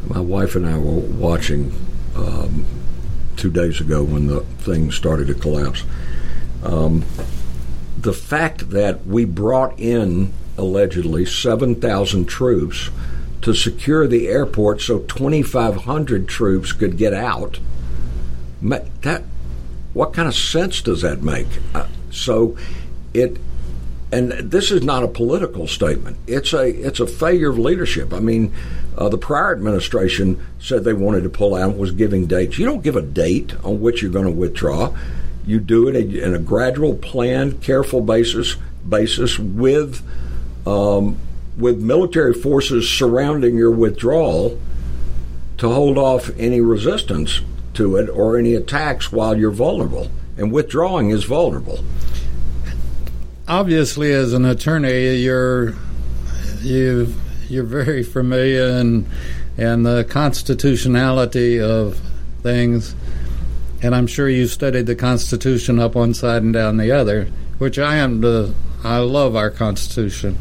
My 0.07 0.19
wife 0.19 0.55
and 0.55 0.67
I 0.67 0.77
were 0.77 0.99
watching 0.99 1.73
um, 2.15 2.65
two 3.35 3.49
days 3.49 3.81
ago 3.81 4.03
when 4.03 4.27
the 4.27 4.41
thing 4.41 4.91
started 4.91 5.27
to 5.27 5.33
collapse. 5.33 5.83
Um, 6.63 7.03
the 7.97 8.13
fact 8.13 8.69
that 8.71 9.05
we 9.05 9.25
brought 9.25 9.79
in 9.79 10.33
allegedly 10.57 11.25
7,000 11.25 12.25
troops 12.25 12.89
to 13.41 13.53
secure 13.53 14.07
the 14.07 14.27
airport 14.27 14.81
so 14.81 14.99
2,500 14.99 16.27
troops 16.27 16.71
could 16.71 16.97
get 16.97 17.13
out. 17.13 17.59
That 18.61 19.23
what 19.93 20.13
kind 20.13 20.27
of 20.27 20.35
sense 20.35 20.81
does 20.81 21.01
that 21.01 21.21
make? 21.21 21.47
Uh, 21.73 21.87
so 22.09 22.57
it 23.13 23.37
and 24.13 24.31
this 24.51 24.69
is 24.69 24.83
not 24.83 25.01
a 25.01 25.07
political 25.07 25.67
statement. 25.67 26.17
It's 26.27 26.53
a 26.53 26.67
it's 26.67 26.99
a 26.99 27.07
failure 27.07 27.49
of 27.49 27.57
leadership. 27.57 28.13
I 28.13 28.19
mean, 28.19 28.53
uh, 28.95 29.09
the 29.09 29.17
prior 29.17 29.51
administration 29.53 30.39
said 30.59 30.83
they 30.83 30.93
wanted 30.93 31.23
to 31.23 31.29
pull 31.29 31.55
out, 31.55 31.77
was 31.77 31.91
giving 31.91 32.27
dates. 32.27 32.59
You 32.59 32.65
don't 32.65 32.83
give 32.83 32.95
a 32.95 33.01
date 33.01 33.55
on 33.63 33.81
which 33.81 34.01
you're 34.01 34.11
going 34.11 34.25
to 34.25 34.31
withdraw. 34.31 34.95
You 35.47 35.59
do 35.59 35.87
it 35.87 35.95
in 35.95 36.35
a 36.35 36.39
gradual, 36.39 36.95
planned, 36.95 37.63
careful 37.63 38.01
basis 38.01 38.55
basis 38.87 39.39
with 39.39 40.05
um, 40.67 41.17
with 41.57 41.81
military 41.81 42.33
forces 42.33 42.87
surrounding 42.87 43.57
your 43.57 43.71
withdrawal 43.71 44.59
to 45.57 45.69
hold 45.69 45.97
off 45.97 46.29
any 46.37 46.61
resistance 46.61 47.41
to 47.73 47.95
it 47.97 48.09
or 48.09 48.37
any 48.37 48.53
attacks 48.53 49.11
while 49.11 49.35
you're 49.35 49.51
vulnerable. 49.51 50.11
And 50.37 50.51
withdrawing 50.51 51.09
is 51.09 51.23
vulnerable. 51.23 51.83
Obviously, 53.53 54.11
as 54.11 54.33
an 54.33 54.45
attorney, 54.45 55.17
you're 55.17 55.75
you 56.61 57.13
you're 57.47 57.63
very 57.63 58.01
familiar 58.01 58.79
and 58.79 59.07
and 59.59 59.85
the 59.85 60.03
constitutionality 60.05 61.61
of 61.61 62.01
things. 62.41 62.95
And 63.83 63.93
I'm 63.93 64.07
sure 64.07 64.27
you 64.27 64.47
studied 64.47 64.87
the 64.87 64.95
Constitution 64.95 65.77
up 65.77 65.93
one 65.93 66.15
side 66.15 66.41
and 66.41 66.51
down 66.51 66.77
the 66.77 66.91
other, 66.93 67.25
which 67.59 67.77
I 67.77 67.97
am 67.97 68.21
the 68.21 68.55
I 68.83 68.97
love 68.97 69.35
our 69.35 69.51
Constitution. 69.51 70.35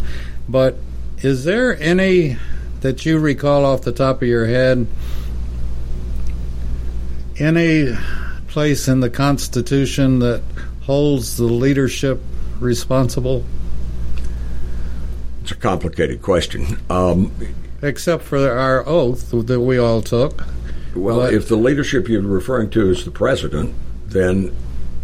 But 0.48 0.78
is 1.18 1.44
there 1.44 1.78
any 1.82 2.38
that 2.80 3.04
you 3.04 3.18
recall 3.18 3.66
off 3.66 3.82
the 3.82 3.92
top 3.92 4.22
of 4.22 4.28
your 4.28 4.46
head? 4.46 4.86
Any 7.38 7.94
place 8.48 8.88
in 8.88 9.00
the 9.00 9.10
Constitution 9.10 10.20
that 10.20 10.40
holds 10.84 11.36
the 11.36 11.44
leadership 11.44 12.18
responsible? 12.62 13.44
It's 15.42 15.50
a 15.50 15.56
complicated 15.56 16.22
question. 16.22 16.80
Um, 16.88 17.32
Except 17.82 18.22
for 18.22 18.50
our 18.50 18.86
oath 18.86 19.30
that 19.30 19.60
we 19.60 19.76
all 19.76 20.02
took. 20.02 20.44
Well, 20.94 21.20
but, 21.20 21.34
if 21.34 21.48
the 21.48 21.56
leadership 21.56 22.08
you're 22.08 22.22
referring 22.22 22.70
to 22.70 22.90
is 22.90 23.04
the 23.04 23.10
president, 23.10 23.74
then 24.06 24.54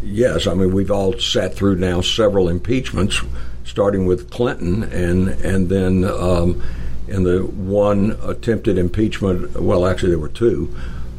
yes. 0.03 0.47
I 0.47 0.55
mean, 0.55 0.73
we've 0.73 0.91
all 0.91 1.19
sat 1.19 1.55
through 1.55 1.77
now 1.77 2.01
several 2.01 2.49
impeachments 2.49 3.21
starting 3.65 4.07
with 4.07 4.31
Clinton, 4.31 4.85
and 4.85 5.29
and 5.45 5.69
then 5.69 6.05
um, 6.05 6.63
in 7.07 7.25
the 7.25 7.41
one 7.41 8.19
attempted 8.23 8.79
impeachment. 8.79 9.61
Well, 9.61 9.87
actually, 9.87 10.11
there 10.11 10.19
were 10.19 10.29
two 10.29 10.75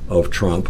of 0.10 0.30
Trump. 0.30 0.70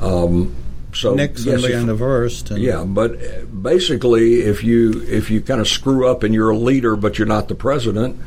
Um, 0.00 0.54
so 0.92 1.14
Nixon 1.14 1.52
yes, 1.52 1.66
being 1.66 1.86
the 1.86 1.96
first. 1.96 2.50
yeah, 2.50 2.84
but 2.84 3.16
basically, 3.62 4.40
if 4.40 4.62
you 4.64 5.02
if 5.08 5.30
you 5.30 5.40
kind 5.40 5.60
of 5.60 5.68
screw 5.68 6.08
up 6.08 6.22
and 6.22 6.34
you're 6.34 6.50
a 6.50 6.56
leader, 6.56 6.96
but 6.96 7.18
you're 7.18 7.26
not 7.28 7.48
the 7.48 7.54
president, 7.54 8.18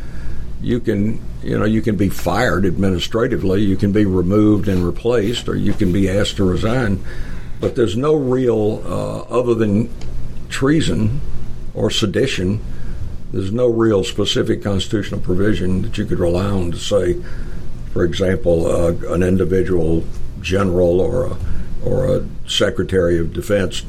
you 0.61 0.79
can 0.79 1.21
you 1.41 1.57
know 1.57 1.65
you 1.65 1.81
can 1.81 1.95
be 1.95 2.09
fired 2.09 2.65
administratively, 2.65 3.61
you 3.61 3.75
can 3.75 3.91
be 3.91 4.05
removed 4.05 4.67
and 4.67 4.85
replaced, 4.85 5.47
or 5.47 5.55
you 5.55 5.73
can 5.73 5.91
be 5.91 6.09
asked 6.09 6.37
to 6.37 6.43
resign. 6.43 7.03
But 7.59 7.75
there's 7.75 7.95
no 7.95 8.15
real 8.15 8.83
uh, 8.85 9.21
other 9.23 9.53
than 9.53 9.89
treason 10.49 11.21
or 11.73 11.89
sedition, 11.89 12.63
there's 13.31 13.51
no 13.51 13.67
real 13.67 14.03
specific 14.03 14.61
constitutional 14.61 15.19
provision 15.19 15.81
that 15.81 15.97
you 15.97 16.05
could 16.05 16.19
rely 16.19 16.45
on 16.45 16.71
to 16.71 16.77
say, 16.77 17.15
for 17.91 18.03
example, 18.03 18.67
uh, 18.67 18.91
an 19.13 19.23
individual 19.23 20.03
general 20.41 20.99
or 20.99 21.25
a, 21.27 21.37
or 21.83 22.17
a 22.17 22.27
secretary 22.47 23.17
of 23.17 23.33
defense 23.33 23.83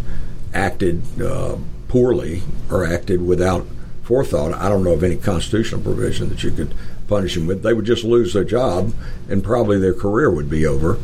acted 0.55 1.03
uh, 1.21 1.57
poorly 1.89 2.43
or 2.71 2.87
acted 2.87 3.21
without 3.27 3.67
forethought. 4.03 4.55
I 4.55 4.69
don't 4.69 4.85
know 4.85 4.93
of 4.93 5.03
any 5.03 5.17
constitutional 5.17 5.81
provision 5.81 6.29
that 6.29 6.43
you 6.43 6.51
could 6.51 6.75
punish 7.09 7.35
them 7.35 7.47
with. 7.47 7.63
They 7.63 7.75
would 7.75 7.85
just 7.85 8.05
lose 8.05 8.33
their 8.33 8.45
job 8.45 8.95
and 9.29 9.43
probably 9.43 9.79
their 9.79 9.95
career 9.95 10.31
would 10.31 10.49
be 10.49 10.67
over. 10.67 10.99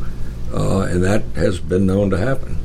Uh, 0.53 0.81
and 0.81 1.03
that 1.03 1.23
has 1.35 1.61
been 1.61 1.87
known 1.87 2.11
to 2.11 2.19
happen. 2.19 2.59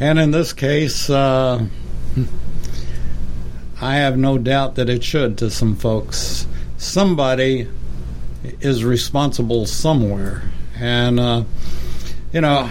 And 0.00 0.18
in 0.18 0.32
this 0.32 0.52
case, 0.52 1.08
uh, 1.08 1.66
I 3.80 3.96
have 3.96 4.18
no 4.18 4.38
doubt 4.38 4.74
that 4.74 4.88
it 4.88 5.02
should 5.02 5.38
to 5.38 5.50
some 5.50 5.76
folks. 5.76 6.46
Somebody 6.76 7.68
is 8.60 8.84
responsible 8.84 9.66
somewhere. 9.66 10.42
And, 10.76 11.18
uh, 11.18 11.44
you 12.32 12.40
know, 12.40 12.70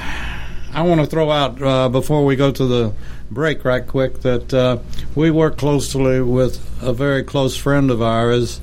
I 0.73 0.81
want 0.81 1.01
to 1.01 1.07
throw 1.07 1.29
out 1.29 1.61
uh, 1.61 1.87
before 1.89 2.25
we 2.25 2.35
go 2.35 2.51
to 2.51 2.65
the 2.65 2.93
break 3.29 3.63
right 3.63 3.85
quick 3.85 4.21
that 4.21 4.51
uh, 4.51 4.79
we 5.13 5.29
work 5.29 5.55
closely 5.55 6.19
with 6.19 6.67
a 6.81 6.91
very 6.91 7.23
close 7.23 7.55
friend 7.55 7.91
of 7.91 8.01
ours, 8.01 8.59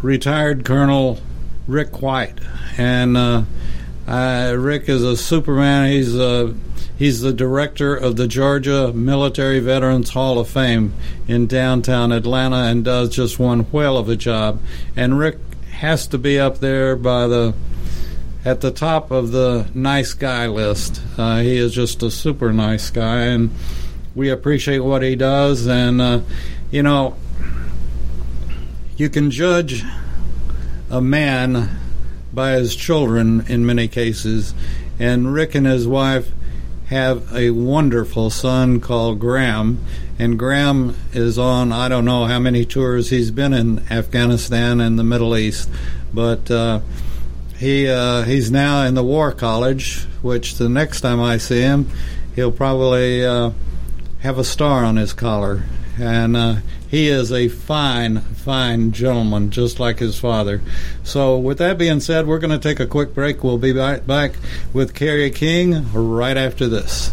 retired 0.00 0.64
Colonel 0.64 1.20
Rick 1.66 2.00
White. 2.00 2.38
And 2.78 3.14
uh, 3.16 4.54
Rick 4.56 4.88
is 4.88 5.02
a 5.02 5.18
Superman. 5.18 5.90
He's 5.90 6.16
a 6.16 6.54
He's 6.96 7.20
the 7.20 7.32
director 7.32 7.96
of 7.96 8.14
the 8.14 8.28
Georgia 8.28 8.92
Military 8.92 9.58
Veterans 9.58 10.10
Hall 10.10 10.38
of 10.38 10.48
Fame 10.48 10.94
in 11.26 11.48
downtown 11.48 12.12
Atlanta 12.12 12.56
and 12.70 12.84
does 12.84 13.08
just 13.10 13.40
one 13.40 13.60
whale 13.72 13.98
of 13.98 14.08
a 14.08 14.14
job. 14.14 14.60
And 14.94 15.18
Rick 15.18 15.38
has 15.72 16.06
to 16.08 16.18
be 16.18 16.38
up 16.38 16.58
there 16.58 16.94
by 16.94 17.26
the 17.26 17.54
at 18.44 18.60
the 18.60 18.70
top 18.70 19.10
of 19.10 19.30
the 19.30 19.70
nice 19.74 20.14
guy 20.14 20.46
list. 20.48 21.00
Uh, 21.16 21.38
he 21.40 21.56
is 21.56 21.72
just 21.72 22.02
a 22.02 22.10
super 22.10 22.52
nice 22.52 22.90
guy, 22.90 23.22
and 23.22 23.50
we 24.14 24.30
appreciate 24.30 24.80
what 24.80 25.02
he 25.02 25.14
does. 25.14 25.66
And 25.66 26.00
uh, 26.00 26.20
you 26.70 26.82
know, 26.82 27.16
you 28.96 29.08
can 29.08 29.30
judge 29.30 29.82
a 30.90 31.00
man 31.00 31.78
by 32.32 32.52
his 32.52 32.74
children 32.74 33.44
in 33.48 33.64
many 33.64 33.88
cases, 33.88 34.54
and 34.98 35.32
Rick 35.32 35.54
and 35.54 35.66
his 35.66 35.86
wife 35.86 36.30
have 36.86 37.34
a 37.34 37.50
wonderful 37.50 38.28
son 38.28 38.80
called 38.80 39.18
Graham, 39.18 39.82
and 40.18 40.38
Graham 40.38 40.94
is 41.12 41.38
on 41.38 41.72
I 41.72 41.88
don't 41.88 42.04
know 42.04 42.26
how 42.26 42.38
many 42.38 42.64
tours 42.64 43.10
he's 43.10 43.30
been 43.30 43.54
in 43.54 43.90
Afghanistan 43.90 44.80
and 44.80 44.98
the 44.98 45.04
Middle 45.04 45.36
East, 45.36 45.70
but 46.12 46.50
uh, 46.50 46.80
he 47.62 47.88
uh, 47.88 48.22
he's 48.24 48.50
now 48.50 48.82
in 48.82 48.94
the 48.94 49.04
War 49.04 49.30
College, 49.30 50.02
which 50.20 50.56
the 50.56 50.68
next 50.68 51.02
time 51.02 51.20
I 51.20 51.36
see 51.36 51.60
him, 51.60 51.88
he'll 52.34 52.50
probably 52.50 53.24
uh, 53.24 53.52
have 54.18 54.36
a 54.36 54.42
star 54.42 54.84
on 54.84 54.96
his 54.96 55.12
collar, 55.12 55.62
and 55.96 56.36
uh, 56.36 56.56
he 56.88 57.06
is 57.06 57.30
a 57.30 57.46
fine, 57.46 58.18
fine 58.18 58.90
gentleman, 58.90 59.52
just 59.52 59.78
like 59.78 60.00
his 60.00 60.18
father. 60.18 60.60
So, 61.04 61.38
with 61.38 61.58
that 61.58 61.78
being 61.78 62.00
said, 62.00 62.26
we're 62.26 62.40
going 62.40 62.50
to 62.50 62.58
take 62.58 62.80
a 62.80 62.86
quick 62.86 63.14
break. 63.14 63.44
We'll 63.44 63.58
be 63.58 63.72
right 63.72 64.04
back 64.04 64.32
with 64.72 64.92
Cary 64.92 65.30
King 65.30 65.92
right 65.92 66.36
after 66.36 66.66
this. 66.66 67.12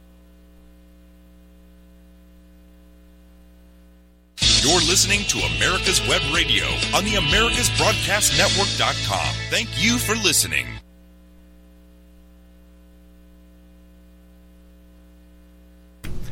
You're 4.41 4.79
listening 4.81 5.21
to 5.29 5.39
America's 5.55 6.05
Web 6.07 6.21
Radio 6.33 6.65
on 6.95 7.03
the 7.03 7.13
AmericasBroadcastNetwork.com. 7.13 9.35
Thank 9.49 9.69
you 9.83 9.97
for 9.97 10.15
listening. 10.15 10.67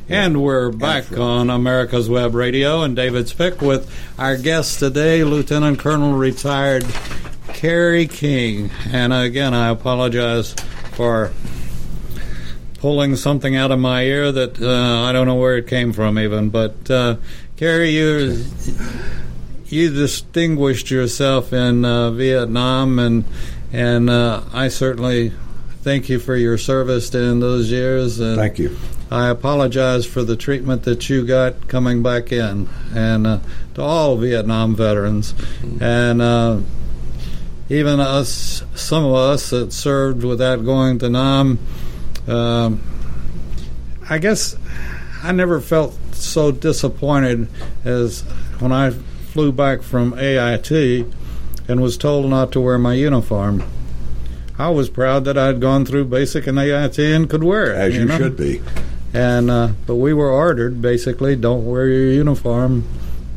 And 0.07 0.41
we're 0.41 0.71
back 0.71 1.11
on 1.15 1.49
America's 1.51 2.09
Web 2.09 2.33
Radio 2.33 2.81
and 2.81 2.95
David 2.95 3.27
Spick 3.27 3.61
with 3.61 3.93
our 4.17 4.37
guest 4.37 4.79
today, 4.79 5.23
Lieutenant 5.23 5.77
Colonel 5.77 6.13
retired 6.13 6.83
Cary 7.49 8.07
King. 8.07 8.71
And 8.91 9.13
again, 9.13 9.53
I 9.53 9.69
apologize 9.69 10.53
for 10.93 11.31
pulling 12.79 13.15
something 13.15 13.55
out 13.55 13.71
of 13.71 13.79
my 13.79 14.03
ear 14.03 14.31
that 14.31 14.61
uh, 14.61 15.03
I 15.03 15.11
don't 15.11 15.27
know 15.27 15.35
where 15.35 15.57
it 15.57 15.67
came 15.67 15.93
from, 15.93 16.17
even. 16.17 16.49
But 16.49 16.89
uh, 16.89 17.17
Cary, 17.57 17.89
you 17.89 18.45
you 19.67 19.93
distinguished 19.93 20.89
yourself 20.89 21.53
in 21.53 21.85
uh, 21.85 22.11
Vietnam, 22.11 22.99
and 22.99 23.25
and 23.71 24.09
uh, 24.09 24.43
I 24.53 24.69
certainly 24.69 25.33
thank 25.81 26.09
you 26.09 26.19
for 26.19 26.35
your 26.35 26.57
service 26.57 27.13
in 27.13 27.39
those 27.39 27.69
years. 27.71 28.19
And 28.19 28.37
Thank 28.37 28.59
you. 28.59 28.77
I 29.11 29.29
apologize 29.29 30.05
for 30.05 30.23
the 30.23 30.35
treatment 30.35 30.83
that 30.83 31.09
you 31.09 31.25
got 31.25 31.67
coming 31.67 32.03
back 32.03 32.31
in, 32.31 32.69
and 32.93 33.27
uh, 33.27 33.39
to 33.73 33.81
all 33.81 34.17
Vietnam 34.17 34.75
veterans, 34.75 35.33
and 35.81 36.21
uh, 36.21 36.59
even 37.69 37.99
us, 37.99 38.63
some 38.75 39.03
of 39.05 39.13
us 39.13 39.49
that 39.49 39.73
served 39.73 40.23
without 40.23 40.63
going 40.63 40.99
to 40.99 41.09
Nam. 41.09 41.59
Um, 42.27 42.81
I 44.09 44.17
guess 44.17 44.55
I 45.23 45.31
never 45.31 45.61
felt 45.61 45.97
so 46.13 46.51
disappointed 46.51 47.47
as 47.83 48.21
when 48.59 48.71
I 48.71 48.91
flew 48.91 49.51
back 49.51 49.81
from 49.81 50.17
AIT 50.17 50.71
and 51.67 51.81
was 51.81 51.97
told 51.97 52.29
not 52.29 52.51
to 52.53 52.61
wear 52.61 52.77
my 52.77 52.93
uniform. 52.93 53.63
I 54.57 54.69
was 54.69 54.89
proud 54.89 55.25
that 55.25 55.37
I'd 55.37 55.61
gone 55.61 55.85
through 55.85 56.05
basic 56.05 56.47
and 56.47 56.59
AIT 56.59 56.99
and 56.99 57.29
could 57.29 57.43
wear 57.43 57.71
it. 57.71 57.77
As 57.77 57.95
you, 57.95 58.05
know? 58.05 58.17
should 58.17 58.35
be. 58.35 58.61
And 59.13 59.49
uh, 59.49 59.69
but 59.87 59.95
we 59.95 60.13
were 60.13 60.29
ordered 60.29 60.81
basically, 60.81 61.35
don't 61.35 61.65
wear 61.65 61.87
your 61.87 62.11
uniform 62.11 62.83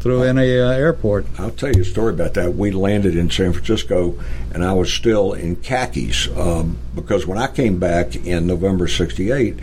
through 0.03 0.25
any 0.25 0.59
uh, 0.59 0.69
airport. 0.71 1.25
I'll 1.39 1.53
tell 1.53 1.71
you 1.73 1.83
a 1.83 1.85
story 1.85 2.13
about 2.13 2.35
that. 2.35 2.57
We 2.57 2.73
landed 2.73 3.15
in 3.15 3.31
San 3.31 3.53
Francisco, 3.53 4.19
and 4.53 4.65
I 4.65 4.73
was 4.73 4.93
still 4.93 5.33
in 5.33 5.55
khakis 5.55 6.29
um, 6.37 6.77
because 6.93 7.25
when 7.25 7.39
I 7.39 7.47
came 7.47 7.79
back 7.79 8.17
in 8.17 8.49
November 8.49 8.89
'68, 8.89 9.61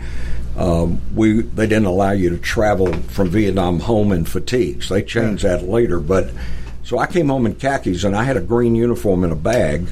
um, 0.56 1.02
we 1.14 1.42
they 1.42 1.66
didn't 1.66 1.84
allow 1.84 2.12
you 2.12 2.30
to 2.30 2.38
travel 2.38 2.90
from 2.90 3.28
Vietnam 3.28 3.80
home 3.80 4.12
in 4.12 4.24
fatigues. 4.24 4.88
They 4.88 5.02
changed 5.02 5.44
that 5.44 5.64
later, 5.64 6.00
but 6.00 6.30
so 6.84 6.98
I 6.98 7.06
came 7.06 7.28
home 7.28 7.44
in 7.44 7.56
khakis, 7.56 8.04
and 8.04 8.16
I 8.16 8.24
had 8.24 8.38
a 8.38 8.40
green 8.40 8.74
uniform 8.74 9.22
in 9.24 9.30
a 9.30 9.36
bag, 9.36 9.88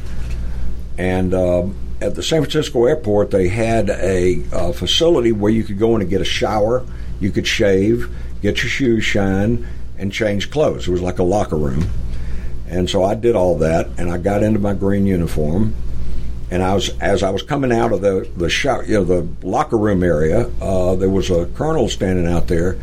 and. 0.96 1.34
Um, 1.34 1.76
at 2.00 2.14
the 2.14 2.22
San 2.22 2.42
Francisco 2.42 2.84
airport, 2.84 3.32
they 3.32 3.48
had 3.48 3.90
a, 3.90 4.40
a 4.52 4.72
facility 4.72 5.32
where 5.32 5.50
you 5.50 5.64
could 5.64 5.80
go 5.80 5.96
in 5.96 6.00
and 6.00 6.08
get 6.08 6.20
a 6.20 6.24
shower, 6.24 6.86
you 7.18 7.32
could 7.32 7.44
shave, 7.44 8.08
get 8.40 8.62
your 8.62 8.70
shoes 8.70 9.02
shined, 9.02 9.66
and 9.98 10.12
change 10.12 10.50
clothes. 10.50 10.88
It 10.88 10.92
was 10.92 11.02
like 11.02 11.18
a 11.18 11.24
locker 11.24 11.56
room. 11.56 11.88
And 12.68 12.88
so 12.88 13.02
I 13.02 13.14
did 13.14 13.34
all 13.34 13.58
that, 13.58 13.88
and 13.98 14.10
I 14.10 14.18
got 14.18 14.42
into 14.42 14.58
my 14.58 14.74
green 14.74 15.06
uniform. 15.06 15.74
And 16.50 16.62
I 16.62 16.74
was 16.74 16.90
as 17.00 17.22
I 17.22 17.30
was 17.30 17.42
coming 17.42 17.72
out 17.72 17.92
of 17.92 18.00
the 18.00 18.28
the 18.36 18.48
shower, 18.48 18.82
you 18.84 18.94
know, 18.94 19.04
the 19.04 19.28
locker 19.46 19.76
room 19.76 20.02
area. 20.02 20.50
Uh, 20.62 20.94
there 20.94 21.10
was 21.10 21.30
a 21.30 21.44
colonel 21.46 21.88
standing 21.90 22.26
out 22.26 22.46
there, 22.46 22.78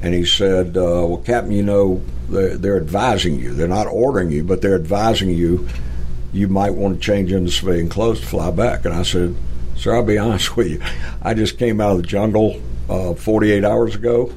and 0.00 0.14
he 0.14 0.24
said, 0.24 0.78
uh, 0.78 1.04
"Well, 1.06 1.18
Captain, 1.18 1.52
you 1.52 1.62
know, 1.62 2.00
they're, 2.30 2.56
they're 2.56 2.76
advising 2.78 3.38
you. 3.38 3.52
They're 3.52 3.68
not 3.68 3.86
ordering 3.86 4.30
you, 4.30 4.44
but 4.44 4.62
they're 4.62 4.76
advising 4.76 5.28
you. 5.28 5.68
You 6.32 6.48
might 6.48 6.70
want 6.70 6.94
to 6.94 7.00
change 7.00 7.32
into 7.32 7.50
civilian 7.50 7.90
clothes 7.90 8.20
to 8.20 8.26
fly 8.26 8.50
back." 8.50 8.86
And 8.86 8.94
I 8.94 9.02
said, 9.02 9.36
"Sir, 9.76 9.94
I'll 9.94 10.02
be 10.02 10.16
honest 10.16 10.56
with 10.56 10.68
you. 10.68 10.82
I 11.20 11.34
just 11.34 11.58
came 11.58 11.82
out 11.82 11.92
of 11.92 11.96
the 11.98 12.02
jungle 12.02 12.62
uh, 12.88 13.12
48 13.12 13.62
hours 13.62 13.94
ago." 13.94 14.32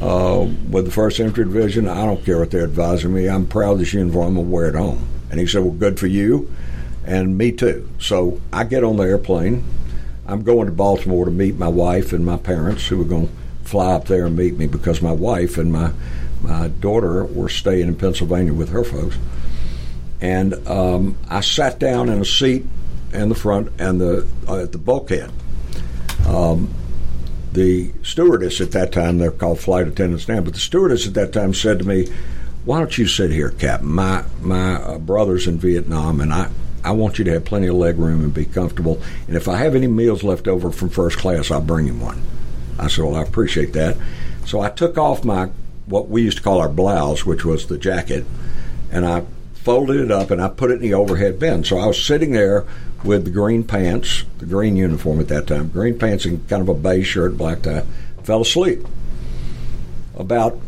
Uh, 0.00 0.46
with 0.70 0.86
the 0.86 0.90
First 0.90 1.20
Infantry 1.20 1.44
Division. 1.44 1.88
I 1.88 2.04
don't 2.04 2.24
care 2.24 2.38
what 2.38 2.50
they're 2.50 2.64
advising 2.64 3.12
me. 3.12 3.28
I'm 3.28 3.46
proud 3.46 3.72
of 3.72 3.78
this 3.80 3.92
uniform. 3.92 4.34
To 4.34 4.40
wear 4.40 4.68
it 4.68 4.74
home. 4.74 5.06
And 5.30 5.38
he 5.38 5.46
said, 5.46 5.62
Well, 5.62 5.72
good 5.72 5.98
for 5.98 6.06
you. 6.06 6.52
And 7.04 7.36
me 7.36 7.52
too. 7.52 7.88
So 7.98 8.40
I 8.52 8.64
get 8.64 8.84
on 8.84 8.96
the 8.96 9.04
airplane. 9.04 9.64
I'm 10.26 10.42
going 10.42 10.66
to 10.66 10.72
Baltimore 10.72 11.24
to 11.24 11.30
meet 11.30 11.56
my 11.56 11.68
wife 11.68 12.12
and 12.12 12.24
my 12.24 12.36
parents 12.36 12.86
who 12.86 13.00
are 13.00 13.04
going 13.04 13.28
to 13.28 13.68
fly 13.68 13.92
up 13.92 14.06
there 14.06 14.26
and 14.26 14.36
meet 14.36 14.56
me 14.56 14.66
because 14.66 15.02
my 15.02 15.12
wife 15.12 15.58
and 15.58 15.72
my, 15.72 15.92
my 16.42 16.68
daughter 16.68 17.24
were 17.24 17.48
staying 17.48 17.88
in 17.88 17.96
Pennsylvania 17.96 18.52
with 18.52 18.68
her 18.70 18.84
folks. 18.84 19.18
And 20.20 20.54
um, 20.68 21.16
I 21.28 21.40
sat 21.40 21.78
down 21.78 22.08
in 22.08 22.20
a 22.20 22.24
seat 22.24 22.64
in 23.12 23.28
the 23.28 23.34
front 23.34 23.72
and 23.78 24.00
the 24.00 24.26
uh, 24.46 24.62
at 24.62 24.72
the 24.72 24.78
bulkhead. 24.78 25.32
Um, 26.26 26.72
the 27.52 27.92
stewardess 28.02 28.60
at 28.60 28.72
that 28.72 28.92
time, 28.92 29.18
they're 29.18 29.30
called 29.30 29.60
flight 29.60 29.88
attendants 29.88 30.28
now, 30.28 30.40
but 30.40 30.54
the 30.54 30.60
stewardess 30.60 31.06
at 31.06 31.14
that 31.14 31.32
time 31.32 31.52
said 31.54 31.78
to 31.80 31.84
me, 31.86 32.08
"Why 32.64 32.78
don't 32.78 32.96
you 32.96 33.06
sit 33.06 33.30
here, 33.30 33.50
Captain? 33.50 33.90
My 33.90 34.24
my 34.40 34.74
uh, 34.74 34.98
brother's 34.98 35.46
in 35.46 35.58
Vietnam, 35.58 36.20
and 36.20 36.32
I." 36.32 36.50
I 36.82 36.92
want 36.92 37.18
you 37.18 37.26
to 37.26 37.32
have 37.32 37.44
plenty 37.44 37.66
of 37.66 37.76
leg 37.76 37.98
room 37.98 38.24
and 38.24 38.32
be 38.32 38.46
comfortable. 38.46 39.02
And 39.26 39.36
if 39.36 39.48
I 39.48 39.56
have 39.56 39.74
any 39.74 39.86
meals 39.86 40.22
left 40.22 40.48
over 40.48 40.70
from 40.70 40.88
first 40.88 41.18
class, 41.18 41.50
I'll 41.50 41.60
bring 41.60 41.86
him 41.86 42.00
one. 42.00 42.22
I 42.78 42.88
said, 42.88 43.04
Well, 43.04 43.16
I 43.16 43.22
appreciate 43.22 43.74
that. 43.74 43.98
So 44.46 44.60
I 44.60 44.70
took 44.70 44.96
off 44.96 45.22
my, 45.22 45.50
what 45.84 46.08
we 46.08 46.22
used 46.22 46.38
to 46.38 46.42
call 46.42 46.58
our 46.58 46.70
blouse, 46.70 47.26
which 47.26 47.44
was 47.44 47.66
the 47.66 47.76
jacket, 47.76 48.24
and 48.90 49.04
I 49.04 49.24
folded 49.54 50.00
it 50.00 50.10
up 50.10 50.30
and 50.30 50.40
I 50.40 50.48
put 50.48 50.70
it 50.70 50.74
in 50.74 50.80
the 50.80 50.94
overhead 50.94 51.38
bin. 51.38 51.64
So 51.64 51.78
I 51.78 51.86
was 51.86 52.02
sitting 52.02 52.32
there 52.32 52.66
with 53.04 53.24
the 53.24 53.30
green 53.30 53.64
pants, 53.64 54.24
the 54.38 54.46
green 54.46 54.76
uniform 54.76 55.20
at 55.20 55.28
that 55.28 55.46
time, 55.46 55.68
green 55.68 55.98
pants 55.98 56.24
and 56.24 56.46
kind 56.48 56.62
of 56.62 56.68
a 56.68 56.74
beige 56.74 57.06
shirt, 57.06 57.36
black 57.36 57.62
tie, 57.62 57.84
fell 58.22 58.42
asleep. 58.42 58.86
About 60.16 60.58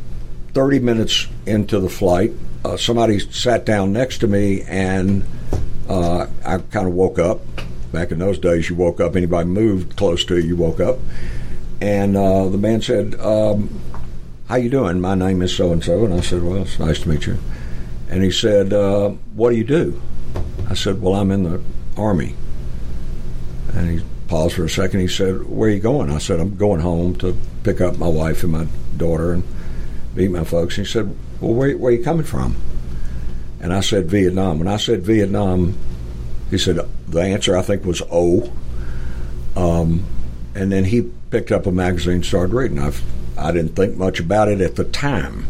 30 0.55 0.79
minutes 0.81 1.29
into 1.47 1.79
the 1.79 1.89
flight, 1.89 2.33
uh, 2.65 2.77
somebody 2.77 3.19
sat 3.19 3.67
down 3.67 3.93
next 3.93 4.19
to 4.19 4.27
me 4.27 4.63
and 4.63 5.25
uh, 5.89 6.27
I 6.45 6.59
kind 6.59 6.87
of 6.87 6.95
woke 6.95 7.19
up. 7.19 7.41
Back 7.93 8.11
in 8.11 8.19
those 8.19 8.39
days, 8.39 8.71
you 8.71 8.77
woke 8.77 9.01
up, 9.01 9.17
anybody 9.17 9.47
moved 9.47 9.97
close 9.97 10.25
to 10.27 10.39
you, 10.39 10.43
you 10.43 10.57
woke 10.57 10.81
up. 10.81 10.99
And 11.83 12.17
uh, 12.17 12.49
the 12.49 12.57
man 12.57 12.81
said, 12.81 13.15
um, 13.17 13.81
how 14.49 14.57
you 14.57 14.71
doing? 14.71 15.01
My 15.01 15.15
name 15.15 15.43
is 15.43 15.55
so 15.55 15.73
and 15.73 15.85
so, 15.85 16.05
and 16.07 16.15
I 16.15 16.21
said, 16.21 16.43
well, 16.43 16.63
it's 16.63 16.79
nice 16.79 17.01
to 17.01 17.09
meet 17.09 17.27
you. 17.27 17.39
And 18.09 18.23
he 18.23 18.31
said, 18.31 18.73
uh, 18.73 19.11
what 19.35 19.51
do 19.51 19.57
you 19.57 19.65
do? 19.65 20.01
I 20.71 20.75
said, 20.75 21.03
well, 21.03 21.15
I'm 21.15 21.31
in 21.31 21.43
the 21.43 21.63
army. 21.97 22.35
And 23.75 24.01
he 24.01 24.07
paused 24.29 24.57
for 24.57 24.65
a 24.65 24.71
second. 24.71 25.01
He 25.01 25.09
said, 25.09 25.47
where 25.49 25.69
are 25.69 25.73
you 25.73 25.81
going? 25.81 26.11
I 26.11 26.19
said, 26.19 26.41
I'm 26.41 26.57
going 26.57 26.81
home 26.81 27.17
to 27.17 27.37
pick 27.65 27.81
up 27.81 27.99
my 27.99 28.09
wife 28.09 28.43
and 28.43 28.53
my 28.53 28.67
daughter 28.97 29.33
and 29.33 29.45
meet 30.15 30.31
my 30.31 30.45
folks. 30.45 30.79
And 30.79 30.87
he 30.87 30.93
said, 30.93 31.15
well, 31.41 31.55
where, 31.55 31.77
where 31.77 31.93
are 31.93 31.97
you 31.97 32.05
coming 32.05 32.25
from? 32.25 32.57
And 33.61 33.73
I 33.73 33.81
said, 33.81 34.07
Vietnam. 34.07 34.59
When 34.59 34.69
I 34.69 34.77
said 34.77 35.03
Vietnam, 35.03 35.79
he 36.51 36.59
said, 36.59 36.81
the 37.09 37.21
answer 37.21 37.57
I 37.57 37.63
think 37.63 37.85
was 37.85 38.03
O. 38.11 38.53
Um, 39.57 40.05
and 40.55 40.73
then 40.73 40.85
he 40.85 41.03
picked 41.31 41.53
up 41.53 41.67
a 41.67 41.73
magazine 41.73 42.23
started 42.23 42.55
reading. 42.55 42.79
I, 42.79 42.93
I 43.39 43.53
didn't 43.53 43.75
think 43.75 43.97
much 43.97 44.21
about 44.21 44.49
it 44.49 44.61
at 44.61 44.77
the 44.77 44.85
time. 44.85 45.47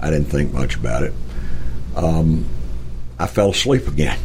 I 0.00 0.10
didn't 0.10 0.28
think 0.28 0.52
much 0.52 0.76
about 0.76 1.02
it. 1.02 1.12
Um, 1.94 2.46
I 3.18 3.26
fell 3.26 3.50
asleep 3.50 3.86
again. 3.86 4.18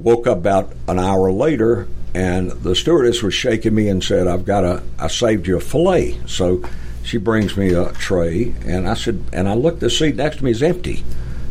Woke 0.00 0.26
up 0.26 0.38
about 0.38 0.72
an 0.88 0.98
hour 0.98 1.30
later, 1.30 1.86
and 2.14 2.50
the 2.52 2.74
stewardess 2.74 3.22
was 3.22 3.34
shaking 3.34 3.74
me 3.74 3.88
and 3.88 4.02
said, 4.02 4.26
"I've 4.26 4.46
got 4.46 4.64
a, 4.64 4.82
I 4.98 5.08
saved 5.08 5.46
you 5.46 5.58
a 5.58 5.60
fillet." 5.60 6.18
So 6.26 6.62
she 7.02 7.18
brings 7.18 7.54
me 7.54 7.74
a 7.74 7.92
tray, 7.92 8.54
and 8.64 8.88
I 8.88 8.94
said, 8.94 9.22
and 9.30 9.46
I 9.46 9.54
looked, 9.54 9.80
the 9.80 9.90
seat 9.90 10.16
next 10.16 10.38
to 10.38 10.44
me 10.44 10.52
is 10.52 10.62
empty. 10.62 11.04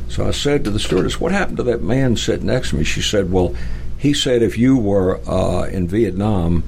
So 0.07 0.27
I 0.27 0.31
said 0.31 0.63
to 0.63 0.71
the 0.71 0.79
stewardess, 0.79 1.19
"What 1.19 1.31
happened 1.31 1.57
to 1.57 1.63
that 1.63 1.83
man 1.83 2.15
sitting 2.15 2.47
next 2.47 2.71
to 2.71 2.77
me?" 2.77 2.83
She 2.83 3.03
said, 3.03 3.31
"Well, 3.31 3.55
he 3.97 4.13
said 4.13 4.41
if 4.41 4.57
you 4.57 4.77
were 4.77 5.19
uh, 5.29 5.65
in 5.65 5.87
Vietnam, 5.87 6.63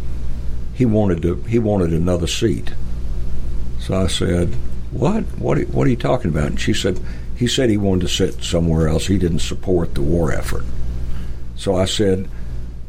he 0.76 0.86
wanted 0.86 1.24
to, 1.24 1.36
he 1.48 1.58
wanted 1.58 1.94
another 1.94 2.28
seat." 2.28 2.74
So 3.80 3.96
I 3.96 4.06
said, 4.06 4.50
"What? 4.92 5.24
What? 5.40 5.58
What 5.70 5.88
are 5.88 5.90
you 5.90 5.96
talking 5.96 6.30
about?" 6.30 6.48
And 6.48 6.60
she 6.60 6.76
said, 6.76 7.00
"He 7.36 7.48
said 7.48 7.72
he 7.72 7.78
wanted 7.78 8.02
to 8.02 8.14
sit 8.14 8.44
somewhere 8.44 8.88
else. 8.88 9.08
He 9.08 9.18
didn't 9.18 9.40
support 9.40 9.96
the 9.96 10.04
war 10.04 10.32
effort." 10.32 10.64
So 11.62 11.76
I 11.76 11.86
said, 11.86 12.28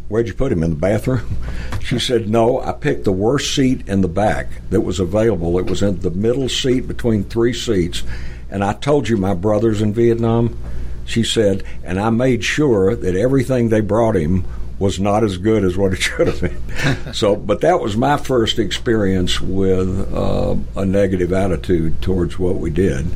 Where'd 0.09 0.29
you 0.29 0.35
put 0.35 0.51
him 0.51 0.63
in 0.63 0.71
the 0.71 0.77
bathroom? 0.77 1.37
She 1.83 1.99
said, 1.99 2.29
No, 2.29 2.61
I 2.61 2.73
picked 2.73 3.05
the 3.05 3.13
worst 3.13 3.55
seat 3.55 3.87
in 3.87 4.01
the 4.01 4.09
back 4.09 4.49
that 4.71 4.81
was 4.81 4.99
available. 4.99 5.59
It 5.59 5.67
was 5.67 5.83
in 5.83 6.01
the 6.01 6.11
middle 6.11 6.49
seat 6.49 6.89
between 6.89 7.25
three 7.25 7.53
seats. 7.53 8.03
And 8.49 8.65
I 8.65 8.73
told 8.73 9.09
you 9.09 9.17
my 9.19 9.35
brother's 9.35 9.83
in 9.83 9.93
Vietnam. 9.93 10.57
She 11.05 11.23
said, 11.23 11.65
and 11.85 12.01
I 12.01 12.09
made 12.11 12.45
sure 12.45 12.95
that 12.95 13.15
everything 13.17 13.69
they 13.69 13.81
brought 13.81 14.17
him 14.17 14.47
was 14.79 14.99
not 15.01 15.23
as 15.23 15.37
good 15.37 15.65
as 15.65 15.77
what 15.77 15.93
it 15.93 15.97
should 16.01 16.29
have 16.29 16.41
been. 16.41 17.13
so, 17.13 17.37
but 17.37 17.61
that 17.61 17.81
was 17.81 17.97
my 17.97 18.17
first 18.17 18.59
experience 18.59 19.39
with 19.39 20.15
uh, 20.15 20.57
a 20.77 20.87
negative 20.87 21.33
attitude 21.33 22.01
towards 22.01 22.39
what 22.39 22.57
we 22.57 22.71
did. 22.71 23.07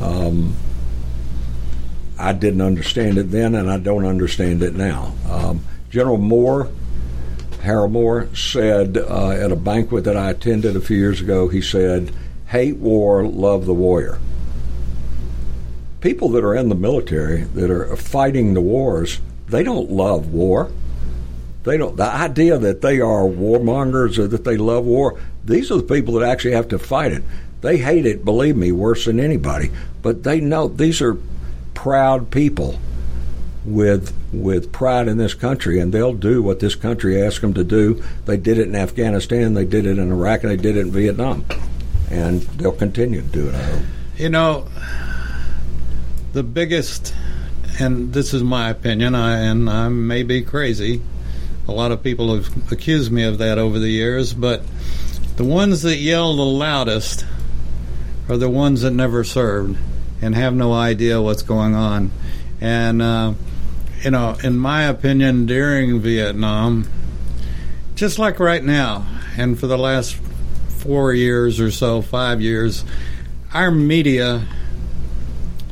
Um, 0.00 0.54
I 2.20 2.32
didn't 2.32 2.60
understand 2.60 3.18
it 3.18 3.30
then, 3.30 3.54
and 3.54 3.70
I 3.70 3.78
don't 3.78 4.04
understand 4.04 4.62
it 4.62 4.74
now. 4.74 5.14
Um, 5.28 5.64
General 5.90 6.18
Moore, 6.18 6.70
Harold 7.62 7.92
Moore, 7.92 8.28
said 8.34 8.96
uh, 8.96 9.30
at 9.30 9.50
a 9.50 9.56
banquet 9.56 10.04
that 10.04 10.16
I 10.16 10.30
attended 10.30 10.76
a 10.76 10.80
few 10.80 10.96
years 10.96 11.20
ago, 11.20 11.48
he 11.48 11.60
said, 11.60 12.12
Hate 12.48 12.76
war, 12.76 13.24
love 13.24 13.66
the 13.66 13.74
warrior. 13.74 14.18
People 16.00 16.30
that 16.30 16.44
are 16.44 16.54
in 16.54 16.68
the 16.68 16.74
military, 16.74 17.42
that 17.42 17.70
are 17.70 17.96
fighting 17.96 18.54
the 18.54 18.60
wars, 18.60 19.20
they 19.48 19.62
don't 19.62 19.90
love 19.90 20.32
war. 20.32 20.70
They 21.64 21.76
don't. 21.76 21.96
The 21.96 22.04
idea 22.04 22.56
that 22.58 22.80
they 22.80 23.00
are 23.00 23.24
warmongers 23.24 24.18
or 24.18 24.26
that 24.28 24.44
they 24.44 24.56
love 24.56 24.84
war, 24.86 25.20
these 25.44 25.70
are 25.70 25.76
the 25.76 25.82
people 25.82 26.14
that 26.14 26.28
actually 26.28 26.52
have 26.52 26.68
to 26.68 26.78
fight 26.78 27.12
it. 27.12 27.22
They 27.60 27.76
hate 27.76 28.06
it, 28.06 28.24
believe 28.24 28.56
me, 28.56 28.72
worse 28.72 29.04
than 29.04 29.20
anybody. 29.20 29.70
But 30.02 30.22
they 30.22 30.40
know 30.40 30.68
these 30.68 31.02
are 31.02 31.18
proud 31.80 32.30
people 32.30 32.78
with 33.64 34.14
with 34.34 34.70
pride 34.70 35.08
in 35.08 35.16
this 35.16 35.32
country, 35.32 35.80
and 35.80 35.94
they'll 35.94 36.12
do 36.12 36.42
what 36.42 36.60
this 36.60 36.74
country 36.74 37.22
asks 37.22 37.40
them 37.40 37.54
to 37.54 37.64
do. 37.64 38.04
They 38.26 38.36
did 38.36 38.58
it 38.58 38.68
in 38.68 38.76
Afghanistan, 38.76 39.54
they 39.54 39.64
did 39.64 39.86
it 39.86 39.98
in 39.98 40.12
Iraq, 40.12 40.42
and 40.42 40.52
they 40.52 40.58
did 40.58 40.76
it 40.76 40.80
in 40.80 40.90
Vietnam, 40.90 41.46
and 42.10 42.42
they'll 42.42 42.72
continue 42.72 43.22
to 43.22 43.28
do 43.28 43.48
it. 43.48 43.54
I 43.54 43.62
hope. 43.62 43.82
You 44.18 44.28
know, 44.28 44.68
the 46.34 46.42
biggest, 46.42 47.14
and 47.78 48.12
this 48.12 48.34
is 48.34 48.42
my 48.42 48.68
opinion, 48.68 49.14
I, 49.14 49.38
and 49.38 49.70
I 49.70 49.88
may 49.88 50.22
be 50.22 50.42
crazy. 50.42 51.00
A 51.66 51.72
lot 51.72 51.92
of 51.92 52.02
people 52.02 52.34
have 52.34 52.70
accused 52.70 53.10
me 53.10 53.22
of 53.22 53.38
that 53.38 53.56
over 53.56 53.78
the 53.78 53.88
years, 53.88 54.34
but 54.34 54.62
the 55.36 55.44
ones 55.44 55.80
that 55.80 55.96
yell 55.96 56.36
the 56.36 56.42
loudest 56.42 57.24
are 58.28 58.36
the 58.36 58.50
ones 58.50 58.82
that 58.82 58.90
never 58.90 59.24
served 59.24 59.78
and 60.22 60.34
have 60.34 60.54
no 60.54 60.72
idea 60.72 61.20
what's 61.20 61.42
going 61.42 61.74
on. 61.74 62.10
And 62.60 63.00
uh, 63.00 63.34
you 64.02 64.10
know, 64.10 64.36
in 64.42 64.56
my 64.56 64.84
opinion, 64.84 65.46
during 65.46 66.00
Vietnam, 66.00 66.88
just 67.94 68.18
like 68.18 68.40
right 68.40 68.64
now, 68.64 69.06
and 69.36 69.58
for 69.58 69.66
the 69.66 69.78
last 69.78 70.16
four 70.68 71.12
years 71.12 71.60
or 71.60 71.70
so, 71.70 72.00
five 72.00 72.40
years, 72.40 72.84
our 73.52 73.70
media 73.70 74.46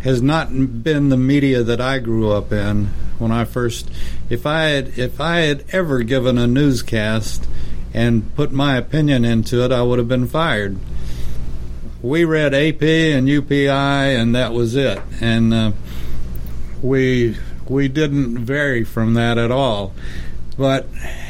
has 0.02 0.20
not 0.20 0.48
been 0.82 1.08
the 1.08 1.16
media 1.16 1.62
that 1.62 1.80
I 1.80 1.98
grew 1.98 2.30
up 2.30 2.52
in 2.52 2.86
when 3.18 3.32
I 3.32 3.44
first. 3.44 3.90
If 4.28 4.46
I 4.46 4.64
had, 4.64 4.98
if 4.98 5.20
I 5.20 5.38
had 5.38 5.64
ever 5.72 6.02
given 6.02 6.38
a 6.38 6.46
newscast 6.46 7.46
and 7.94 8.34
put 8.34 8.52
my 8.52 8.76
opinion 8.76 9.24
into 9.24 9.64
it, 9.64 9.72
I 9.72 9.82
would 9.82 9.98
have 9.98 10.08
been 10.08 10.26
fired. 10.26 10.78
We 12.00 12.24
read 12.24 12.54
AP 12.54 12.82
and 12.82 13.26
UPI, 13.26 14.20
and 14.20 14.34
that 14.34 14.52
was 14.52 14.76
it. 14.76 15.00
And 15.20 15.52
uh, 15.52 15.72
we 16.80 17.36
we 17.68 17.88
didn't 17.88 18.38
vary 18.38 18.84
from 18.84 19.14
that 19.14 19.36
at 19.38 19.50
all. 19.50 19.94
But 20.56 20.86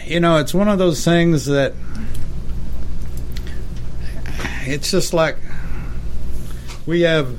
you 0.07 0.21
know, 0.21 0.37
it's 0.37 0.55
one 0.55 0.69
of 0.69 0.79
those 0.79 1.05
things 1.05 1.47
that 1.47 1.75
it's 4.63 4.91
just 4.91 5.13
like 5.15 5.37
we 6.87 7.03
have 7.03 7.39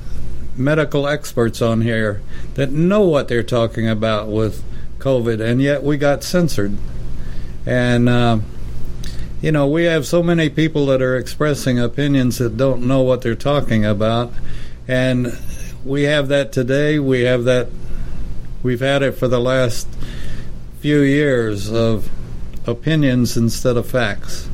medical 0.56 1.06
experts 1.06 1.62
on 1.62 1.80
here 1.80 2.22
that 2.54 2.70
know 2.70 3.02
what 3.02 3.28
they're 3.28 3.42
talking 3.42 3.88
about 3.88 4.28
with 4.28 4.62
COVID, 4.98 5.40
and 5.40 5.62
yet 5.62 5.82
we 5.82 5.96
got 5.96 6.22
censored. 6.22 6.76
And 7.66 8.08
uh, 8.08 8.38
you 9.40 9.52
know, 9.52 9.66
we 9.66 9.84
have 9.84 10.06
so 10.06 10.22
many 10.22 10.50
people 10.50 10.86
that 10.86 11.00
are 11.00 11.16
expressing 11.16 11.78
opinions 11.78 12.38
that 12.38 12.56
don't 12.56 12.86
know 12.86 13.00
what 13.02 13.22
they're 13.22 13.34
talking 13.34 13.84
about, 13.84 14.32
and 14.86 15.36
we 15.84 16.02
have 16.02 16.28
that 16.28 16.52
today. 16.52 16.98
We 16.98 17.22
have 17.22 17.44
that 17.44 17.68
we've 18.62 18.80
had 18.80 19.02
it 19.02 19.12
for 19.12 19.28
the 19.28 19.40
last 19.40 19.88
few 20.80 21.00
years 21.00 21.72
of 21.72 22.10
opinions 22.66 23.36
instead 23.36 23.76
of 23.76 23.88
facts. 23.88 24.48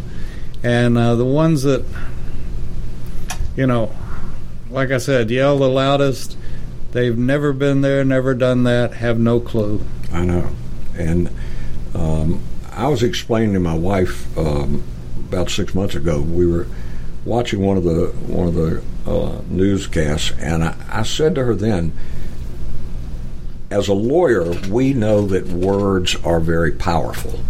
And 0.62 0.96
uh, 0.96 1.14
the 1.14 1.24
ones 1.24 1.62
that, 1.62 1.84
you 3.56 3.66
know, 3.66 3.94
like 4.70 4.90
I 4.90 4.98
said, 4.98 5.30
yell 5.30 5.58
the 5.58 5.68
loudest, 5.68 6.36
they've 6.92 7.16
never 7.16 7.52
been 7.52 7.80
there, 7.80 8.04
never 8.04 8.34
done 8.34 8.64
that, 8.64 8.94
have 8.94 9.18
no 9.18 9.40
clue. 9.40 9.84
I 10.12 10.24
know. 10.24 10.48
And 10.96 11.30
um, 11.94 12.42
I 12.76 12.88
was 12.88 13.02
explaining 13.02 13.54
to 13.54 13.60
my 13.60 13.74
wife 13.74 14.36
um, 14.36 14.82
about 15.28 15.48
six 15.48 15.74
months 15.74 15.94
ago, 15.94 16.20
we 16.20 16.46
were 16.46 16.66
watching 17.24 17.60
one 17.60 17.78
of 17.78 17.84
the 17.84 18.08
one 18.26 18.48
of 18.48 18.54
the 18.54 18.82
uh, 19.06 19.40
newscasts, 19.48 20.32
and 20.38 20.62
I, 20.62 20.76
I 20.90 21.02
said 21.02 21.34
to 21.36 21.44
her 21.44 21.54
then, 21.54 21.92
as 23.70 23.88
a 23.88 23.94
lawyer, 23.94 24.52
we 24.68 24.92
know 24.92 25.26
that 25.26 25.46
words 25.46 26.16
are 26.16 26.38
very 26.38 26.70
powerful. 26.70 27.40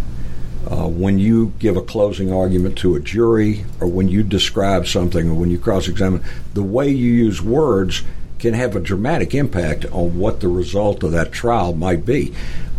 Uh, 0.65 0.87
when 0.87 1.19
you 1.19 1.53
give 1.59 1.77
a 1.77 1.81
closing 1.81 2.33
argument 2.33 2.77
to 2.77 2.95
a 2.95 2.99
jury, 2.99 3.65
or 3.79 3.87
when 3.87 4.07
you 4.07 4.23
describe 4.23 4.87
something, 4.87 5.29
or 5.29 5.33
when 5.33 5.51
you 5.51 5.59
cross 5.59 5.87
examine, 5.87 6.23
the 6.53 6.63
way 6.63 6.89
you 6.89 7.11
use 7.11 7.41
words 7.41 8.03
can 8.39 8.53
have 8.53 8.75
a 8.75 8.79
dramatic 8.79 9.33
impact 9.33 9.85
on 9.85 10.17
what 10.17 10.39
the 10.39 10.47
result 10.47 11.03
of 11.03 11.11
that 11.11 11.31
trial 11.31 11.73
might 11.73 12.05
be. 12.05 12.33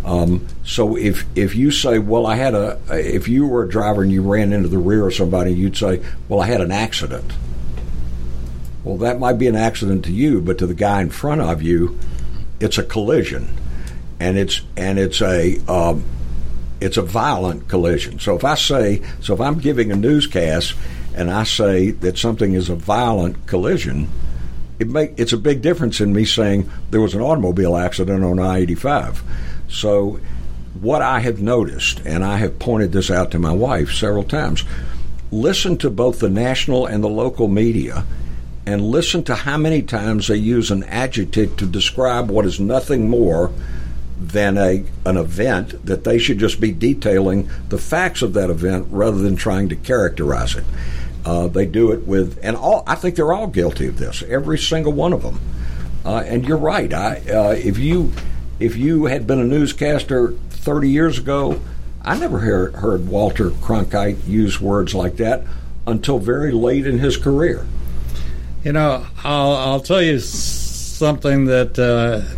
Um, 0.08 0.46
so 0.64 0.96
if 0.96 1.26
if 1.36 1.54
you 1.54 1.70
say, 1.70 1.98
well, 1.98 2.26
I 2.26 2.34
had 2.34 2.54
a, 2.54 2.80
if 2.90 3.28
you 3.28 3.46
were 3.46 3.64
a 3.64 3.68
driver 3.68 4.02
and 4.02 4.10
you 4.10 4.22
ran 4.22 4.54
into 4.54 4.68
the 4.68 4.78
rear 4.78 5.06
of 5.06 5.14
somebody, 5.14 5.52
you'd 5.52 5.76
say, 5.76 6.02
well, 6.30 6.40
I 6.40 6.46
had 6.46 6.62
an 6.62 6.72
accident. 6.72 7.30
Well, 8.84 8.96
that 8.98 9.18
might 9.18 9.34
be 9.34 9.48
an 9.48 9.54
accident 9.54 10.06
to 10.06 10.12
you, 10.12 10.40
but 10.40 10.56
to 10.58 10.66
the 10.66 10.72
guy 10.72 11.02
in 11.02 11.10
front 11.10 11.42
of 11.42 11.60
you, 11.60 11.98
it's 12.58 12.78
a 12.78 12.82
collision, 12.82 13.54
and 14.18 14.38
it's 14.38 14.62
and 14.78 14.98
it's 14.98 15.20
a 15.20 15.58
um, 15.68 16.04
it's 16.80 16.96
a 16.96 17.02
violent 17.02 17.68
collision. 17.68 18.18
So 18.18 18.34
if 18.34 18.44
I 18.44 18.54
say, 18.54 19.02
so 19.20 19.34
if 19.34 19.42
I'm 19.42 19.58
giving 19.58 19.92
a 19.92 19.96
newscast 19.96 20.74
and 21.14 21.30
I 21.30 21.44
say 21.44 21.90
that 21.90 22.16
something 22.16 22.54
is 22.54 22.70
a 22.70 22.74
violent 22.74 23.46
collision, 23.46 24.08
it 24.78 24.88
make 24.88 25.18
it's 25.18 25.34
a 25.34 25.38
big 25.38 25.60
difference 25.60 26.00
in 26.00 26.14
me 26.14 26.24
saying 26.24 26.70
there 26.92 27.02
was 27.02 27.12
an 27.12 27.20
automobile 27.20 27.76
accident 27.76 28.24
on 28.24 28.38
I-85. 28.38 29.20
So 29.68 30.20
what 30.80 31.02
I 31.02 31.20
have 31.20 31.40
noticed, 31.40 32.00
and 32.04 32.24
I 32.24 32.36
have 32.38 32.58
pointed 32.58 32.92
this 32.92 33.10
out 33.10 33.30
to 33.32 33.38
my 33.38 33.52
wife 33.52 33.92
several 33.92 34.24
times, 34.24 34.64
listen 35.30 35.76
to 35.78 35.90
both 35.90 36.20
the 36.20 36.30
national 36.30 36.86
and 36.86 37.02
the 37.02 37.08
local 37.08 37.48
media 37.48 38.04
and 38.66 38.82
listen 38.82 39.24
to 39.24 39.34
how 39.34 39.56
many 39.56 39.80
times 39.82 40.28
they 40.28 40.36
use 40.36 40.70
an 40.70 40.84
adjective 40.84 41.56
to 41.56 41.66
describe 41.66 42.30
what 42.30 42.44
is 42.44 42.60
nothing 42.60 43.08
more 43.08 43.50
than 44.20 44.58
a 44.58 44.84
an 45.06 45.16
event 45.16 45.86
that 45.86 46.04
they 46.04 46.18
should 46.18 46.38
just 46.38 46.60
be 46.60 46.72
detailing 46.72 47.48
the 47.68 47.78
facts 47.78 48.20
of 48.20 48.34
that 48.34 48.50
event 48.50 48.86
rather 48.90 49.18
than 49.18 49.36
trying 49.36 49.68
to 49.68 49.76
characterize 49.76 50.56
it. 50.56 50.64
Uh, 51.24 51.46
they 51.46 51.66
do 51.66 51.92
it 51.92 52.06
with, 52.06 52.38
and 52.42 52.56
all 52.56 52.82
I 52.86 52.94
think 52.94 53.16
they're 53.16 53.32
all 53.32 53.46
guilty 53.46 53.86
of 53.86 53.98
this. 53.98 54.22
Every 54.24 54.58
single 54.58 54.92
one 54.92 55.12
of 55.12 55.22
them. 55.22 55.40
Uh, 56.04 56.22
and 56.26 56.46
you're 56.46 56.56
right. 56.56 56.92
I, 56.92 57.20
uh, 57.30 57.54
if 57.56 57.78
you 57.78 58.12
if 58.58 58.76
you 58.76 59.06
had 59.06 59.26
been 59.26 59.38
a 59.38 59.44
newscaster 59.44 60.32
30 60.50 60.90
years 60.90 61.18
ago, 61.18 61.60
I 62.02 62.18
never 62.18 62.38
heard, 62.38 62.74
heard 62.74 63.08
Walter 63.08 63.50
Cronkite 63.50 64.26
use 64.26 64.60
words 64.60 64.94
like 64.94 65.16
that 65.16 65.44
until 65.86 66.18
very 66.18 66.52
late 66.52 66.86
in 66.86 66.98
his 66.98 67.16
career. 67.16 67.66
You 68.64 68.72
know, 68.72 69.06
I'll, 69.24 69.52
I'll 69.52 69.80
tell 69.80 70.02
you 70.02 70.18
something 70.18 71.46
that, 71.46 71.78
uh, 71.78 72.34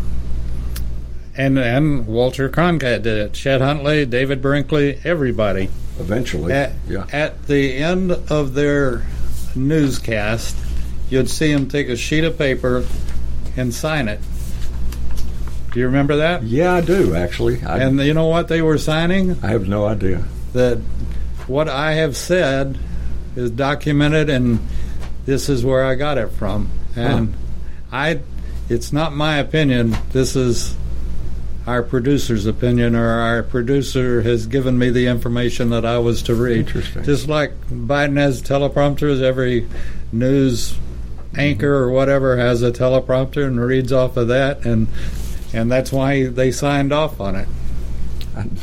and 1.36 1.58
and 1.58 2.06
Walter 2.06 2.48
Cronkite 2.48 3.02
did 3.02 3.18
it. 3.18 3.32
Chet 3.32 3.60
Huntley, 3.60 4.04
David 4.04 4.42
Brinkley, 4.42 5.00
everybody. 5.04 5.70
Eventually, 5.98 6.52
at, 6.52 6.72
yeah. 6.88 7.06
At 7.12 7.46
the 7.46 7.76
end 7.76 8.12
of 8.12 8.54
their 8.54 9.04
newscast, 9.54 10.56
you'd 11.08 11.30
see 11.30 11.52
them 11.52 11.68
take 11.68 11.88
a 11.88 11.96
sheet 11.96 12.24
of 12.24 12.36
paper 12.36 12.84
and 13.56 13.72
sign 13.72 14.08
it. 14.08 14.20
Do 15.72 15.78
you 15.78 15.86
remember 15.86 16.16
that? 16.16 16.42
Yeah, 16.42 16.74
I 16.74 16.80
do 16.80 17.14
actually. 17.14 17.62
I, 17.62 17.78
and 17.78 17.98
you 18.00 18.14
know 18.14 18.26
what 18.26 18.48
they 18.48 18.62
were 18.62 18.78
signing? 18.78 19.42
I 19.42 19.48
have 19.48 19.68
no 19.68 19.86
idea. 19.86 20.24
That 20.52 20.78
what 21.46 21.68
I 21.68 21.92
have 21.92 22.16
said 22.16 22.78
is 23.36 23.50
documented, 23.50 24.28
and 24.30 24.58
this 25.26 25.48
is 25.48 25.64
where 25.64 25.84
I 25.84 25.94
got 25.94 26.18
it 26.18 26.30
from. 26.30 26.70
And 26.96 27.34
huh. 27.90 27.96
I, 27.96 28.20
it's 28.68 28.92
not 28.92 29.12
my 29.12 29.38
opinion. 29.38 29.96
This 30.10 30.34
is 30.34 30.76
our 31.66 31.82
producer's 31.82 32.46
opinion, 32.46 32.96
or 32.96 33.08
our 33.08 33.42
producer 33.42 34.22
has 34.22 34.46
given 34.46 34.76
me 34.78 34.90
the 34.90 35.06
information 35.06 35.70
that 35.70 35.84
I 35.84 35.98
was 35.98 36.22
to 36.24 36.34
read. 36.34 36.66
Interesting. 36.66 37.04
Just 37.04 37.28
like 37.28 37.52
Biden 37.68 38.16
has 38.16 38.42
teleprompters, 38.42 39.22
every 39.22 39.68
news 40.10 40.76
anchor 41.36 41.72
or 41.72 41.90
whatever 41.90 42.36
has 42.36 42.62
a 42.62 42.72
teleprompter 42.72 43.46
and 43.46 43.60
reads 43.60 43.92
off 43.92 44.16
of 44.16 44.28
that, 44.28 44.64
and 44.66 44.88
and 45.53 45.70
that's 45.70 45.92
why 45.92 46.26
they 46.26 46.51
signed 46.51 46.92
off 46.92 47.20
on 47.20 47.36
it. 47.36 47.48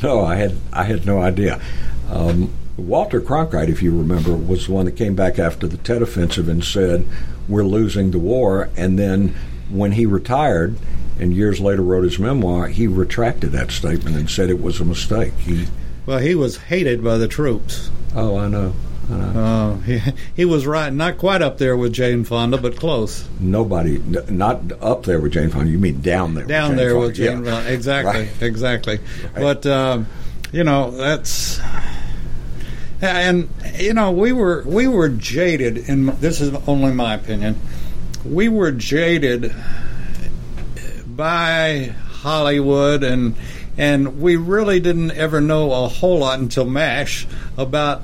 No, 0.01 0.21
I 0.21 0.37
had 0.37 0.55
I 0.71 0.85
had 0.85 1.05
no 1.05 1.21
idea. 1.21 1.61
Um, 2.09 2.51
Walter 2.77 3.19
Cronkite, 3.19 3.69
if 3.69 3.83
you 3.83 3.95
remember, 3.95 4.33
was 4.33 4.67
the 4.67 4.71
one 4.71 4.85
that 4.85 4.93
came 4.93 5.13
back 5.13 5.37
after 5.37 5.67
the 5.67 5.77
Tet 5.77 6.01
Offensive 6.01 6.47
and 6.47 6.63
said, 6.63 7.05
"We're 7.47 7.63
losing 7.63 8.11
the 8.11 8.19
war." 8.19 8.69
And 8.77 8.97
then, 8.97 9.35
when 9.69 9.91
he 9.91 10.05
retired, 10.05 10.77
and 11.19 11.33
years 11.33 11.59
later 11.59 11.81
wrote 11.81 12.05
his 12.05 12.17
memoir, 12.17 12.67
he 12.67 12.87
retracted 12.87 13.51
that 13.51 13.71
statement 13.71 14.15
and 14.15 14.29
said 14.29 14.49
it 14.49 14.61
was 14.61 14.79
a 14.79 14.85
mistake. 14.85 15.33
He 15.33 15.67
well, 16.05 16.19
he 16.19 16.35
was 16.35 16.57
hated 16.57 17.03
by 17.03 17.17
the 17.17 17.27
troops. 17.27 17.91
Oh, 18.15 18.37
I 18.37 18.47
know. 18.47 18.73
Uh, 19.09 19.75
he, 19.77 20.01
he 20.35 20.45
was 20.45 20.67
right, 20.67 20.91
not 20.91 21.17
quite 21.17 21.41
up 21.41 21.57
there 21.57 21.77
with 21.77 21.93
Jane 21.93 22.23
Fonda, 22.23 22.57
but 22.57 22.75
close. 22.75 23.27
Nobody, 23.39 23.99
not 24.29 24.71
up 24.81 25.03
there 25.03 25.19
with 25.19 25.33
Jane 25.33 25.49
Fonda. 25.49 25.69
You 25.69 25.79
mean 25.79 26.01
down 26.01 26.33
there? 26.33 26.45
Down 26.45 26.71
with 26.71 26.77
there 26.77 26.91
Fonda. 26.91 27.07
with 27.07 27.15
Jane 27.15 27.45
yeah. 27.45 27.51
Fonda. 27.51 27.73
Exactly, 27.73 28.21
right. 28.21 28.41
exactly. 28.41 28.97
Right. 28.97 29.35
But 29.35 29.65
um, 29.65 30.07
you 30.51 30.63
know 30.63 30.91
that's, 30.91 31.59
and 33.01 33.49
you 33.75 33.93
know 33.93 34.11
we 34.11 34.33
were 34.33 34.63
we 34.65 34.87
were 34.87 35.09
jaded, 35.09 35.89
and 35.89 36.09
this 36.09 36.41
is 36.41 36.53
only 36.67 36.93
my 36.93 37.13
opinion. 37.13 37.59
We 38.25 38.49
were 38.49 38.71
jaded 38.71 39.53
by 41.05 41.93
Hollywood 42.07 43.03
and 43.03 43.35
and 43.77 44.19
we 44.19 44.35
really 44.35 44.79
didn't 44.79 45.11
ever 45.11 45.39
know 45.39 45.71
a 45.71 45.87
whole 45.87 46.19
lot 46.19 46.39
until 46.39 46.65
MASH 46.65 47.27
about 47.57 48.01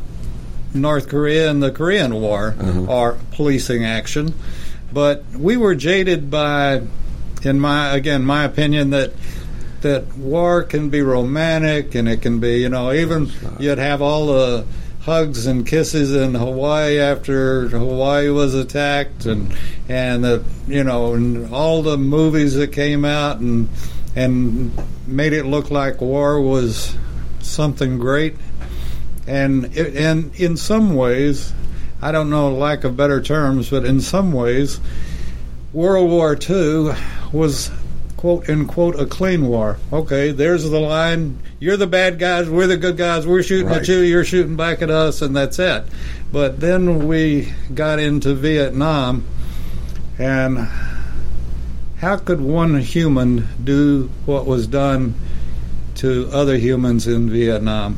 North 0.73 1.07
Korea 1.07 1.49
and 1.49 1.61
the 1.61 1.71
Korean 1.71 2.15
War 2.15 2.55
Uh-huh. 2.59 2.85
or 2.85 3.17
policing 3.31 3.85
action. 3.85 4.33
But 4.91 5.23
we 5.37 5.57
were 5.57 5.75
jaded 5.75 6.29
by, 6.31 6.81
in 7.43 7.59
my 7.59 7.95
again 7.95 8.23
my 8.25 8.43
opinion 8.43 8.91
that 8.91 9.11
that 9.81 10.15
war 10.17 10.63
can 10.63 10.89
be 10.89 11.01
romantic 11.01 11.93
and 11.95 12.07
it 12.07 12.21
can 12.21 12.39
be 12.39 12.59
you 12.61 12.69
know 12.69 12.93
even 12.93 13.29
you'd 13.59 13.79
have 13.79 14.01
all 14.01 14.27
the 14.27 14.65
hugs 15.01 15.45
and 15.45 15.67
kisses 15.67 16.15
in 16.15 16.33
Hawaii 16.35 16.97
after 16.99 17.67
Hawaii 17.67 18.29
was 18.29 18.53
attacked 18.55 19.25
and 19.25 19.53
and 19.89 20.23
the 20.23 20.43
you 20.67 20.83
know 20.85 21.13
and 21.15 21.53
all 21.53 21.81
the 21.83 21.97
movies 21.97 22.53
that 22.55 22.71
came 22.71 23.03
out 23.03 23.39
and 23.39 23.67
and 24.15 24.71
made 25.05 25.33
it 25.33 25.45
look 25.45 25.69
like 25.71 25.99
war 25.99 26.39
was 26.39 26.95
something 27.41 27.97
great 27.99 28.35
and 29.27 29.65
it, 29.77 29.95
and 29.95 30.33
in 30.39 30.57
some 30.57 30.95
ways 30.95 31.53
I 32.01 32.11
don't 32.11 32.29
know 32.29 32.51
lack 32.51 32.83
of 32.83 32.97
better 32.97 33.21
terms 33.21 33.69
but 33.69 33.85
in 33.85 34.01
some 34.01 34.31
ways 34.31 34.79
World 35.71 36.09
War 36.09 36.37
II 36.37 36.93
was 37.31 37.71
quote 38.17 38.47
unquote 38.49 38.97
a 38.99 39.05
clean 39.05 39.47
war. 39.47 39.77
Okay, 39.91 40.31
there's 40.31 40.63
the 40.69 40.79
line. 40.79 41.39
You're 41.59 41.75
the 41.77 41.87
bad 41.87 42.19
guys. 42.19 42.49
We're 42.49 42.67
the 42.67 42.77
good 42.77 42.95
guys. 42.95 43.25
We're 43.27 43.43
shooting 43.43 43.67
Right. 43.67 43.81
at 43.81 43.87
you. 43.87 43.97
You're 43.97 44.23
shooting 44.23 44.55
back 44.55 44.81
at 44.81 44.89
us, 44.89 45.21
and 45.21 45.35
that's 45.35 45.59
it. 45.59 45.83
But 46.31 46.59
then 46.61 47.07
we 47.07 47.51
got 47.73 47.99
into 47.99 48.33
Vietnam, 48.33 49.25
and 50.17 50.67
how 51.97 52.17
could 52.17 52.39
one 52.39 52.79
human 52.79 53.47
do 53.63 54.09
what 54.25 54.45
was 54.45 54.67
done 54.67 55.15
to 55.95 56.29
other 56.31 56.57
humans 56.57 57.07
in 57.07 57.29
Vietnam? 57.29 57.97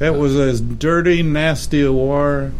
It 0.00 0.14
was 0.14 0.36
as 0.36 0.60
dirty, 0.60 1.22
nasty 1.22 1.82
a 1.82 1.92
war, 1.92 2.52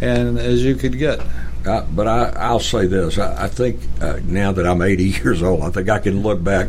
and 0.00 0.38
as 0.38 0.64
you 0.64 0.76
could 0.76 0.96
get. 0.98 1.20
Uh, 1.66 1.84
but 1.92 2.06
I, 2.06 2.28
I'll 2.36 2.60
say 2.60 2.86
this: 2.86 3.18
I, 3.18 3.44
I 3.44 3.48
think 3.48 3.80
uh, 4.00 4.20
now 4.24 4.52
that 4.52 4.66
I'm 4.66 4.80
80 4.80 5.04
years 5.24 5.42
old, 5.42 5.62
I 5.62 5.70
think 5.70 5.88
I 5.88 5.98
can 5.98 6.22
look 6.22 6.42
back 6.42 6.68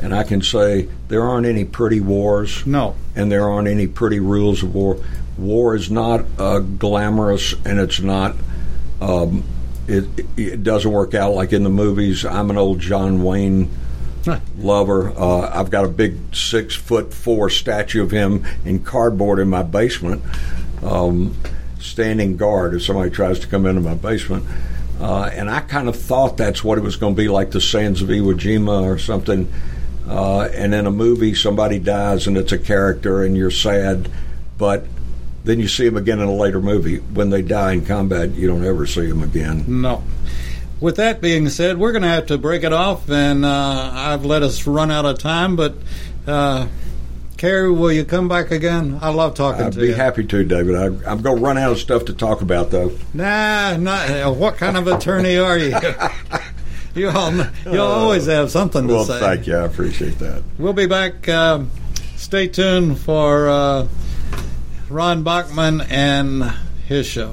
and 0.00 0.14
I 0.14 0.24
can 0.24 0.42
say 0.42 0.88
there 1.08 1.22
aren't 1.22 1.46
any 1.46 1.64
pretty 1.64 2.00
wars, 2.00 2.66
No, 2.66 2.94
and 3.14 3.30
there 3.30 3.48
aren't 3.48 3.68
any 3.68 3.86
pretty 3.86 4.20
rules 4.20 4.62
of 4.62 4.74
war. 4.74 4.98
War 5.38 5.74
is 5.74 5.90
not 5.90 6.24
uh, 6.38 6.60
glamorous, 6.60 7.54
and 7.64 7.78
it's 7.78 8.00
not. 8.00 8.34
Um, 9.00 9.44
it, 9.86 10.04
it 10.36 10.64
doesn't 10.64 10.90
work 10.90 11.14
out 11.14 11.34
like 11.34 11.52
in 11.52 11.62
the 11.62 11.70
movies. 11.70 12.24
I'm 12.24 12.50
an 12.50 12.56
old 12.56 12.80
John 12.80 13.22
Wayne 13.22 13.70
lover. 14.58 15.10
Uh, 15.10 15.50
I've 15.52 15.70
got 15.70 15.84
a 15.84 15.88
big 15.88 16.34
six 16.34 16.74
foot 16.74 17.12
four 17.12 17.50
statue 17.50 18.02
of 18.02 18.10
him 18.10 18.44
in 18.64 18.82
cardboard 18.82 19.38
in 19.38 19.48
my 19.48 19.62
basement, 19.62 20.22
um, 20.82 21.36
standing 21.78 22.36
guard 22.36 22.74
if 22.74 22.82
somebody 22.82 23.10
tries 23.10 23.38
to 23.40 23.46
come 23.46 23.66
into 23.66 23.80
my 23.80 23.94
basement. 23.94 24.44
Uh, 25.00 25.30
and 25.32 25.50
I 25.50 25.60
kind 25.60 25.88
of 25.88 25.96
thought 25.96 26.36
that's 26.36 26.64
what 26.64 26.78
it 26.78 26.80
was 26.80 26.96
going 26.96 27.14
to 27.14 27.22
be 27.22 27.28
like 27.28 27.50
the 27.50 27.60
Sands 27.60 28.00
of 28.00 28.08
Iwo 28.08 28.34
Jima 28.34 28.82
or 28.82 28.98
something. 28.98 29.52
Uh, 30.08 30.48
and 30.54 30.72
in 30.72 30.86
a 30.86 30.90
movie, 30.90 31.34
somebody 31.34 31.78
dies 31.78 32.26
and 32.26 32.38
it's 32.38 32.52
a 32.52 32.58
character 32.58 33.22
and 33.22 33.36
you're 33.36 33.50
sad, 33.50 34.08
but 34.56 34.86
then 35.44 35.60
you 35.60 35.68
see 35.68 35.84
them 35.84 35.96
again 35.96 36.20
in 36.20 36.28
a 36.28 36.34
later 36.34 36.60
movie. 36.60 36.98
When 36.98 37.30
they 37.30 37.42
die 37.42 37.72
in 37.72 37.84
combat, 37.84 38.30
you 38.30 38.46
don't 38.48 38.64
ever 38.64 38.86
see 38.86 39.06
them 39.06 39.22
again. 39.22 39.64
No. 39.68 40.02
With 40.80 40.96
that 40.96 41.20
being 41.22 41.48
said, 41.48 41.78
we're 41.78 41.92
going 41.92 42.02
to 42.02 42.08
have 42.08 42.26
to 42.26 42.36
break 42.38 42.62
it 42.62 42.72
off, 42.72 43.08
and 43.08 43.44
uh, 43.46 43.90
I've 43.94 44.24
let 44.26 44.42
us 44.42 44.66
run 44.66 44.90
out 44.90 45.06
of 45.06 45.18
time. 45.18 45.56
But 45.56 45.74
uh, 46.26 46.68
Cary, 47.38 47.70
will 47.72 47.90
you 47.92 48.04
come 48.04 48.28
back 48.28 48.50
again? 48.50 48.98
I 49.00 49.08
love 49.08 49.34
talking 49.34 49.64
I'd 49.64 49.72
to 49.72 49.80
you. 49.80 49.86
I'd 49.86 49.88
be 49.92 49.94
happy 49.94 50.24
to, 50.26 50.44
David. 50.44 50.74
I, 50.76 50.84
I'm 51.10 51.22
going 51.22 51.36
to 51.36 51.42
run 51.42 51.56
out 51.56 51.72
of 51.72 51.78
stuff 51.78 52.04
to 52.06 52.12
talk 52.12 52.42
about, 52.42 52.70
though. 52.70 52.92
Nah, 53.14 53.76
not. 53.78 54.10
uh, 54.10 54.30
What 54.32 54.58
kind 54.58 54.76
of 54.76 54.86
attorney 54.86 55.38
are 55.38 55.56
you? 55.56 55.74
you 56.94 57.08
all, 57.08 57.32
you'll 57.64 57.80
always 57.80 58.26
have 58.26 58.50
something 58.50 58.86
to 58.86 58.94
Well, 58.94 59.04
say. 59.06 59.18
thank 59.18 59.46
you. 59.46 59.56
I 59.56 59.64
appreciate 59.64 60.18
that. 60.18 60.42
We'll 60.58 60.74
be 60.74 60.86
back. 60.86 61.26
Um, 61.26 61.70
stay 62.16 62.48
tuned 62.48 62.98
for 62.98 63.48
uh, 63.48 63.88
Ron 64.90 65.22
Bachman 65.22 65.80
and 65.88 66.42
his 66.86 67.06
show. 67.06 67.32